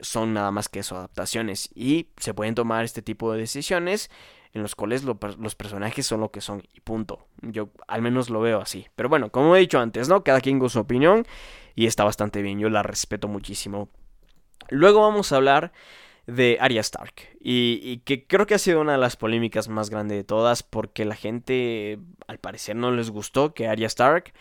son 0.00 0.34
nada 0.34 0.50
más 0.50 0.68
que 0.68 0.80
eso, 0.80 0.96
adaptaciones. 0.96 1.70
Y 1.74 2.08
se 2.16 2.34
pueden 2.34 2.54
tomar 2.54 2.84
este 2.84 3.02
tipo 3.02 3.32
de 3.32 3.40
decisiones 3.40 4.10
en 4.52 4.62
los 4.62 4.74
cuales 4.74 5.04
los 5.04 5.54
personajes 5.54 6.06
son 6.06 6.20
lo 6.20 6.30
que 6.30 6.40
son 6.40 6.62
y 6.72 6.80
punto. 6.80 7.26
Yo 7.40 7.70
al 7.86 8.02
menos 8.02 8.30
lo 8.30 8.40
veo 8.40 8.60
así. 8.60 8.86
Pero 8.96 9.08
bueno, 9.08 9.30
como 9.30 9.54
he 9.54 9.60
dicho 9.60 9.78
antes, 9.78 10.08
¿no? 10.08 10.24
Cada 10.24 10.40
quien 10.40 10.58
con 10.58 10.70
su 10.70 10.80
opinión 10.80 11.26
y 11.74 11.86
está 11.86 12.04
bastante 12.04 12.42
bien, 12.42 12.58
yo 12.58 12.68
la 12.68 12.82
respeto 12.82 13.28
muchísimo. 13.28 13.88
Luego 14.68 15.00
vamos 15.00 15.32
a 15.32 15.36
hablar 15.36 15.72
de 16.26 16.58
Arya 16.60 16.80
Stark. 16.80 17.14
Y, 17.40 17.98
que 17.98 18.26
creo 18.26 18.46
que 18.46 18.54
ha 18.54 18.58
sido 18.58 18.80
una 18.80 18.92
de 18.92 18.98
las 18.98 19.16
polémicas 19.16 19.68
más 19.68 19.90
grandes 19.90 20.18
de 20.18 20.24
todas 20.24 20.62
porque 20.62 21.04
la 21.04 21.16
gente 21.16 21.98
al 22.26 22.38
parecer 22.38 22.76
no 22.76 22.90
les 22.90 23.10
gustó 23.10 23.54
que 23.54 23.68
Arya 23.68 23.86
Stark 23.86 24.32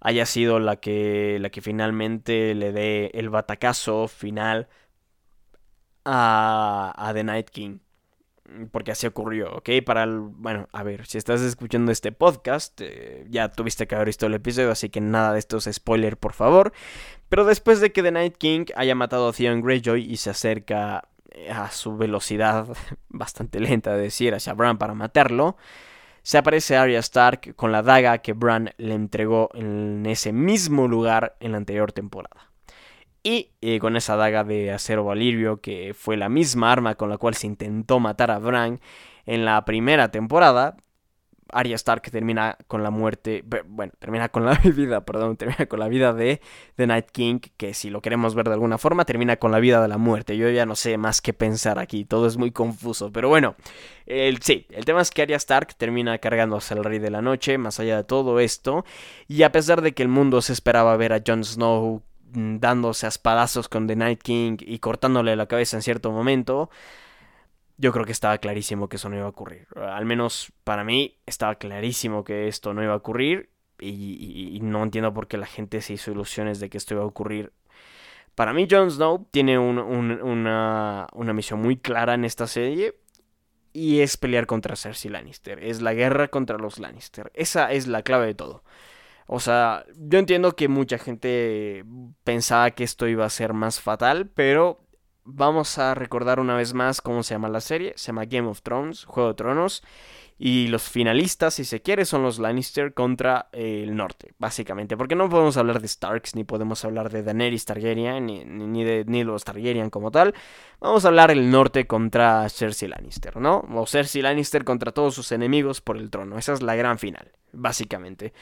haya 0.00 0.26
sido 0.26 0.60
la 0.60 0.76
que, 0.76 1.38
la 1.40 1.50
que 1.50 1.60
finalmente 1.60 2.54
le 2.54 2.72
dé 2.72 3.10
el 3.14 3.30
batacazo 3.30 4.08
final 4.08 4.68
a, 6.08 7.10
The 7.12 7.24
Night 7.24 7.50
King. 7.50 7.78
Porque 8.70 8.92
así 8.92 9.06
ocurrió, 9.06 9.52
¿ok? 9.56 9.68
Para 9.84 10.04
el... 10.04 10.20
Bueno, 10.20 10.68
a 10.72 10.82
ver, 10.82 11.06
si 11.06 11.18
estás 11.18 11.42
escuchando 11.42 11.92
este 11.92 12.12
podcast, 12.12 12.80
eh, 12.80 13.26
ya 13.28 13.50
tuviste 13.50 13.86
que 13.86 13.94
haber 13.94 14.06
visto 14.06 14.24
el 14.24 14.32
episodio, 14.32 14.70
así 14.70 14.88
que 14.88 15.02
nada 15.02 15.34
de 15.34 15.38
esto 15.38 15.58
es 15.58 15.68
spoiler, 15.70 16.16
por 16.16 16.32
favor. 16.32 16.72
Pero 17.28 17.44
después 17.44 17.80
de 17.80 17.92
que 17.92 18.02
The 18.02 18.10
Night 18.10 18.36
King 18.38 18.64
haya 18.74 18.94
matado 18.94 19.28
a 19.28 19.32
Theon 19.32 19.60
Greyjoy 19.60 20.02
y 20.02 20.16
se 20.16 20.30
acerca 20.30 21.08
a 21.52 21.70
su 21.70 21.98
velocidad 21.98 22.68
bastante 23.08 23.60
lenta 23.60 23.94
de 23.94 24.02
decir 24.02 24.34
hacia 24.34 24.54
Bran 24.54 24.78
para 24.78 24.94
matarlo, 24.94 25.58
se 26.22 26.38
aparece 26.38 26.76
Arya 26.76 27.00
Stark 27.00 27.54
con 27.54 27.70
la 27.70 27.82
daga 27.82 28.18
que 28.18 28.32
Bran 28.32 28.70
le 28.78 28.94
entregó 28.94 29.50
en 29.52 30.06
ese 30.06 30.32
mismo 30.32 30.88
lugar 30.88 31.36
en 31.40 31.52
la 31.52 31.58
anterior 31.58 31.92
temporada. 31.92 32.47
Y 33.28 33.50
eh, 33.60 33.78
con 33.78 33.94
esa 33.94 34.16
daga 34.16 34.42
de 34.42 34.72
acero 34.72 35.04
valirio, 35.04 35.60
que 35.60 35.92
fue 35.92 36.16
la 36.16 36.30
misma 36.30 36.72
arma 36.72 36.94
con 36.94 37.10
la 37.10 37.18
cual 37.18 37.34
se 37.34 37.46
intentó 37.46 38.00
matar 38.00 38.30
a 38.30 38.38
Bran 38.38 38.80
en 39.26 39.44
la 39.44 39.66
primera 39.66 40.10
temporada, 40.10 40.78
Arya 41.52 41.74
Stark 41.74 42.10
termina 42.10 42.56
con 42.68 42.82
la 42.82 42.90
muerte, 42.90 43.44
bueno, 43.66 43.92
termina 43.98 44.30
con 44.30 44.46
la 44.46 44.54
vida, 44.64 45.04
perdón, 45.04 45.36
termina 45.36 45.66
con 45.66 45.78
la 45.78 45.88
vida 45.88 46.14
de 46.14 46.40
The 46.76 46.86
Night 46.86 47.10
King, 47.12 47.40
que 47.58 47.74
si 47.74 47.90
lo 47.90 48.00
queremos 48.00 48.34
ver 48.34 48.46
de 48.46 48.54
alguna 48.54 48.78
forma, 48.78 49.04
termina 49.04 49.36
con 49.36 49.52
la 49.52 49.60
vida 49.60 49.82
de 49.82 49.88
la 49.88 49.98
muerte. 49.98 50.38
Yo 50.38 50.48
ya 50.48 50.64
no 50.64 50.74
sé 50.74 50.96
más 50.96 51.20
qué 51.20 51.34
pensar 51.34 51.78
aquí, 51.78 52.06
todo 52.06 52.26
es 52.26 52.38
muy 52.38 52.50
confuso, 52.50 53.12
pero 53.12 53.28
bueno, 53.28 53.56
el, 54.06 54.40
sí, 54.40 54.66
el 54.70 54.86
tema 54.86 55.02
es 55.02 55.10
que 55.10 55.20
Arya 55.20 55.36
Stark 55.36 55.74
termina 55.74 56.16
cargándose 56.16 56.72
al 56.72 56.82
Rey 56.82 56.98
de 56.98 57.10
la 57.10 57.20
Noche, 57.20 57.58
más 57.58 57.78
allá 57.78 57.98
de 57.98 58.04
todo 58.04 58.40
esto, 58.40 58.86
y 59.26 59.42
a 59.42 59.52
pesar 59.52 59.82
de 59.82 59.92
que 59.92 60.02
el 60.02 60.08
mundo 60.08 60.40
se 60.40 60.54
esperaba 60.54 60.96
ver 60.96 61.12
a 61.12 61.22
Jon 61.26 61.44
Snow 61.44 62.02
dándose 62.32 63.06
a 63.06 63.08
espadazos 63.08 63.68
con 63.68 63.86
The 63.86 63.96
Night 63.96 64.22
King 64.22 64.56
y 64.60 64.78
cortándole 64.78 65.34
la 65.36 65.46
cabeza 65.46 65.76
en 65.76 65.82
cierto 65.82 66.10
momento, 66.10 66.70
yo 67.76 67.92
creo 67.92 68.04
que 68.04 68.12
estaba 68.12 68.38
clarísimo 68.38 68.88
que 68.88 68.96
eso 68.96 69.08
no 69.08 69.16
iba 69.16 69.24
a 69.24 69.30
ocurrir. 69.30 69.68
Al 69.76 70.04
menos 70.04 70.52
para 70.64 70.84
mí 70.84 71.18
estaba 71.26 71.54
clarísimo 71.56 72.24
que 72.24 72.48
esto 72.48 72.74
no 72.74 72.82
iba 72.82 72.92
a 72.92 72.96
ocurrir 72.96 73.50
y, 73.80 74.58
no 74.62 74.82
entiendo 74.82 75.14
por 75.14 75.28
qué 75.28 75.38
la 75.38 75.46
gente 75.46 75.80
se 75.80 75.94
hizo 75.94 76.10
ilusiones 76.10 76.60
de 76.60 76.68
que 76.68 76.78
esto 76.78 76.94
iba 76.94 77.04
a 77.04 77.06
ocurrir. 77.06 77.52
Para 78.34 78.52
mí 78.52 78.66
Jon 78.70 78.90
Snow 78.90 79.26
tiene 79.30 79.58
una, 79.58 81.06
una 81.12 81.32
misión 81.32 81.60
muy 81.60 81.76
clara 81.76 82.14
en 82.14 82.24
esta 82.24 82.46
serie 82.46 82.96
y 83.72 84.00
es 84.00 84.16
pelear 84.16 84.46
contra 84.46 84.76
Cersei 84.76 85.10
Lannister. 85.10 85.62
Es 85.62 85.80
la 85.80 85.94
guerra 85.94 86.28
contra 86.28 86.58
los 86.58 86.78
Lannister. 86.78 87.30
Esa 87.34 87.72
es 87.72 87.86
la 87.86 88.02
clave 88.02 88.26
de 88.26 88.34
todo. 88.34 88.64
O 89.30 89.40
sea, 89.40 89.84
yo 89.94 90.18
entiendo 90.18 90.56
que 90.56 90.68
mucha 90.68 90.96
gente 90.96 91.84
pensaba 92.24 92.70
que 92.70 92.82
esto 92.82 93.06
iba 93.06 93.26
a 93.26 93.30
ser 93.30 93.52
más 93.52 93.78
fatal, 93.78 94.26
pero 94.26 94.80
vamos 95.22 95.76
a 95.76 95.94
recordar 95.94 96.40
una 96.40 96.56
vez 96.56 96.72
más 96.72 97.02
cómo 97.02 97.22
se 97.22 97.34
llama 97.34 97.50
la 97.50 97.60
serie. 97.60 97.92
Se 97.96 98.06
llama 98.06 98.24
Game 98.24 98.48
of 98.48 98.62
Thrones, 98.62 99.04
Juego 99.04 99.28
de 99.28 99.34
Tronos. 99.34 99.82
Y 100.40 100.68
los 100.68 100.88
finalistas, 100.88 101.54
si 101.54 101.64
se 101.64 101.82
quiere, 101.82 102.04
son 102.04 102.22
los 102.22 102.38
Lannister 102.38 102.94
contra 102.94 103.48
el 103.52 103.96
norte, 103.96 104.34
básicamente. 104.38 104.96
Porque 104.96 105.16
no 105.16 105.28
podemos 105.28 105.56
hablar 105.56 105.80
de 105.80 105.88
Starks, 105.88 106.36
ni 106.36 106.44
podemos 106.44 106.84
hablar 106.84 107.10
de 107.10 107.24
Daenerys 107.24 107.64
Targaryen, 107.64 108.24
ni, 108.24 108.84
de 108.84 109.04
ni 109.06 109.24
los 109.24 109.42
Targaryen 109.42 109.90
como 109.90 110.12
tal. 110.12 110.34
Vamos 110.78 111.04
a 111.04 111.08
hablar 111.08 111.32
el 111.32 111.50
norte 111.50 111.88
contra 111.88 112.48
Cersei 112.48 112.88
Lannister, 112.88 113.36
¿no? 113.36 113.66
O 113.74 113.86
Cersei 113.86 114.22
Lannister 114.22 114.64
contra 114.64 114.92
todos 114.92 115.14
sus 115.14 115.32
enemigos 115.32 115.80
por 115.80 115.96
el 115.96 116.08
trono. 116.08 116.38
Esa 116.38 116.52
es 116.52 116.62
la 116.62 116.76
gran 116.76 117.00
final, 117.00 117.32
básicamente. 117.52 118.32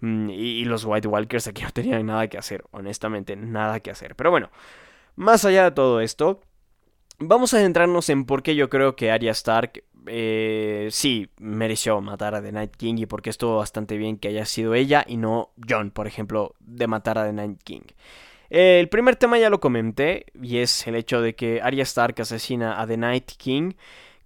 Mm, 0.00 0.28
y, 0.28 0.60
y 0.60 0.64
los 0.66 0.84
White 0.84 1.08
Walkers 1.08 1.46
aquí 1.46 1.62
no 1.62 1.70
tenían 1.72 2.04
nada 2.04 2.28
que 2.28 2.36
hacer, 2.36 2.64
honestamente, 2.70 3.34
nada 3.34 3.80
que 3.80 3.90
hacer. 3.90 4.14
Pero 4.14 4.30
bueno. 4.30 4.50
Más 5.16 5.46
allá 5.46 5.64
de 5.64 5.70
todo 5.70 6.02
esto, 6.02 6.42
vamos 7.18 7.54
a 7.54 7.58
centrarnos 7.58 8.08
en 8.08 8.24
por 8.24 8.42
qué 8.42 8.54
yo 8.54 8.68
creo 8.68 8.96
que 8.96 9.10
Arya 9.10 9.32
Stark 9.32 9.84
eh, 10.06 10.88
sí 10.90 11.28
mereció 11.38 12.00
matar 12.00 12.34
a 12.34 12.42
The 12.42 12.52
Night 12.52 12.76
King 12.76 12.96
y 12.98 13.06
por 13.06 13.22
qué 13.22 13.30
estuvo 13.30 13.56
bastante 13.56 13.96
bien 13.96 14.18
que 14.18 14.28
haya 14.28 14.44
sido 14.44 14.74
ella 14.74 15.04
y 15.06 15.16
no 15.16 15.50
John, 15.68 15.90
por 15.90 16.06
ejemplo, 16.06 16.54
de 16.60 16.86
matar 16.86 17.18
a 17.18 17.26
The 17.26 17.32
Night 17.32 17.62
King. 17.62 17.82
El 18.48 18.88
primer 18.88 19.16
tema 19.16 19.38
ya 19.38 19.50
lo 19.50 19.58
comenté 19.58 20.26
y 20.40 20.58
es 20.58 20.86
el 20.86 20.94
hecho 20.94 21.20
de 21.20 21.34
que 21.34 21.60
Arya 21.60 21.82
Stark 21.82 22.20
asesina 22.20 22.80
a 22.80 22.86
The 22.86 22.96
Night 22.96 23.32
King 23.36 23.72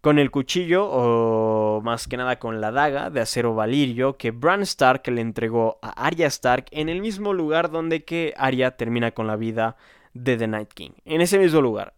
con 0.03 0.19
el 0.19 0.31
cuchillo 0.31 0.87
o 0.91 1.81
más 1.83 2.07
que 2.07 2.17
nada 2.17 2.39
con 2.39 2.61
la 2.61 2.71
daga 2.71 3.11
de 3.11 3.21
acero 3.21 3.55
valirio 3.55 4.17
que 4.17 4.31
Bran 4.31 4.63
Stark 4.63 5.07
le 5.09 5.21
entregó 5.21 5.79
a 5.83 6.07
Arya 6.07 6.27
Stark 6.27 6.67
en 6.71 6.89
el 6.89 7.01
mismo 7.01 7.33
lugar 7.33 7.71
donde 7.71 8.05
que 8.05 8.35
Arya 8.37 8.73
termina 8.73 9.13
con 9.13 9.27
la 9.27 9.37
vida 9.37 9.77
de 10.13 10.37
The 10.37 10.49
Night 10.49 10.73
King. 10.75 10.91
En 11.05 11.21
ese 11.21 11.39
mismo 11.39 11.61
lugar, 11.61 11.95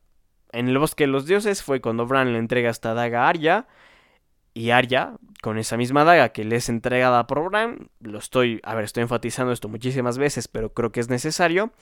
en 0.52 0.68
el 0.68 0.78
bosque 0.78 1.04
de 1.04 1.08
los 1.08 1.26
dioses, 1.26 1.62
fue 1.62 1.80
cuando 1.80 2.06
Bran 2.06 2.32
le 2.32 2.38
entrega 2.38 2.70
esta 2.70 2.94
daga 2.94 3.24
a 3.24 3.28
Arya. 3.28 3.66
Y 4.54 4.70
Arya, 4.70 5.14
con 5.40 5.58
esa 5.58 5.76
misma 5.76 6.04
daga 6.04 6.28
que 6.28 6.44
le 6.44 6.56
es 6.56 6.68
entregada 6.68 7.26
por 7.26 7.42
Bran, 7.50 7.88
lo 8.00 8.18
estoy, 8.18 8.60
a 8.62 8.74
ver, 8.74 8.84
estoy 8.84 9.02
enfatizando 9.02 9.52
esto 9.52 9.68
muchísimas 9.68 10.18
veces, 10.18 10.46
pero 10.46 10.74
creo 10.74 10.92
que 10.92 11.00
es 11.00 11.08
necesario, 11.08 11.72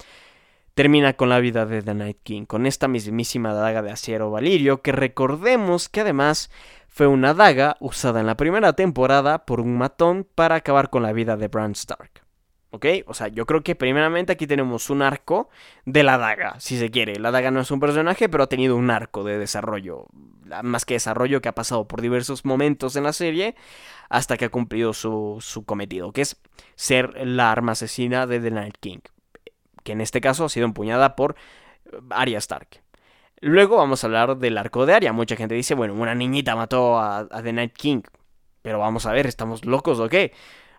termina 0.75 1.15
con 1.15 1.29
la 1.29 1.41
vida 1.41 1.67
de 1.67 1.83
The 1.83 1.95
Night 1.95 2.19
King, 2.23 2.45
con 2.45 2.67
esta 2.67 2.87
mismísima 2.87 3.55
daga 3.55 3.83
de 3.83 3.91
acero 3.91 4.31
valirio, 4.31 4.83
que 4.83 4.93
recordemos 4.93 5.89
que 5.89 6.03
además 6.03 6.51
fue 6.89 7.09
una 7.09 7.35
daga 7.35 7.77
usada 7.81 8.21
en 8.21 8.27
la 8.27 8.37
primera 8.37 8.73
temporada 8.75 9.45
por 9.45 9.61
un 9.61 9.77
matón 9.77 10.27
para 10.35 10.55
acabar 10.55 10.91
con 10.91 11.03
la 11.03 11.13
vida 11.13 11.37
de 11.37 11.49
Bran 11.49 11.73
Stark. 11.73 12.30
¿Ok? 12.73 12.87
O 13.07 13.15
sea, 13.15 13.29
yo 13.29 13.47
creo 13.47 13.63
que 13.63 13.75
primeramente 13.75 14.33
aquí 14.33 14.47
tenemos 14.47 14.91
un 14.91 15.03
arco 15.03 15.49
de 15.87 16.05
la 16.05 16.19
daga, 16.19 16.59
si 16.61 16.79
se 16.79 16.91
quiere. 16.91 17.19
La 17.19 17.33
daga 17.33 17.51
no 17.51 17.61
es 17.61 17.71
un 17.73 17.81
personaje, 17.81 18.29
pero 18.29 18.45
ha 18.45 18.49
tenido 18.49 18.77
un 18.77 18.91
arco 18.91 19.25
de 19.25 19.39
desarrollo. 19.39 20.07
Más 20.63 20.85
que 20.85 20.95
desarrollo 20.95 21.41
que 21.41 21.49
ha 21.49 21.55
pasado 21.55 21.89
por 21.89 22.01
diversos 22.01 22.45
momentos 22.45 22.95
en 22.95 23.05
la 23.05 23.13
serie 23.13 23.57
hasta 24.09 24.37
que 24.37 24.45
ha 24.45 24.49
cumplido 24.51 24.93
su, 24.93 25.65
cometido, 25.67 26.13
que 26.13 26.23
es 26.23 26.41
ser 26.77 27.27
la 27.27 27.51
arma 27.51 27.73
asesina 27.73 28.27
de 28.27 28.39
The 28.39 28.51
Night 28.53 28.77
King. 28.79 29.01
Que 29.83 29.93
en 29.93 30.01
este 30.01 30.21
caso 30.21 30.45
ha 30.45 30.49
sido 30.49 30.67
empuñada 30.67 31.17
por 31.17 31.35
eh, 31.87 31.99
Arya 32.11 32.39
Stark. 32.39 32.83
Luego 33.41 33.79
vamos 33.79 34.05
a 34.05 34.07
hablar 34.07 34.37
del 34.37 34.59
arco 34.59 34.87
de 34.87 34.95
Arya. 34.95 35.13
Mucha 35.13 35.35
gente 35.35 35.55
dice, 35.57 35.75
bueno, 35.75 35.95
una 35.95 36.15
niñita 36.15 36.55
mató 36.55 36.99
a, 36.99 37.21
a 37.21 37.43
The 37.43 37.53
Night 37.53 37.73
King. 37.73 38.03
Pero 38.63 38.79
vamos 38.79 39.07
a 39.07 39.13
ver, 39.13 39.27
¿estamos 39.27 39.65
locos 39.65 39.99
o 39.99 40.09
qué? 40.09 40.33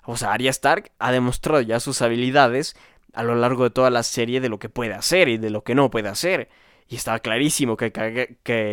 O 0.03 0.17
sea, 0.17 0.33
Arya 0.33 0.49
Stark 0.49 0.91
ha 0.99 1.11
demostrado 1.11 1.61
ya 1.61 1.79
sus 1.79 2.01
habilidades 2.01 2.75
a 3.13 3.23
lo 3.23 3.35
largo 3.35 3.63
de 3.65 3.69
toda 3.69 3.89
la 3.89 4.03
serie 4.03 4.41
de 4.41 4.49
lo 4.49 4.59
que 4.59 4.69
puede 4.69 4.93
hacer 4.93 5.29
y 5.29 5.37
de 5.37 5.49
lo 5.49 5.63
que 5.63 5.75
no 5.75 5.91
puede 5.91 6.09
hacer. 6.09 6.49
Y 6.87 6.95
estaba 6.95 7.19
clarísimo 7.19 7.77
que, 7.77 7.91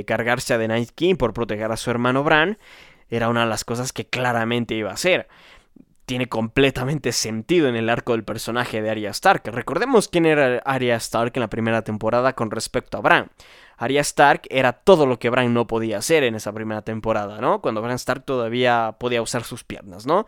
cargarse 0.07 0.55
a 0.55 0.59
The 0.59 0.69
Night 0.69 0.91
King 0.95 1.17
por 1.17 1.33
proteger 1.33 1.71
a 1.71 1.77
su 1.77 1.91
hermano 1.91 2.25
Bran 2.25 2.59
era 3.11 3.29
una 3.29 3.43
de 3.43 3.47
las 3.47 3.65
cosas 3.65 3.93
que 3.93 4.07
claramente 4.07 4.75
iba 4.75 4.91
a 4.91 4.95
hacer. 4.95 5.29
tiene 6.07 6.27
completamente 6.27 7.13
sentido 7.13 7.69
en 7.69 7.77
el 7.77 7.91
arco 7.91 8.13
del 8.13 8.25
personaje 8.25 8.81
de 8.81 8.89
Arya 8.89 9.11
Stark. 9.11 9.43
Recordemos 9.53 10.09
quién 10.09 10.25
era 10.25 10.57
Arya 10.65 10.97
Stark 10.97 11.33
en 11.35 11.43
la 11.43 11.51
primera 11.51 11.83
temporada 11.83 12.33
con 12.33 12.51
respecto 12.51 12.97
a 12.97 13.03
Bran. 13.03 13.31
Arya 13.77 14.01
Stark 14.01 14.43
era 14.49 14.73
todo 14.73 15.05
lo 15.05 15.19
que 15.19 15.29
Bran 15.29 15.53
no 15.53 15.67
podía 15.67 15.99
hacer 15.99 16.25
en 16.25 16.35
esa 16.35 16.51
primera 16.53 16.81
temporada, 16.81 17.43
¿no? 17.43 17.61
Cuando 17.61 17.83
Bran 17.83 17.97
Stark 17.97 18.25
todavía 18.25 18.97
podía 18.99 19.21
usar 19.21 19.45
sus 19.45 19.65
piernas, 19.65 20.07
¿no? 20.07 20.27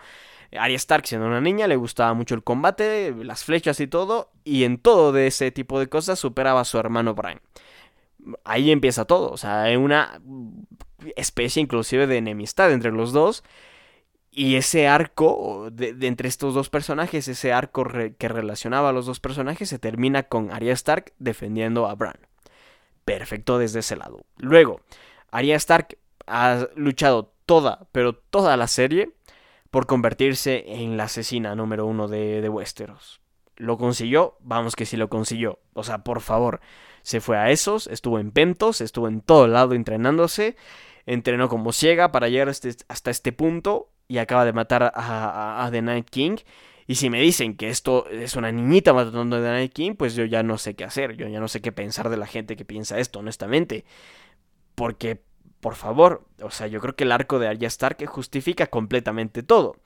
Arya 0.53 0.76
Stark 0.76 1.07
siendo 1.07 1.26
una 1.26 1.40
niña 1.40 1.68
le 1.68 1.76
gustaba 1.76 2.14
mucho 2.14 2.34
el 2.34 2.42
combate, 2.42 3.14
las 3.22 3.44
flechas 3.44 3.80
y 3.80 3.86
todo, 3.86 4.30
y 4.44 4.64
en 4.64 4.78
todo 4.78 5.12
de 5.12 5.26
ese 5.26 5.51
tipo 5.51 5.78
de 5.78 5.88
cosas 5.88 6.18
superaba 6.18 6.61
a 6.61 6.64
su 6.64 6.78
hermano 6.78 7.14
Bran. 7.14 7.40
Ahí 8.44 8.70
empieza 8.70 9.05
todo, 9.05 9.30
o 9.30 9.36
sea, 9.36 9.62
hay 9.62 9.76
una 9.76 10.20
especie 11.16 11.62
inclusive 11.62 12.07
de 12.07 12.18
enemistad 12.18 12.72
entre 12.72 12.92
los 12.92 13.12
dos 13.12 13.42
y 14.30 14.57
ese 14.57 14.86
arco 14.86 15.68
de, 15.72 15.96
entre 16.07 16.28
estos 16.28 16.55
dos 16.55 16.70
personajes, 16.70 17.26
ese 17.28 17.53
arco 17.53 17.84
que 18.16 18.28
relacionaba 18.28 18.90
a 18.90 18.92
los 18.92 19.07
dos 19.07 19.18
personajes, 19.20 19.68
se 19.68 19.78
termina 19.78 20.24
con 20.24 20.53
Arya 20.53 20.72
Stark 20.72 21.12
defendiendo 21.18 21.88
a 21.88 21.94
Bran. 21.94 22.18
Perfecto 23.05 23.59
desde 23.59 23.80
ese 23.80 23.96
lado. 23.96 24.20
Luego, 24.36 24.82
Arya 25.30 25.57
Stark 25.57 25.98
ha 26.26 26.68
luchado 26.76 27.32
toda, 27.44 27.88
pero 27.90 28.14
toda 28.14 28.57
la 28.57 28.68
serie 28.68 29.11
por 29.71 29.87
convertirse 29.87 30.64
en 30.66 30.97
la 30.97 31.05
asesina 31.05 31.55
número 31.55 31.87
uno 31.87 32.09
de, 32.09 32.41
de 32.41 32.49
Westeros. 32.49 33.21
¿Lo 33.57 33.77
consiguió? 33.77 34.37
Vamos 34.41 34.75
que 34.75 34.87
sí 34.87 34.97
lo 34.97 35.09
consiguió. 35.09 35.59
O 35.75 35.85
sea, 35.85 36.03
por 36.03 36.21
favor. 36.21 36.61
Se 37.03 37.21
fue 37.21 37.39
a 37.39 37.51
esos, 37.51 37.87
estuvo 37.87 38.18
en 38.18 38.31
Pentos, 38.31 38.81
estuvo 38.81 39.09
en 39.09 39.21
todo 39.21 39.47
lado 39.49 39.75
entrenándose, 39.75 40.57
entrenó 41.07 41.49
como 41.49 41.73
ciega 41.73 42.12
para 42.12 42.29
llegar 42.29 42.49
hasta 42.49 42.68
este, 42.68 43.11
este 43.11 43.33
punto 43.33 43.91
y 44.11 44.18
acaba 44.18 44.45
de 44.45 44.53
matar 44.53 44.93
a, 44.95 45.68
The 45.71 45.83
Night 45.83 46.11
King. 46.11 46.37
Y 46.87 46.97
si 46.97 47.09
me 47.09 47.21
dicen 47.21 47.57
que 47.57 47.68
esto 47.68 48.09
es 48.11 48.35
una 48.35 48.51
niñita 48.51 48.93
matando 48.93 49.37
a 49.37 49.41
The 49.41 49.51
Night 49.51 49.73
King, 49.73 49.95
pues 49.95 50.14
yo 50.16 50.25
ya 50.25 50.43
no 50.43 50.59
sé 50.59 50.75
qué 50.75 50.85
hacer. 50.85 51.16
Yo 51.16 51.29
ya 51.29 51.39
no 51.39 51.47
sé 51.47 51.61
qué 51.61 51.71
pensar 51.71 52.09
de 52.09 52.16
la 52.16 52.27
gente 52.27 52.57
que 52.57 52.64
piensa 52.64 52.99
esto, 52.99 53.21
honestamente. 53.21 53.85
Porque, 54.75 55.23
por 55.61 55.75
favor, 55.75 56.27
o 56.43 56.51
sea, 56.51 56.67
yo 56.67 56.81
creo 56.81 56.97
que 56.97 57.05
el 57.05 57.13
arco 57.13 57.39
de 57.39 57.49
Arya 57.49 57.69
Stark 57.69 58.05
justifica 58.07 58.67
completamente 58.67 59.43
todo. 59.43 59.77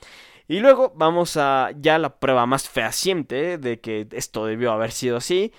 Y 0.47 0.61
luego 0.61 0.93
vamos 0.95 1.37
a 1.37 1.71
ya 1.81 1.99
la 1.99 2.19
prueba 2.19 2.47
más 2.47 2.69
fehaciente 2.69 3.59
de 3.59 3.81
que 3.81 4.07
esto 4.13 4.47
debió 4.47 4.73
haber 4.73 4.93
sido 4.93 5.17
así. 5.17 5.53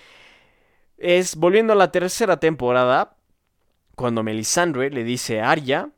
Es 0.97 1.35
volviendo 1.35 1.73
a 1.73 1.75
la 1.75 1.91
tercera 1.91 2.39
temporada, 2.39 3.17
cuando 3.95 4.23
Melisandre 4.23 4.89
le 4.91 5.03
dice 5.03 5.41
a 5.41 5.51
Arya 5.51 5.89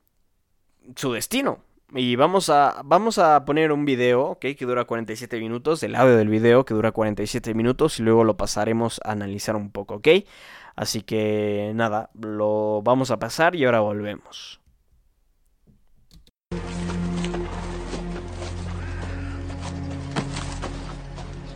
su 0.96 1.14
destino. 1.14 1.60
Y 1.94 2.18
vamos 2.18 2.50
a, 2.50 2.82
vamos 2.84 3.18
a 3.18 3.46
poner 3.46 3.72
un 3.72 3.86
video, 3.86 4.38
Que 4.40 4.54
dura 4.56 4.84
47 4.84 5.40
minutos, 5.40 5.82
el 5.84 5.96
audio 5.96 6.18
del 6.18 6.28
video 6.28 6.66
que 6.66 6.74
dura 6.74 6.92
47 6.92 7.54
minutos 7.54 8.00
y 8.00 8.04
luego 8.04 8.26
lo 8.26 8.36
pasaremos 8.36 9.00
a 9.06 9.14
analizar 9.14 9.56
un 9.56 9.72
poco, 9.72 9.96
¿ok? 9.96 10.08
Así 10.76 11.02
que 11.02 11.72
nada, 11.76 12.10
lo 12.14 12.82
vamos 12.84 13.10
a 13.10 13.20
pasar 13.20 13.56
y 13.56 13.64
ahora 13.64 13.80
volvemos. 13.80 14.60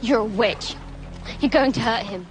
You're 0.02 0.22
a 0.22 0.24
witch. 0.24 0.76
You're 1.42 1.52
going 1.52 1.74
to 1.74 1.80
hurt 1.82 2.06
him. 2.06 2.26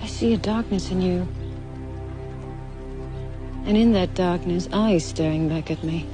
I 0.00 0.06
see 0.06 0.34
a 0.34 0.36
darkness 0.36 0.90
in 0.90 1.00
you. 1.00 1.41
And 3.64 3.76
in 3.76 3.92
that 3.92 4.14
darkness, 4.14 4.68
eyes 4.72 5.04
staring 5.04 5.48
back 5.48 5.70
at 5.70 5.82
me. 5.84 6.06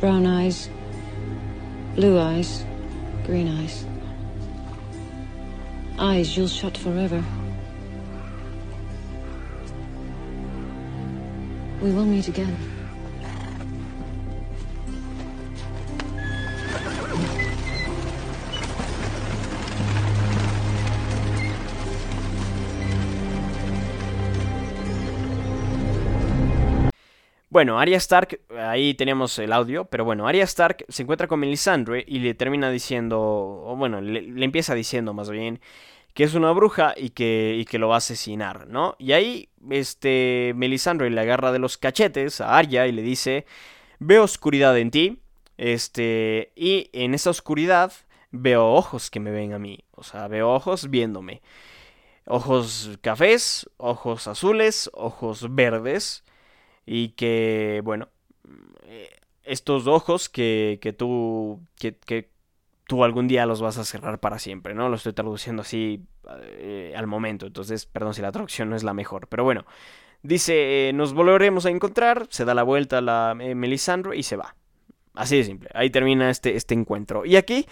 Brown 0.00 0.26
eyes, 0.26 0.70
blue 1.94 2.18
eyes, 2.18 2.64
green 3.24 3.48
eyes. 3.48 3.84
Eyes 5.98 6.36
you'll 6.36 6.48
shut 6.48 6.76
forever. 6.76 7.22
We 11.82 11.92
will 11.92 12.06
meet 12.06 12.28
again. 12.28 12.71
Bueno, 27.52 27.78
Arya 27.78 27.98
Stark, 27.98 28.40
ahí 28.58 28.94
tenemos 28.94 29.38
el 29.38 29.52
audio, 29.52 29.84
pero 29.84 30.06
bueno, 30.06 30.26
Arya 30.26 30.44
Stark 30.44 30.86
se 30.88 31.02
encuentra 31.02 31.28
con 31.28 31.38
Melisandre 31.38 32.02
y 32.08 32.20
le 32.20 32.32
termina 32.32 32.70
diciendo, 32.70 33.20
o 33.20 33.76
bueno, 33.76 34.00
le, 34.00 34.42
empieza 34.42 34.74
diciendo 34.74 35.12
más 35.12 35.28
bien 35.28 35.60
que 36.14 36.24
es 36.24 36.32
una 36.32 36.50
bruja 36.52 36.94
y 36.96 37.10
que, 37.10 37.54
y 37.58 37.66
que 37.66 37.78
lo 37.78 37.88
va 37.88 37.96
a 37.96 37.98
asesinar, 37.98 38.68
¿no? 38.68 38.96
Y 38.98 39.12
ahí, 39.12 39.50
este, 39.68 40.54
Melisandre 40.56 41.10
le 41.10 41.20
agarra 41.20 41.52
de 41.52 41.58
los 41.58 41.76
cachetes 41.76 42.40
a 42.40 42.56
Arya 42.56 42.86
y 42.86 42.92
le 42.92 43.02
dice, 43.02 43.44
veo 43.98 44.22
oscuridad 44.22 44.78
en 44.78 44.90
ti, 44.90 45.20
este, 45.58 46.52
y 46.56 46.88
en 46.94 47.12
esa 47.12 47.28
oscuridad 47.28 47.92
veo 48.30 48.64
ojos 48.72 49.10
que 49.10 49.20
me 49.20 49.30
ven 49.30 49.52
a 49.52 49.58
mí, 49.58 49.78
o 49.90 50.02
sea, 50.04 50.26
veo 50.26 50.50
ojos 50.50 50.88
viéndome. 50.88 51.42
Ojos 52.24 52.98
cafés, 53.02 53.68
ojos 53.76 54.26
azules, 54.26 54.90
ojos 54.94 55.54
verdes 55.54 56.24
y 56.86 57.10
que, 57.10 57.80
bueno, 57.84 58.08
eh, 58.84 59.10
estos 59.44 59.86
ojos 59.86 60.28
que, 60.28 60.78
que 60.80 60.92
tú, 60.92 61.60
que, 61.78 62.30
tú 62.86 63.04
algún 63.04 63.28
día 63.28 63.46
los 63.46 63.60
vas 63.60 63.78
a 63.78 63.84
cerrar 63.84 64.20
para 64.20 64.38
siempre, 64.38 64.74
¿no? 64.74 64.88
Lo 64.88 64.96
estoy 64.96 65.12
traduciendo 65.12 65.62
así 65.62 66.04
eh, 66.44 66.94
al 66.96 67.06
momento, 67.06 67.46
entonces, 67.46 67.86
perdón 67.86 68.14
si 68.14 68.22
la 68.22 68.32
traducción 68.32 68.70
no 68.70 68.76
es 68.76 68.82
la 68.82 68.94
mejor, 68.94 69.28
pero 69.28 69.44
bueno, 69.44 69.64
dice, 70.22 70.88
eh, 70.88 70.92
nos 70.92 71.14
volveremos 71.14 71.66
a 71.66 71.70
encontrar, 71.70 72.26
se 72.30 72.44
da 72.44 72.54
la 72.54 72.62
vuelta 72.62 72.98
a 72.98 73.02
la 73.02 73.34
Melisandre 73.34 74.16
y 74.16 74.22
se 74.22 74.36
va. 74.36 74.54
Así 75.14 75.36
de 75.36 75.44
simple, 75.44 75.68
ahí 75.74 75.90
termina 75.90 76.30
este, 76.30 76.56
este 76.56 76.74
encuentro. 76.74 77.24
Y 77.24 77.36
aquí... 77.36 77.66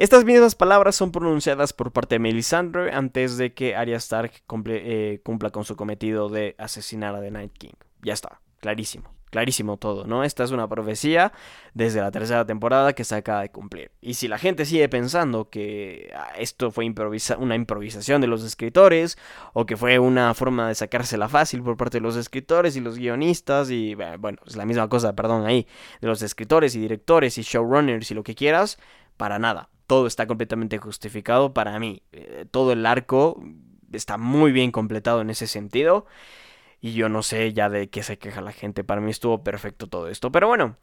Estas 0.00 0.24
mismas 0.24 0.54
palabras 0.54 0.96
son 0.96 1.12
pronunciadas 1.12 1.74
por 1.74 1.92
parte 1.92 2.14
de 2.14 2.20
Melisandre 2.20 2.90
antes 2.90 3.36
de 3.36 3.52
que 3.52 3.76
Arya 3.76 3.98
Stark 3.98 4.32
cumpla 4.46 5.50
con 5.50 5.64
su 5.66 5.76
cometido 5.76 6.30
de 6.30 6.54
asesinar 6.56 7.14
a 7.14 7.20
The 7.20 7.30
Night 7.30 7.52
King. 7.52 7.74
Ya 8.00 8.14
está. 8.14 8.40
Clarísimo, 8.60 9.14
clarísimo 9.30 9.78
todo, 9.78 10.06
¿no? 10.06 10.22
Esta 10.22 10.44
es 10.44 10.50
una 10.50 10.68
profecía 10.68 11.32
desde 11.72 12.00
la 12.00 12.10
tercera 12.10 12.44
temporada 12.44 12.92
que 12.92 13.04
se 13.04 13.14
acaba 13.14 13.40
de 13.40 13.50
cumplir. 13.50 13.90
Y 14.02 14.14
si 14.14 14.28
la 14.28 14.36
gente 14.36 14.66
sigue 14.66 14.86
pensando 14.90 15.48
que 15.48 16.12
ah, 16.14 16.32
esto 16.36 16.70
fue 16.70 16.84
una 17.38 17.54
improvisación 17.54 18.20
de 18.20 18.26
los 18.26 18.44
escritores, 18.44 19.16
o 19.54 19.64
que 19.64 19.78
fue 19.78 19.98
una 19.98 20.34
forma 20.34 20.68
de 20.68 20.74
sacársela 20.74 21.30
fácil 21.30 21.62
por 21.62 21.78
parte 21.78 21.98
de 21.98 22.02
los 22.02 22.16
escritores 22.16 22.76
y 22.76 22.80
los 22.80 22.98
guionistas, 22.98 23.70
y 23.70 23.94
bueno, 24.18 24.38
es 24.46 24.56
la 24.56 24.66
misma 24.66 24.90
cosa, 24.90 25.14
perdón, 25.16 25.46
ahí, 25.46 25.66
de 26.02 26.08
los 26.08 26.20
escritores 26.20 26.74
y 26.74 26.80
directores 26.80 27.38
y 27.38 27.42
showrunners 27.42 28.10
y 28.10 28.14
lo 28.14 28.22
que 28.22 28.34
quieras, 28.34 28.78
para 29.16 29.38
nada. 29.38 29.70
Todo 29.86 30.06
está 30.06 30.26
completamente 30.26 30.76
justificado 30.76 31.54
para 31.54 31.78
mí. 31.78 32.02
Eh, 32.12 32.44
todo 32.50 32.72
el 32.72 32.84
arco 32.84 33.42
está 33.90 34.18
muy 34.18 34.52
bien 34.52 34.70
completado 34.70 35.22
en 35.22 35.30
ese 35.30 35.46
sentido. 35.46 36.04
Y 36.80 36.92
yo 36.94 37.08
no 37.08 37.22
sé 37.22 37.52
ya 37.52 37.68
de 37.68 37.90
qué 37.90 38.02
se 38.02 38.18
queja 38.18 38.40
la 38.40 38.52
gente. 38.52 38.84
Para 38.84 39.00
mí 39.00 39.10
estuvo 39.10 39.42
perfecto 39.42 39.86
todo 39.86 40.08
esto. 40.08 40.32
Pero 40.32 40.48
bueno. 40.48 40.76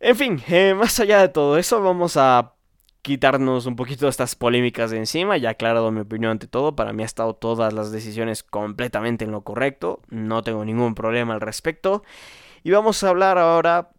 En 0.00 0.16
fin, 0.16 0.42
eh, 0.48 0.74
más 0.74 0.98
allá 0.98 1.20
de 1.20 1.28
todo 1.28 1.56
eso, 1.58 1.80
vamos 1.80 2.16
a 2.16 2.54
quitarnos 3.02 3.66
un 3.66 3.76
poquito 3.76 4.08
estas 4.08 4.34
polémicas 4.34 4.90
de 4.90 4.98
encima. 4.98 5.36
Ya 5.36 5.50
aclarado 5.50 5.92
mi 5.92 6.00
opinión 6.00 6.32
ante 6.32 6.48
todo. 6.48 6.74
Para 6.74 6.92
mí 6.92 7.02
ha 7.02 7.06
estado 7.06 7.34
todas 7.34 7.72
las 7.72 7.92
decisiones 7.92 8.42
completamente 8.42 9.24
en 9.24 9.30
lo 9.30 9.42
correcto. 9.42 10.00
No 10.08 10.42
tengo 10.42 10.64
ningún 10.64 10.94
problema 10.96 11.34
al 11.34 11.40
respecto. 11.40 12.02
Y 12.64 12.70
vamos 12.70 13.02
a 13.04 13.10
hablar 13.10 13.38
ahora 13.38 13.90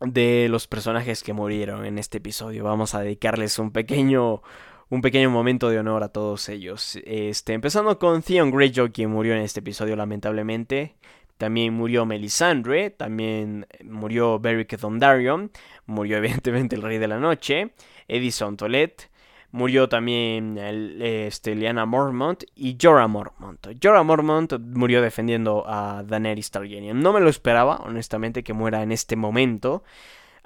de 0.00 0.46
los 0.48 0.66
personajes 0.66 1.22
que 1.22 1.32
murieron 1.32 1.84
en 1.84 1.98
este 1.98 2.18
episodio. 2.18 2.64
Vamos 2.64 2.94
a 2.94 3.00
dedicarles 3.00 3.58
un 3.58 3.72
pequeño 3.72 4.42
un 4.90 5.02
pequeño 5.02 5.30
momento 5.30 5.68
de 5.68 5.78
honor 5.78 6.02
a 6.02 6.08
todos 6.08 6.48
ellos. 6.48 6.98
Este, 7.04 7.52
empezando 7.52 7.98
con 7.98 8.22
Theon 8.22 8.50
Greyjoy, 8.50 8.90
quien 8.90 9.10
murió 9.10 9.34
en 9.34 9.42
este 9.42 9.60
episodio 9.60 9.96
lamentablemente. 9.96 10.94
También 11.36 11.74
murió 11.74 12.04
Melisandre, 12.04 12.90
también 12.90 13.66
murió 13.84 14.40
Beric 14.40 14.76
Dondarrion, 14.78 15.52
murió 15.86 16.16
evidentemente 16.18 16.74
el 16.74 16.82
Rey 16.82 16.98
de 16.98 17.06
la 17.06 17.20
Noche, 17.20 17.72
Edison 18.08 18.56
Tolet, 18.56 19.08
murió 19.52 19.88
también 19.88 20.58
el, 20.58 21.00
este, 21.00 21.54
Liana 21.54 21.86
Mormont 21.86 22.42
y 22.56 22.76
Jorah 22.80 23.06
Mormont. 23.06 23.68
Jorah 23.80 24.02
Mormont 24.02 24.52
murió 24.58 25.00
defendiendo 25.00 25.64
a 25.66 26.02
Daenerys 26.04 26.50
Targaryen. 26.50 27.00
No 27.00 27.12
me 27.12 27.20
lo 27.20 27.30
esperaba, 27.30 27.76
honestamente, 27.76 28.42
que 28.42 28.52
muera 28.52 28.82
en 28.82 28.90
este 28.90 29.14
momento. 29.14 29.84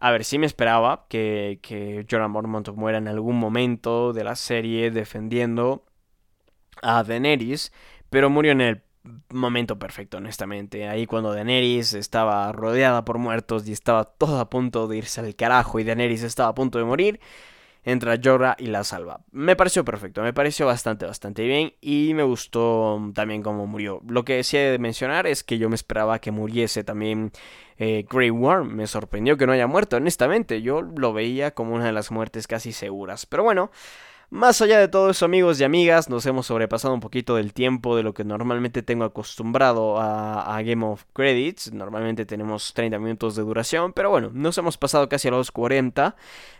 A 0.04 0.10
ver, 0.10 0.24
sí 0.24 0.36
me 0.36 0.46
esperaba 0.46 1.06
que, 1.08 1.60
que 1.62 2.04
Jorah 2.10 2.26
Mormont 2.26 2.68
muera 2.70 2.98
en 2.98 3.06
algún 3.06 3.38
momento 3.38 4.12
de 4.12 4.24
la 4.24 4.34
serie 4.34 4.90
defendiendo 4.90 5.84
a 6.82 7.04
Daenerys, 7.04 7.72
pero 8.10 8.28
murió 8.28 8.50
en 8.50 8.62
el 8.62 8.82
momento 9.28 9.78
perfecto, 9.78 10.16
honestamente. 10.16 10.88
Ahí 10.88 11.06
cuando 11.06 11.32
Daenerys 11.32 11.94
estaba 11.94 12.50
rodeada 12.50 13.04
por 13.04 13.18
muertos 13.18 13.68
y 13.68 13.72
estaba 13.72 14.02
todo 14.02 14.40
a 14.40 14.50
punto 14.50 14.88
de 14.88 14.96
irse 14.96 15.20
al 15.20 15.36
carajo 15.36 15.78
y 15.78 15.84
Daenerys 15.84 16.24
estaba 16.24 16.48
a 16.48 16.54
punto 16.56 16.78
de 16.78 16.84
morir, 16.84 17.20
entra 17.84 18.18
Jorah 18.22 18.56
y 18.58 18.66
la 18.66 18.84
salva. 18.84 19.20
Me 19.30 19.56
pareció 19.56 19.84
perfecto, 19.84 20.22
me 20.22 20.32
pareció 20.32 20.66
bastante, 20.66 21.06
bastante 21.06 21.44
bien 21.44 21.74
y 21.80 22.12
me 22.14 22.22
gustó 22.22 23.00
también 23.14 23.42
cómo 23.42 23.66
murió. 23.66 24.00
Lo 24.08 24.24
que 24.24 24.40
he 24.40 24.56
de 24.56 24.78
mencionar 24.78 25.26
es 25.26 25.42
que 25.42 25.58
yo 25.58 25.68
me 25.68 25.74
esperaba 25.74 26.20
que 26.20 26.30
muriese 26.30 26.84
también 26.84 27.32
eh, 27.78 28.04
Grey 28.10 28.30
Worm. 28.30 28.74
Me 28.74 28.86
sorprendió 28.86 29.36
que 29.36 29.46
no 29.46 29.52
haya 29.52 29.66
muerto, 29.66 29.96
honestamente. 29.96 30.62
Yo 30.62 30.82
lo 30.82 31.12
veía 31.12 31.52
como 31.52 31.74
una 31.74 31.86
de 31.86 31.92
las 31.92 32.10
muertes 32.10 32.46
casi 32.46 32.72
seguras. 32.72 33.26
Pero 33.26 33.42
bueno. 33.42 33.70
Más 34.32 34.62
allá 34.62 34.78
de 34.78 34.88
todo 34.88 35.10
eso, 35.10 35.26
amigos 35.26 35.60
y 35.60 35.64
amigas, 35.64 36.08
nos 36.08 36.24
hemos 36.24 36.46
sobrepasado 36.46 36.94
un 36.94 37.00
poquito 37.00 37.36
del 37.36 37.52
tiempo 37.52 37.96
de 37.96 38.02
lo 38.02 38.14
que 38.14 38.24
normalmente 38.24 38.82
tengo 38.82 39.04
acostumbrado 39.04 40.00
a, 40.00 40.58
Game 40.64 40.86
of 40.86 41.04
Credits. 41.12 41.74
Normalmente 41.74 42.24
tenemos 42.24 42.72
30 42.72 42.98
minutos 42.98 43.36
de 43.36 43.42
duración, 43.42 43.92
pero 43.92 44.08
bueno, 44.08 44.30
nos 44.32 44.56
hemos 44.56 44.78
pasado 44.78 45.06
casi 45.10 45.28
a 45.28 45.32
los 45.32 45.50
40. 45.50 46.16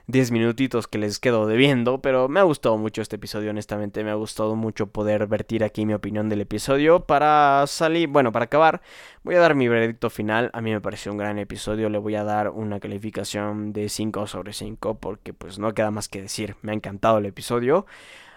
10 0.09 0.33
minutitos 0.33 0.89
que 0.89 0.99
les 0.99 1.21
quedo 1.21 1.47
debiendo, 1.47 2.03
pero 2.03 2.29
me 2.29 2.41
ha 2.41 2.43
gustado 2.43 2.77
mucho 2.77 3.03
este 3.03 3.17
episodio, 3.17 3.51
honestamente. 3.51 4.03
Me 4.03 4.11
ha 4.11 4.15
gustado 4.15 4.57
mucho 4.57 4.89
poder 4.89 5.29
vertir 5.29 5.63
aquí 5.63 5.87
mi 5.87 5.95
opinión 5.95 6.29
del 6.29 6.41
episodio. 6.41 7.07
Para 7.07 7.65
salir, 7.69 8.09
bueno, 8.09 8.33
para 8.33 8.47
acabar, 8.47 8.83
voy 9.23 9.37
a 9.37 9.41
dar 9.41 9.55
mi 9.55 9.69
veredicto 9.69 10.11
final. 10.11 10.51
A 10.55 10.61
mí 10.61 10.73
me 10.73 10.81
pareció 10.81 11.13
un 11.13 11.19
gran 11.19 11.39
episodio. 11.39 11.89
Le 11.89 11.99
voy 11.99 12.17
a 12.17 12.25
dar 12.25 12.51
una 12.51 12.81
calificación 12.81 13.73
de 13.73 13.89
5 13.89 14.27
sobre 14.27 14.53
5 14.53 14.99
porque 14.99 15.33
pues 15.33 15.61
no 15.61 15.73
queda 15.73 15.93
más 15.93 16.09
que 16.09 16.21
decir. 16.21 16.57
Me 16.63 16.73
ha 16.73 16.75
encantado 16.75 17.19
el 17.19 17.27
episodio 17.27 17.62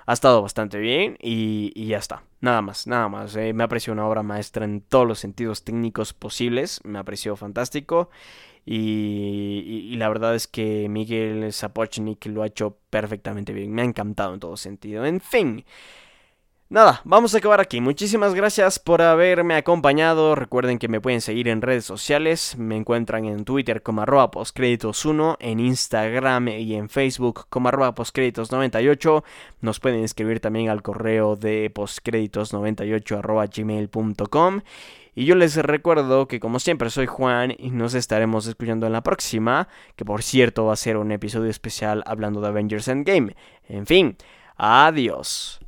ha 0.05 0.13
estado 0.13 0.41
bastante 0.41 0.77
bien 0.77 1.17
y, 1.19 1.87
ya 1.87 1.97
está. 1.97 2.23
Nada 2.41 2.61
más, 2.61 2.87
nada 2.87 3.09
más. 3.09 3.35
Eh, 3.35 3.53
me 3.53 3.63
ha 3.63 3.67
parecido 3.67 3.93
una 3.93 4.07
obra 4.07 4.23
maestra 4.23 4.65
en 4.65 4.81
todos 4.81 5.07
los 5.07 5.19
sentidos 5.19 5.63
técnicos 5.63 6.13
posibles. 6.13 6.79
Me 6.83 6.99
ha 6.99 7.03
parecido 7.03 7.35
fantástico. 7.35 8.09
Y, 8.65 9.95
la 9.97 10.07
verdad 10.09 10.35
es 10.35 10.47
que 10.47 10.87
Miguel 10.89 11.51
Sapochnik 11.51 12.25
lo 12.27 12.43
ha 12.43 12.47
hecho 12.47 12.77
perfectamente 12.89 13.53
bien. 13.53 13.71
Me 13.73 13.81
ha 13.81 13.85
encantado 13.85 14.33
en 14.33 14.39
todo 14.39 14.57
sentido. 14.57 15.05
En 15.05 15.21
fin. 15.21 15.65
Nada, 16.67 17.01
vamos 17.03 17.35
a 17.35 17.37
acabar 17.37 17.61
aquí. 17.61 17.79
Muchísimas 17.79 18.33
gracias 18.33 18.79
por 18.79 19.03
haberme 19.03 19.53
acompañado. 19.53 20.33
Recuerden 20.33 20.79
que 20.79 20.87
me 20.87 20.99
pueden 20.99 21.21
seguir 21.21 21.47
en 21.47 21.61
redes 21.61 21.85
sociales. 21.85 22.57
Me 22.57 22.75
encuentran 22.75 23.25
en 23.25 23.45
Twitter 23.45 23.83
como 23.83 24.01
arroba 24.01 24.31
postcréditos1, 24.31 25.37
en 25.41 25.59
Instagram 25.59 26.47
y 26.47 26.73
en 26.73 26.89
Facebook 26.89 27.45
como 27.49 27.69
arroba 27.69 27.93
postcréditos98. 27.93 29.23
Nos 29.61 29.79
pueden 29.79 30.03
escribir 30.03 30.39
también 30.39 30.69
al 30.69 30.81
correo 30.81 31.35
de 31.35 31.71
postcréditos98 31.71 33.19
arroba 33.19 33.45
gmail.com. 33.45 34.61
Y 35.13 35.25
yo 35.25 35.35
les 35.35 35.55
recuerdo 35.57 36.27
que 36.27 36.39
como 36.39 36.59
siempre 36.59 36.89
soy 36.89 37.05
Juan 37.05 37.53
y 37.55 37.69
nos 37.69 37.93
estaremos 37.93 38.47
escuchando 38.47 38.87
en 38.87 38.93
la 38.93 39.03
próxima, 39.03 39.67
que 39.95 40.03
por 40.03 40.23
cierto 40.23 40.65
va 40.65 40.73
a 40.73 40.77
ser 40.77 40.97
un 40.97 41.11
episodio 41.11 41.51
especial 41.51 42.01
hablando 42.07 42.41
de 42.41 42.47
Avengers 42.47 42.87
Endgame. 42.87 43.35
En 43.69 43.85
fin, 43.85 44.17
adiós. 44.57 45.59